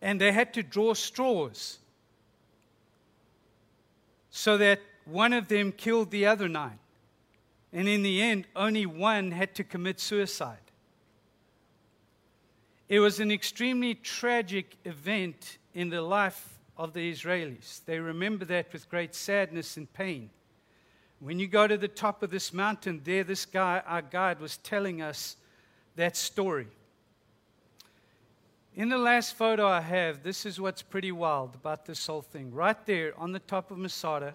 and 0.00 0.20
they 0.20 0.32
had 0.32 0.54
to 0.54 0.62
draw 0.62 0.94
straws 0.94 1.78
so 4.30 4.56
that 4.58 4.80
one 5.04 5.32
of 5.32 5.48
them 5.48 5.72
killed 5.72 6.10
the 6.10 6.26
other 6.26 6.48
nine. 6.48 6.78
And 7.72 7.88
in 7.88 8.02
the 8.02 8.20
end, 8.22 8.46
only 8.56 8.86
one 8.86 9.30
had 9.30 9.54
to 9.56 9.64
commit 9.64 10.00
suicide. 10.00 10.58
It 12.88 12.98
was 12.98 13.20
an 13.20 13.30
extremely 13.30 13.94
tragic 13.94 14.76
event 14.84 15.58
in 15.74 15.90
the 15.90 16.02
life 16.02 16.58
of 16.76 16.92
the 16.92 17.12
Israelis. 17.12 17.84
They 17.84 18.00
remember 18.00 18.44
that 18.46 18.72
with 18.72 18.88
great 18.88 19.14
sadness 19.14 19.76
and 19.76 19.92
pain. 19.92 20.30
When 21.20 21.38
you 21.38 21.46
go 21.46 21.66
to 21.66 21.76
the 21.76 21.86
top 21.86 22.22
of 22.22 22.30
this 22.30 22.52
mountain, 22.52 23.02
there, 23.04 23.22
this 23.22 23.44
guy, 23.44 23.82
our 23.86 24.02
guide, 24.02 24.40
was 24.40 24.56
telling 24.56 25.02
us 25.02 25.36
that 25.96 26.16
story. 26.16 26.66
In 28.76 28.88
the 28.88 28.98
last 28.98 29.34
photo 29.34 29.66
I 29.66 29.80
have, 29.80 30.22
this 30.22 30.46
is 30.46 30.60
what's 30.60 30.80
pretty 30.80 31.10
wild 31.10 31.56
about 31.56 31.86
this 31.86 32.06
whole 32.06 32.22
thing. 32.22 32.52
Right 32.52 32.86
there 32.86 33.12
on 33.18 33.32
the 33.32 33.40
top 33.40 33.72
of 33.72 33.78
Masada, 33.78 34.34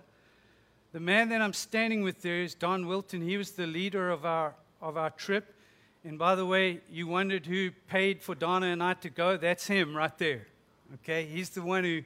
the 0.91 0.99
man 0.99 1.29
that 1.29 1.41
I'm 1.41 1.53
standing 1.53 2.03
with 2.03 2.21
there 2.21 2.41
is 2.41 2.53
Don 2.53 2.85
Wilton. 2.85 3.21
He 3.21 3.37
was 3.37 3.51
the 3.51 3.65
leader 3.65 4.09
of 4.09 4.25
our, 4.25 4.53
of 4.81 4.97
our 4.97 5.09
trip. 5.11 5.55
And 6.03 6.19
by 6.19 6.35
the 6.35 6.45
way, 6.45 6.81
you 6.91 7.07
wondered 7.07 7.45
who 7.45 7.71
paid 7.87 8.21
for 8.21 8.35
Donna 8.35 8.67
and 8.67 8.83
I 8.83 8.95
to 8.95 9.09
go? 9.09 9.37
That's 9.37 9.67
him 9.67 9.95
right 9.95 10.15
there. 10.17 10.47
Okay? 10.95 11.25
He's 11.25 11.51
the 11.51 11.61
one 11.61 11.85
who, 11.85 12.01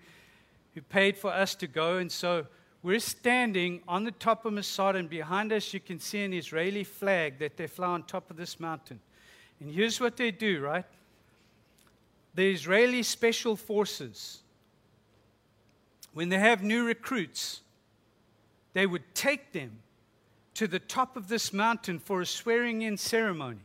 who 0.76 0.82
paid 0.84 1.18
for 1.18 1.32
us 1.32 1.56
to 1.56 1.68
go. 1.68 1.98
And 1.98 2.12
so 2.12 2.46
we're 2.84 3.00
standing 3.00 3.82
on 3.88 4.04
the 4.04 4.12
top 4.12 4.46
of 4.46 4.54
Masada, 4.54 5.00
and 5.00 5.10
behind 5.10 5.52
us 5.52 5.74
you 5.74 5.80
can 5.80 6.00
see 6.00 6.24
an 6.24 6.34
Israeli 6.34 6.84
flag 6.84 7.40
that 7.40 7.58
they 7.58 7.66
fly 7.66 7.88
on 7.88 8.04
top 8.04 8.30
of 8.30 8.38
this 8.38 8.60
mountain. 8.60 9.00
And 9.60 9.72
here's 9.72 10.00
what 10.00 10.16
they 10.16 10.30
do, 10.30 10.62
right? 10.62 10.86
The 12.40 12.50
Israeli 12.50 13.04
special 13.04 13.58
forces, 13.58 14.40
when 16.14 16.30
they 16.30 16.40
have 16.40 16.64
new 16.64 16.86
recruits, 16.86 17.60
they 18.72 18.88
would 18.88 19.04
take 19.14 19.52
them 19.52 19.80
to 20.54 20.66
the 20.66 20.80
top 20.80 21.18
of 21.18 21.28
this 21.28 21.52
mountain 21.52 22.00
for 22.00 22.22
a 22.22 22.26
swearing 22.26 22.82
in 22.82 22.96
ceremony. 22.96 23.60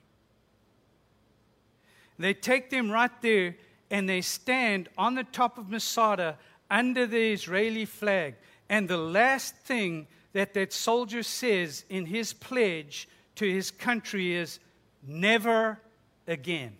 They 2.18 2.34
take 2.34 2.70
them 2.70 2.90
right 2.90 3.12
there 3.22 3.54
and 3.92 4.08
they 4.08 4.22
stand 4.22 4.88
on 4.98 5.14
the 5.14 5.22
top 5.22 5.56
of 5.56 5.70
Masada 5.70 6.36
under 6.68 7.06
the 7.06 7.32
Israeli 7.32 7.84
flag. 7.84 8.34
And 8.68 8.88
the 8.88 8.96
last 8.96 9.54
thing 9.58 10.08
that 10.32 10.52
that 10.54 10.72
soldier 10.72 11.22
says 11.22 11.84
in 11.88 12.06
his 12.06 12.32
pledge 12.32 13.08
to 13.36 13.48
his 13.48 13.70
country 13.70 14.34
is 14.34 14.58
never 15.06 15.78
again. 16.26 16.76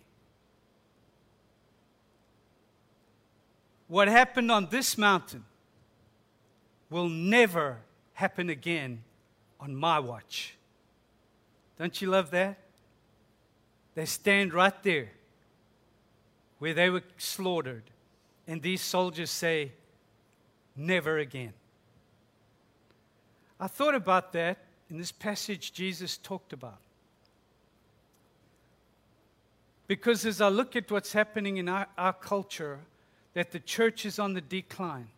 What 3.87 4.07
happened 4.07 4.51
on 4.51 4.67
this 4.69 4.97
mountain 4.97 5.45
will 6.89 7.09
never 7.09 7.77
happen 8.13 8.49
again 8.49 9.03
on 9.59 9.75
my 9.75 9.99
watch. 9.99 10.55
Don't 11.77 12.01
you 12.01 12.09
love 12.09 12.31
that? 12.31 12.57
They 13.93 14.05
stand 14.05 14.53
right 14.53 14.83
there 14.83 15.09
where 16.59 16.73
they 16.73 16.89
were 16.89 17.03
slaughtered, 17.17 17.83
and 18.47 18.61
these 18.61 18.81
soldiers 18.81 19.29
say, 19.29 19.71
Never 20.75 21.19
again. 21.19 21.53
I 23.59 23.67
thought 23.67 23.95
about 23.95 24.33
that 24.33 24.57
in 24.89 24.97
this 24.97 25.11
passage 25.11 25.71
Jesus 25.71 26.17
talked 26.17 26.51
about. 26.51 26.79
Because 29.87 30.25
as 30.25 30.41
I 30.41 30.49
look 30.49 30.75
at 30.75 30.91
what's 30.91 31.13
happening 31.13 31.57
in 31.57 31.69
our, 31.69 31.87
our 31.97 32.11
culture, 32.11 32.79
that 33.35 33.51
the 33.51 33.59
church 33.59 34.05
is 34.05 34.17
on 34.17 34.33
the 34.33 34.41
decline, 34.41 35.09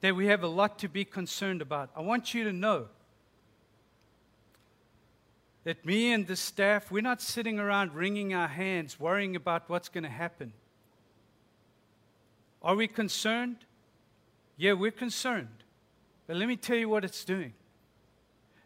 that 0.00 0.16
we 0.16 0.26
have 0.26 0.42
a 0.42 0.48
lot 0.48 0.78
to 0.80 0.88
be 0.88 1.04
concerned 1.04 1.62
about. 1.62 1.90
I 1.94 2.00
want 2.00 2.34
you 2.34 2.44
to 2.44 2.52
know 2.52 2.86
that 5.62 5.84
me 5.84 6.12
and 6.12 6.26
the 6.26 6.36
staff, 6.36 6.90
we're 6.90 7.02
not 7.02 7.22
sitting 7.22 7.58
around 7.58 7.94
wringing 7.94 8.34
our 8.34 8.48
hands, 8.48 8.98
worrying 8.98 9.36
about 9.36 9.68
what's 9.68 9.88
going 9.88 10.04
to 10.04 10.10
happen. 10.10 10.52
Are 12.62 12.74
we 12.74 12.88
concerned? 12.88 13.58
Yeah, 14.56 14.72
we're 14.72 14.90
concerned. 14.90 15.48
But 16.26 16.36
let 16.36 16.48
me 16.48 16.56
tell 16.56 16.76
you 16.76 16.88
what 16.88 17.04
it's 17.04 17.24
doing 17.24 17.52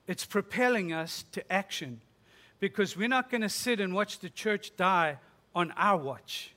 it's 0.07 0.25
propelling 0.25 0.91
us 0.91 1.27
to 1.33 1.53
action 1.53 2.01
because 2.61 2.97
we're 2.97 3.09
not 3.09 3.29
going 3.29 3.43
to 3.43 3.49
sit 3.49 3.79
and 3.79 3.93
watch 3.95 4.21
the 4.21 4.31
church 4.31 4.75
die 4.75 5.19
on 5.59 5.73
our 5.77 5.97
watch. 5.97 6.53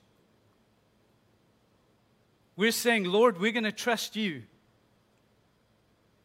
We're 2.56 2.72
saying, 2.72 3.06
Lord, 3.06 3.40
we're 3.40 3.52
going 3.52 3.64
to 3.64 3.72
trust 3.72 4.16
you. 4.16 4.44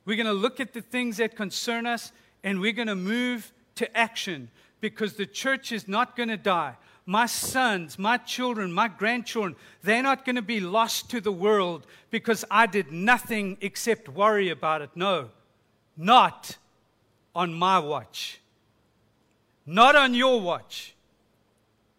We're 0.05 0.17
going 0.17 0.27
to 0.27 0.35
look 0.35 0.61
at 0.61 0.75
the 0.75 0.83
things 0.83 1.17
that 1.17 1.37
concern 1.37 1.87
us 1.87 2.13
and 2.45 2.61
we're 2.61 2.75
going 2.75 2.89
to 2.89 2.95
move 2.95 3.51
to 3.77 3.97
action 3.97 4.51
because 4.83 5.15
the 5.15 5.25
church 5.25 5.73
is 5.73 5.89
not 5.89 6.17
going 6.17 6.29
to 6.29 6.37
die. 6.37 6.75
My 7.07 7.25
sons, 7.25 7.99
my 7.99 8.19
children, 8.19 8.71
my 8.71 8.89
grandchildren, 8.89 9.57
they're 9.83 10.03
not 10.03 10.27
going 10.27 10.37
to 10.37 10.43
be 10.43 10.61
lost 10.61 11.09
to 11.13 11.23
the 11.23 11.33
world 11.33 11.87
because 12.11 12.45
I 12.51 12.67
did 12.67 12.93
nothing 12.93 13.57
except 13.63 14.11
worry 14.11 14.51
about 14.51 14.83
it. 14.83 14.91
No, 14.95 15.31
not 15.97 16.59
on 17.35 17.55
my 17.55 17.79
watch. 17.79 18.39
Not 19.65 19.97
on 19.97 20.13
your 20.13 20.43
watch. 20.43 20.96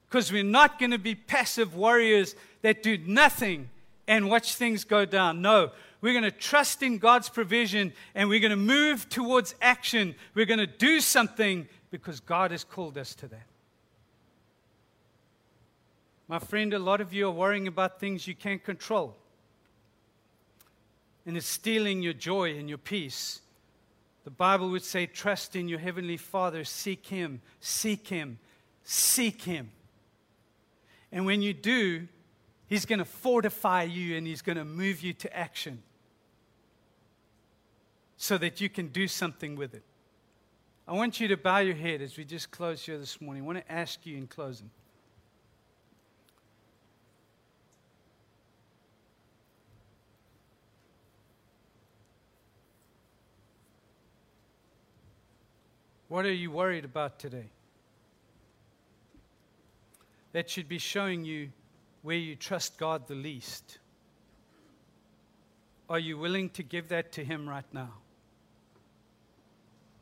Because 0.10 0.32
we're 0.32 0.44
not 0.44 0.80
going 0.80 0.92
to 0.92 0.98
be 0.98 1.16
passive 1.16 1.76
warriors 1.76 2.36
that 2.62 2.84
do 2.84 2.98
nothing 2.98 3.70
and 4.08 4.30
watch 4.30 4.56
things 4.56 4.84
go 4.84 5.06
down. 5.06 5.42
No, 5.42 5.72
we're 6.02 6.14
going 6.14 6.24
to 6.24 6.32
trust 6.32 6.82
in 6.82 6.98
God's 6.98 7.30
provision 7.30 7.94
and 8.16 8.30
we're 8.30 8.40
going 8.40 8.52
to 8.52 8.56
move 8.56 9.10
towards 9.10 9.56
action. 9.62 10.16
We're 10.34 10.46
going 10.46 10.60
to 10.60 10.68
do 10.68 11.02
something 11.02 11.68
because 11.92 12.20
God 12.20 12.52
has 12.52 12.64
called 12.64 12.98
us 12.98 13.16
to 13.16 13.28
that. 13.28 13.46
My 16.28 16.40
friend, 16.40 16.74
a 16.74 16.80
lot 16.80 17.00
of 17.02 17.14
you 17.14 17.28
are 17.28 17.32
worrying 17.32 17.68
about 17.68 18.00
things 18.00 18.28
you 18.28 18.36
can't 18.36 18.64
control. 18.64 19.16
And 21.26 21.38
it's 21.38 21.48
stealing 21.48 22.02
your 22.02 22.14
joy 22.14 22.58
and 22.58 22.70
your 22.70 22.78
peace. 22.78 23.42
The 24.24 24.32
Bible 24.32 24.70
would 24.72 24.84
say, 24.84 25.06
trust 25.06 25.56
in 25.56 25.70
your 25.70 25.80
Heavenly 25.80 26.18
Father, 26.18 26.66
seek 26.66 27.06
Him, 27.08 27.42
seek 27.62 28.08
Him, 28.08 28.40
seek 28.84 29.42
Him. 29.42 29.70
And 31.12 31.26
when 31.26 31.42
you 31.42 31.54
do, 31.54 32.08
He's 32.68 32.86
going 32.86 33.00
to 33.00 33.06
fortify 33.06 33.84
you 33.84 34.18
and 34.18 34.28
He's 34.28 34.42
going 34.42 34.58
to 34.58 34.66
move 34.66 35.02
you 35.02 35.14
to 35.14 35.36
action 35.36 35.82
so 38.18 38.38
that 38.38 38.60
you 38.60 38.68
can 38.68 38.88
do 38.88 39.08
something 39.08 39.56
with 39.56 39.74
it. 39.74 39.84
I 40.88 40.94
want 40.94 41.20
you 41.20 41.28
to 41.30 41.38
bow 41.38 41.60
your 41.60 41.76
head 41.76 42.02
as 42.02 42.18
we 42.18 42.24
just 42.24 42.50
close 42.50 42.86
here 42.86 42.98
this 42.98 43.22
morning. 43.22 43.44
I 43.44 43.46
want 43.46 43.60
to 43.60 43.72
ask 43.72 44.06
you 44.06 44.18
in 44.18 44.28
closing. 44.28 44.70
What 56.08 56.26
are 56.26 56.32
you 56.32 56.52
worried 56.52 56.86
about 56.86 57.20
today? 57.20 57.50
That 60.38 60.52
should 60.52 60.70
be 60.70 60.78
showing 60.78 61.26
you 61.26 61.50
where 62.04 62.16
you 62.16 62.36
trust 62.36 62.78
God 62.78 63.08
the 63.08 63.16
least. 63.16 63.80
Are 65.90 65.98
you 65.98 66.20
willing 66.20 66.52
to 66.52 66.62
give 66.62 66.90
that 66.90 67.14
to 67.14 67.26
Him 67.26 67.50
right 67.50 67.66
now? 67.74 67.90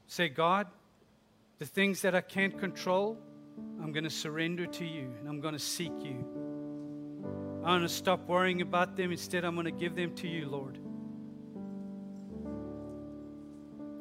Say, 0.08 0.28
God, 0.28 0.68
the 1.58 1.66
things 1.66 2.02
that 2.02 2.16
I 2.16 2.20
can't 2.20 2.60
control, 2.60 3.18
I'm 3.82 3.94
going 3.94 4.04
to 4.04 4.10
surrender 4.10 4.66
to 4.66 4.84
you 4.84 5.10
and 5.22 5.30
I'm 5.30 5.40
going 5.40 5.54
to 5.54 5.58
seek 5.58 5.94
you. 6.04 6.18
I'm 7.64 7.80
going 7.80 7.82
to 7.84 7.88
stop 7.88 8.28
worrying 8.28 8.62
about 8.62 8.98
them. 8.98 9.14
Instead, 9.14 9.46
I'm 9.46 9.56
going 9.56 9.64
to 9.64 9.72
give 9.72 9.96
them 9.96 10.14
to 10.16 10.28
you, 10.28 10.50
Lord. 10.50 10.78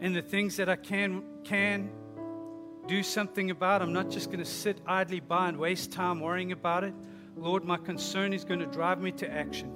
And 0.01 0.17
the 0.17 0.23
things 0.23 0.57
that 0.57 0.69
I 0.69 0.75
can, 0.75 1.23
can 1.45 1.93
do 2.87 3.03
something 3.03 3.51
about, 3.51 3.81
it. 3.81 3.85
I'm 3.85 3.93
not 3.93 4.11
just 4.11 4.27
going 4.27 4.39
to 4.39 4.45
sit 4.45 4.81
idly 4.87 5.21
by 5.21 5.49
and 5.49 5.59
waste 5.59 5.93
time 5.93 6.21
worrying 6.21 6.53
about 6.53 6.85
it. 6.85 6.95
Lord, 7.37 7.65
my 7.65 7.77
concern 7.77 8.33
is 8.33 8.45
going 8.45 8.61
to 8.61 8.67
drive 8.67 9.01
me 9.01 9.13
to 9.13 9.31
action. 9.31 9.73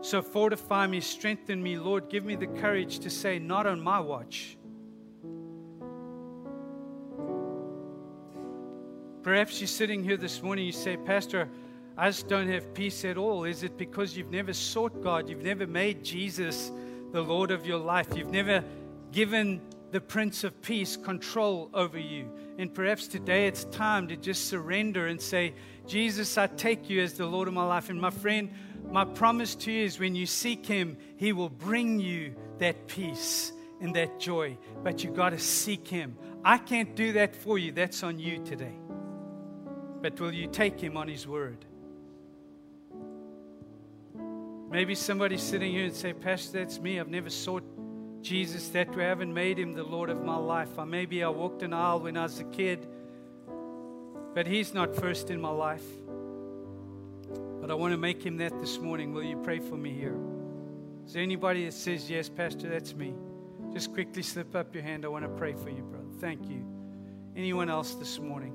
So 0.00 0.22
fortify 0.22 0.86
me, 0.86 1.00
strengthen 1.00 1.62
me, 1.62 1.76
Lord. 1.76 2.08
Give 2.08 2.24
me 2.24 2.36
the 2.36 2.46
courage 2.46 3.00
to 3.00 3.10
say, 3.10 3.38
Not 3.38 3.66
on 3.66 3.80
my 3.80 3.98
watch. 3.98 4.56
Perhaps 9.22 9.60
you're 9.60 9.68
sitting 9.68 10.04
here 10.04 10.16
this 10.16 10.42
morning, 10.42 10.64
you 10.64 10.72
say, 10.72 10.96
Pastor, 10.96 11.48
I 11.96 12.08
just 12.08 12.28
don't 12.28 12.48
have 12.48 12.72
peace 12.72 13.04
at 13.04 13.18
all. 13.18 13.44
Is 13.44 13.64
it 13.64 13.76
because 13.76 14.16
you've 14.16 14.30
never 14.30 14.52
sought 14.52 15.02
God? 15.02 15.28
You've 15.28 15.42
never 15.42 15.66
made 15.66 16.04
Jesus 16.04 16.70
the 17.10 17.20
Lord 17.20 17.50
of 17.50 17.66
your 17.66 17.78
life? 17.78 18.16
You've 18.16 18.30
never 18.30 18.64
given 19.10 19.60
the 19.90 20.00
Prince 20.00 20.44
of 20.44 20.60
Peace 20.62 20.96
control 20.96 21.70
over 21.74 21.98
you? 21.98 22.30
And 22.58 22.72
perhaps 22.72 23.06
today 23.06 23.46
it's 23.46 23.64
time 23.64 24.08
to 24.08 24.16
just 24.16 24.48
surrender 24.48 25.06
and 25.06 25.20
say, 25.20 25.54
Jesus, 25.86 26.36
I 26.36 26.48
take 26.48 26.90
you 26.90 27.00
as 27.02 27.14
the 27.14 27.26
Lord 27.26 27.48
of 27.48 27.54
my 27.54 27.64
life. 27.64 27.88
And 27.88 28.00
my 28.00 28.10
friend, 28.10 28.50
my 28.90 29.04
promise 29.04 29.54
to 29.56 29.72
you 29.72 29.84
is 29.84 29.98
when 29.98 30.14
you 30.14 30.26
seek 30.26 30.66
Him, 30.66 30.96
He 31.16 31.32
will 31.32 31.48
bring 31.48 32.00
you 32.00 32.34
that 32.58 32.86
peace 32.88 33.52
and 33.80 33.94
that 33.96 34.18
joy. 34.18 34.58
But 34.82 35.04
you 35.04 35.10
got 35.10 35.30
to 35.30 35.38
seek 35.38 35.86
Him. 35.86 36.16
I 36.44 36.58
can't 36.58 36.94
do 36.94 37.12
that 37.12 37.34
for 37.36 37.58
you. 37.58 37.72
That's 37.72 38.02
on 38.02 38.18
you 38.18 38.44
today. 38.44 38.74
But 40.02 40.20
will 40.20 40.32
you 40.32 40.46
take 40.48 40.80
Him 40.80 40.96
on 40.96 41.08
His 41.08 41.26
word? 41.26 41.64
Maybe 44.70 44.94
somebody's 44.94 45.42
sitting 45.42 45.72
here 45.72 45.84
and 45.84 45.94
say, 45.94 46.12
Pastor, 46.12 46.58
that's 46.58 46.78
me. 46.78 47.00
I've 47.00 47.08
never 47.08 47.30
sought 47.30 47.64
Jesus 48.28 48.68
that. 48.68 48.88
I 48.90 49.04
haven't 49.04 49.32
made 49.32 49.58
Him 49.58 49.72
the 49.72 49.82
Lord 49.82 50.10
of 50.10 50.22
my 50.22 50.36
life. 50.36 50.68
Or 50.76 50.84
maybe 50.84 51.24
I 51.24 51.28
walked 51.28 51.62
an 51.62 51.72
aisle 51.72 52.00
when 52.00 52.16
I 52.18 52.24
was 52.24 52.38
a 52.40 52.44
kid, 52.44 52.86
but 54.34 54.46
He's 54.46 54.74
not 54.74 54.94
first 54.94 55.30
in 55.30 55.40
my 55.40 55.48
life. 55.48 55.84
But 57.60 57.70
I 57.70 57.74
want 57.74 57.92
to 57.92 57.98
make 57.98 58.22
him 58.22 58.36
that 58.38 58.58
this 58.60 58.78
morning. 58.78 59.14
Will 59.14 59.22
you 59.22 59.38
pray 59.38 59.60
for 59.60 59.76
me 59.76 59.90
here? 59.90 60.16
Is 61.06 61.14
there 61.14 61.22
anybody 61.22 61.64
that 61.64 61.72
says, 61.72 62.10
Yes, 62.10 62.28
Pastor, 62.28 62.68
that's 62.68 62.94
me? 62.94 63.14
Just 63.72 63.94
quickly 63.94 64.22
slip 64.22 64.54
up 64.54 64.74
your 64.74 64.82
hand. 64.82 65.06
I 65.06 65.08
want 65.08 65.24
to 65.24 65.30
pray 65.30 65.54
for 65.54 65.70
you, 65.70 65.82
brother. 65.82 66.04
Thank 66.20 66.48
you. 66.48 66.64
Anyone 67.34 67.70
else 67.70 67.94
this 67.94 68.18
morning? 68.18 68.54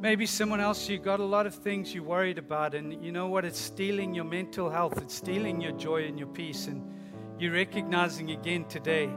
Maybe 0.00 0.24
someone 0.26 0.60
else, 0.60 0.88
you 0.88 0.98
got 0.98 1.18
a 1.18 1.24
lot 1.24 1.46
of 1.46 1.54
things 1.54 1.92
you're 1.92 2.04
worried 2.04 2.38
about, 2.38 2.74
and 2.76 3.04
you 3.04 3.10
know 3.10 3.26
what? 3.26 3.44
It's 3.44 3.58
stealing 3.58 4.14
your 4.14 4.24
mental 4.24 4.70
health, 4.70 5.02
it's 5.02 5.14
stealing 5.14 5.60
your 5.60 5.72
joy 5.72 6.04
and 6.04 6.16
your 6.16 6.28
peace, 6.28 6.68
and 6.68 6.97
you're 7.38 7.52
recognizing 7.52 8.30
again 8.32 8.64
today 8.64 9.08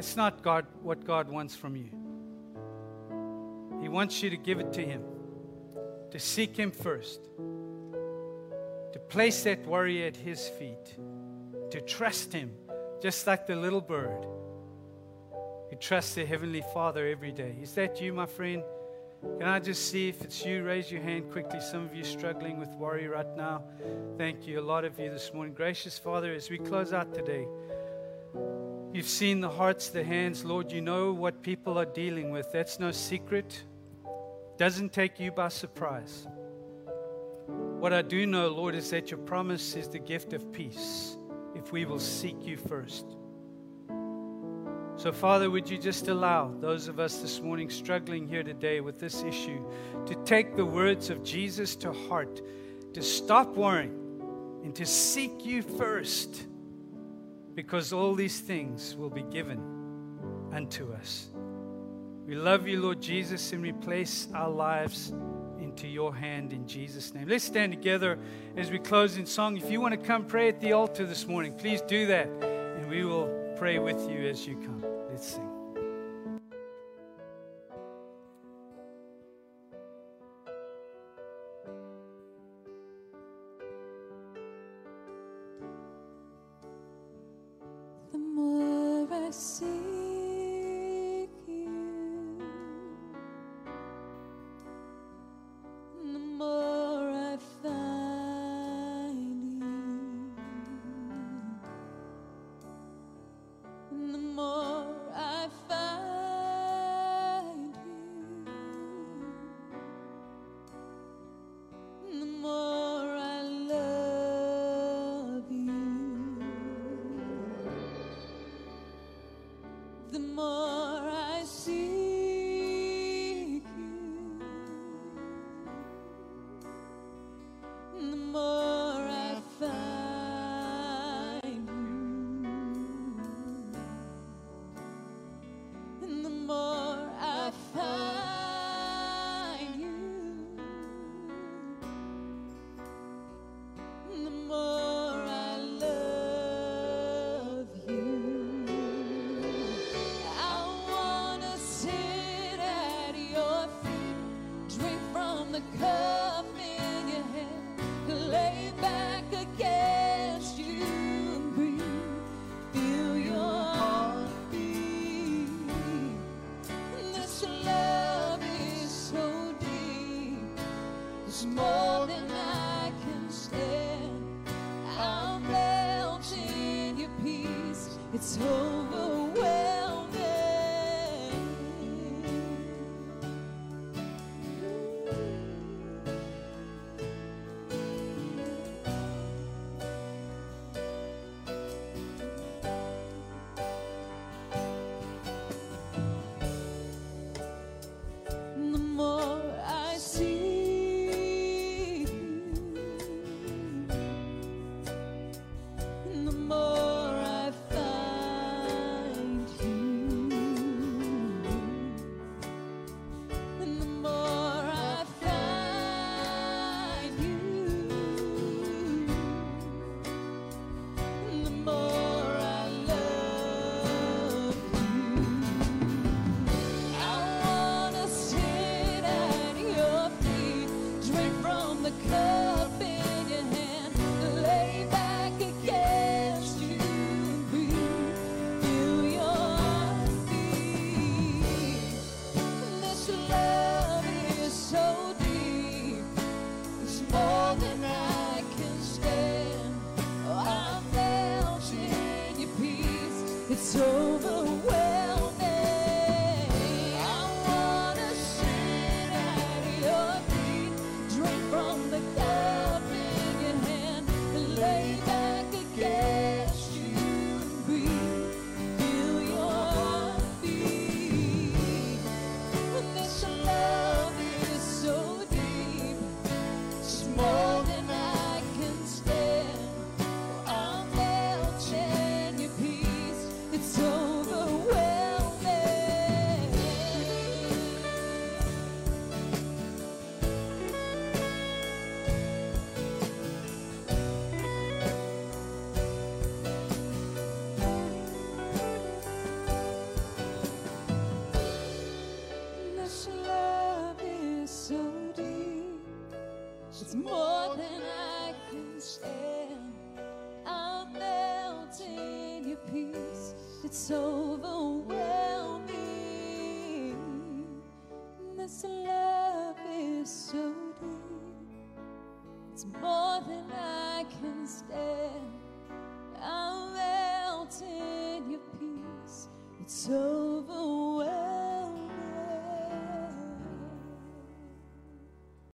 it's 0.00 0.16
not 0.16 0.42
God 0.42 0.64
what 0.82 1.04
God 1.04 1.28
wants 1.28 1.54
from 1.54 1.76
you. 1.76 1.90
He 3.82 3.88
wants 3.90 4.22
you 4.22 4.30
to 4.30 4.36
give 4.38 4.58
it 4.58 4.72
to 4.72 4.80
Him, 4.80 5.02
to 6.10 6.18
seek 6.18 6.56
Him 6.56 6.70
first, 6.70 7.20
to 8.94 8.98
place 9.10 9.42
that 9.42 9.66
worry 9.66 10.06
at 10.06 10.16
His 10.16 10.48
feet, 10.48 10.96
to 11.70 11.82
trust 11.82 12.32
Him, 12.32 12.50
just 13.02 13.26
like 13.26 13.46
the 13.46 13.56
little 13.56 13.82
bird 13.82 14.24
who 15.68 15.76
trusts 15.76 16.14
the 16.14 16.24
Heavenly 16.24 16.64
Father 16.72 17.06
every 17.06 17.32
day. 17.32 17.58
Is 17.60 17.74
that 17.74 18.00
you, 18.00 18.14
my 18.14 18.24
friend? 18.24 18.62
Can 19.22 19.48
I 19.48 19.58
just 19.58 19.90
see 19.90 20.08
if 20.08 20.22
it's 20.22 20.44
you? 20.44 20.62
Raise 20.62 20.90
your 20.90 21.02
hand 21.02 21.30
quickly. 21.30 21.60
Some 21.60 21.84
of 21.84 21.94
you 21.94 22.04
struggling 22.04 22.58
with 22.58 22.70
worry 22.70 23.06
right 23.06 23.36
now. 23.36 23.62
Thank 24.16 24.46
you. 24.46 24.60
A 24.60 24.62
lot 24.62 24.84
of 24.84 24.98
you 24.98 25.10
this 25.10 25.34
morning. 25.34 25.52
Gracious 25.52 25.98
Father, 25.98 26.32
as 26.32 26.48
we 26.48 26.56
close 26.56 26.94
out 26.94 27.12
today, 27.12 27.46
you've 28.94 29.08
seen 29.08 29.40
the 29.40 29.48
hearts, 29.48 29.90
the 29.90 30.02
hands. 30.02 30.42
Lord, 30.44 30.72
you 30.72 30.80
know 30.80 31.12
what 31.12 31.42
people 31.42 31.78
are 31.78 31.84
dealing 31.84 32.30
with. 32.30 32.50
That's 32.50 32.78
no 32.78 32.90
secret. 32.92 33.62
Doesn't 34.56 34.92
take 34.92 35.20
you 35.20 35.32
by 35.32 35.48
surprise. 35.48 36.26
What 37.46 37.92
I 37.92 38.02
do 38.02 38.26
know, 38.26 38.48
Lord, 38.48 38.74
is 38.74 38.88
that 38.90 39.10
your 39.10 39.20
promise 39.20 39.74
is 39.74 39.88
the 39.88 39.98
gift 39.98 40.32
of 40.32 40.50
peace 40.52 41.16
if 41.54 41.72
we 41.72 41.84
will 41.84 41.98
seek 41.98 42.46
you 42.46 42.56
first. 42.56 43.06
So, 45.00 45.12
Father, 45.12 45.48
would 45.48 45.70
you 45.70 45.78
just 45.78 46.08
allow 46.08 46.52
those 46.60 46.86
of 46.86 47.00
us 47.00 47.22
this 47.22 47.40
morning 47.40 47.70
struggling 47.70 48.28
here 48.28 48.42
today 48.42 48.82
with 48.82 48.98
this 48.98 49.22
issue 49.22 49.64
to 50.04 50.14
take 50.26 50.56
the 50.56 50.66
words 50.66 51.08
of 51.08 51.24
Jesus 51.24 51.74
to 51.76 51.90
heart, 51.90 52.42
to 52.92 53.02
stop 53.02 53.56
worrying, 53.56 53.94
and 54.62 54.76
to 54.76 54.84
seek 54.84 55.46
you 55.46 55.62
first, 55.62 56.46
because 57.54 57.94
all 57.94 58.14
these 58.14 58.40
things 58.40 58.94
will 58.94 59.08
be 59.08 59.22
given 59.22 59.58
unto 60.52 60.92
us. 60.92 61.30
We 62.26 62.34
love 62.34 62.68
you, 62.68 62.82
Lord 62.82 63.00
Jesus, 63.00 63.54
and 63.54 63.62
we 63.62 63.72
place 63.72 64.28
our 64.34 64.50
lives 64.50 65.14
into 65.58 65.88
your 65.88 66.14
hand 66.14 66.52
in 66.52 66.68
Jesus' 66.68 67.14
name. 67.14 67.26
Let's 67.26 67.44
stand 67.44 67.72
together 67.72 68.18
as 68.54 68.70
we 68.70 68.78
close 68.78 69.16
in 69.16 69.24
song. 69.24 69.56
If 69.56 69.70
you 69.70 69.80
want 69.80 69.98
to 69.98 70.06
come 70.06 70.26
pray 70.26 70.50
at 70.50 70.60
the 70.60 70.74
altar 70.74 71.06
this 71.06 71.26
morning, 71.26 71.54
please 71.54 71.80
do 71.80 72.06
that, 72.08 72.28
and 72.28 72.86
we 72.90 73.06
will 73.06 73.39
pray 73.60 73.78
with 73.78 74.10
you 74.10 74.26
as 74.26 74.46
you 74.46 74.56
come. 74.64 74.82
Let's 75.10 75.34
sing. 75.34 75.49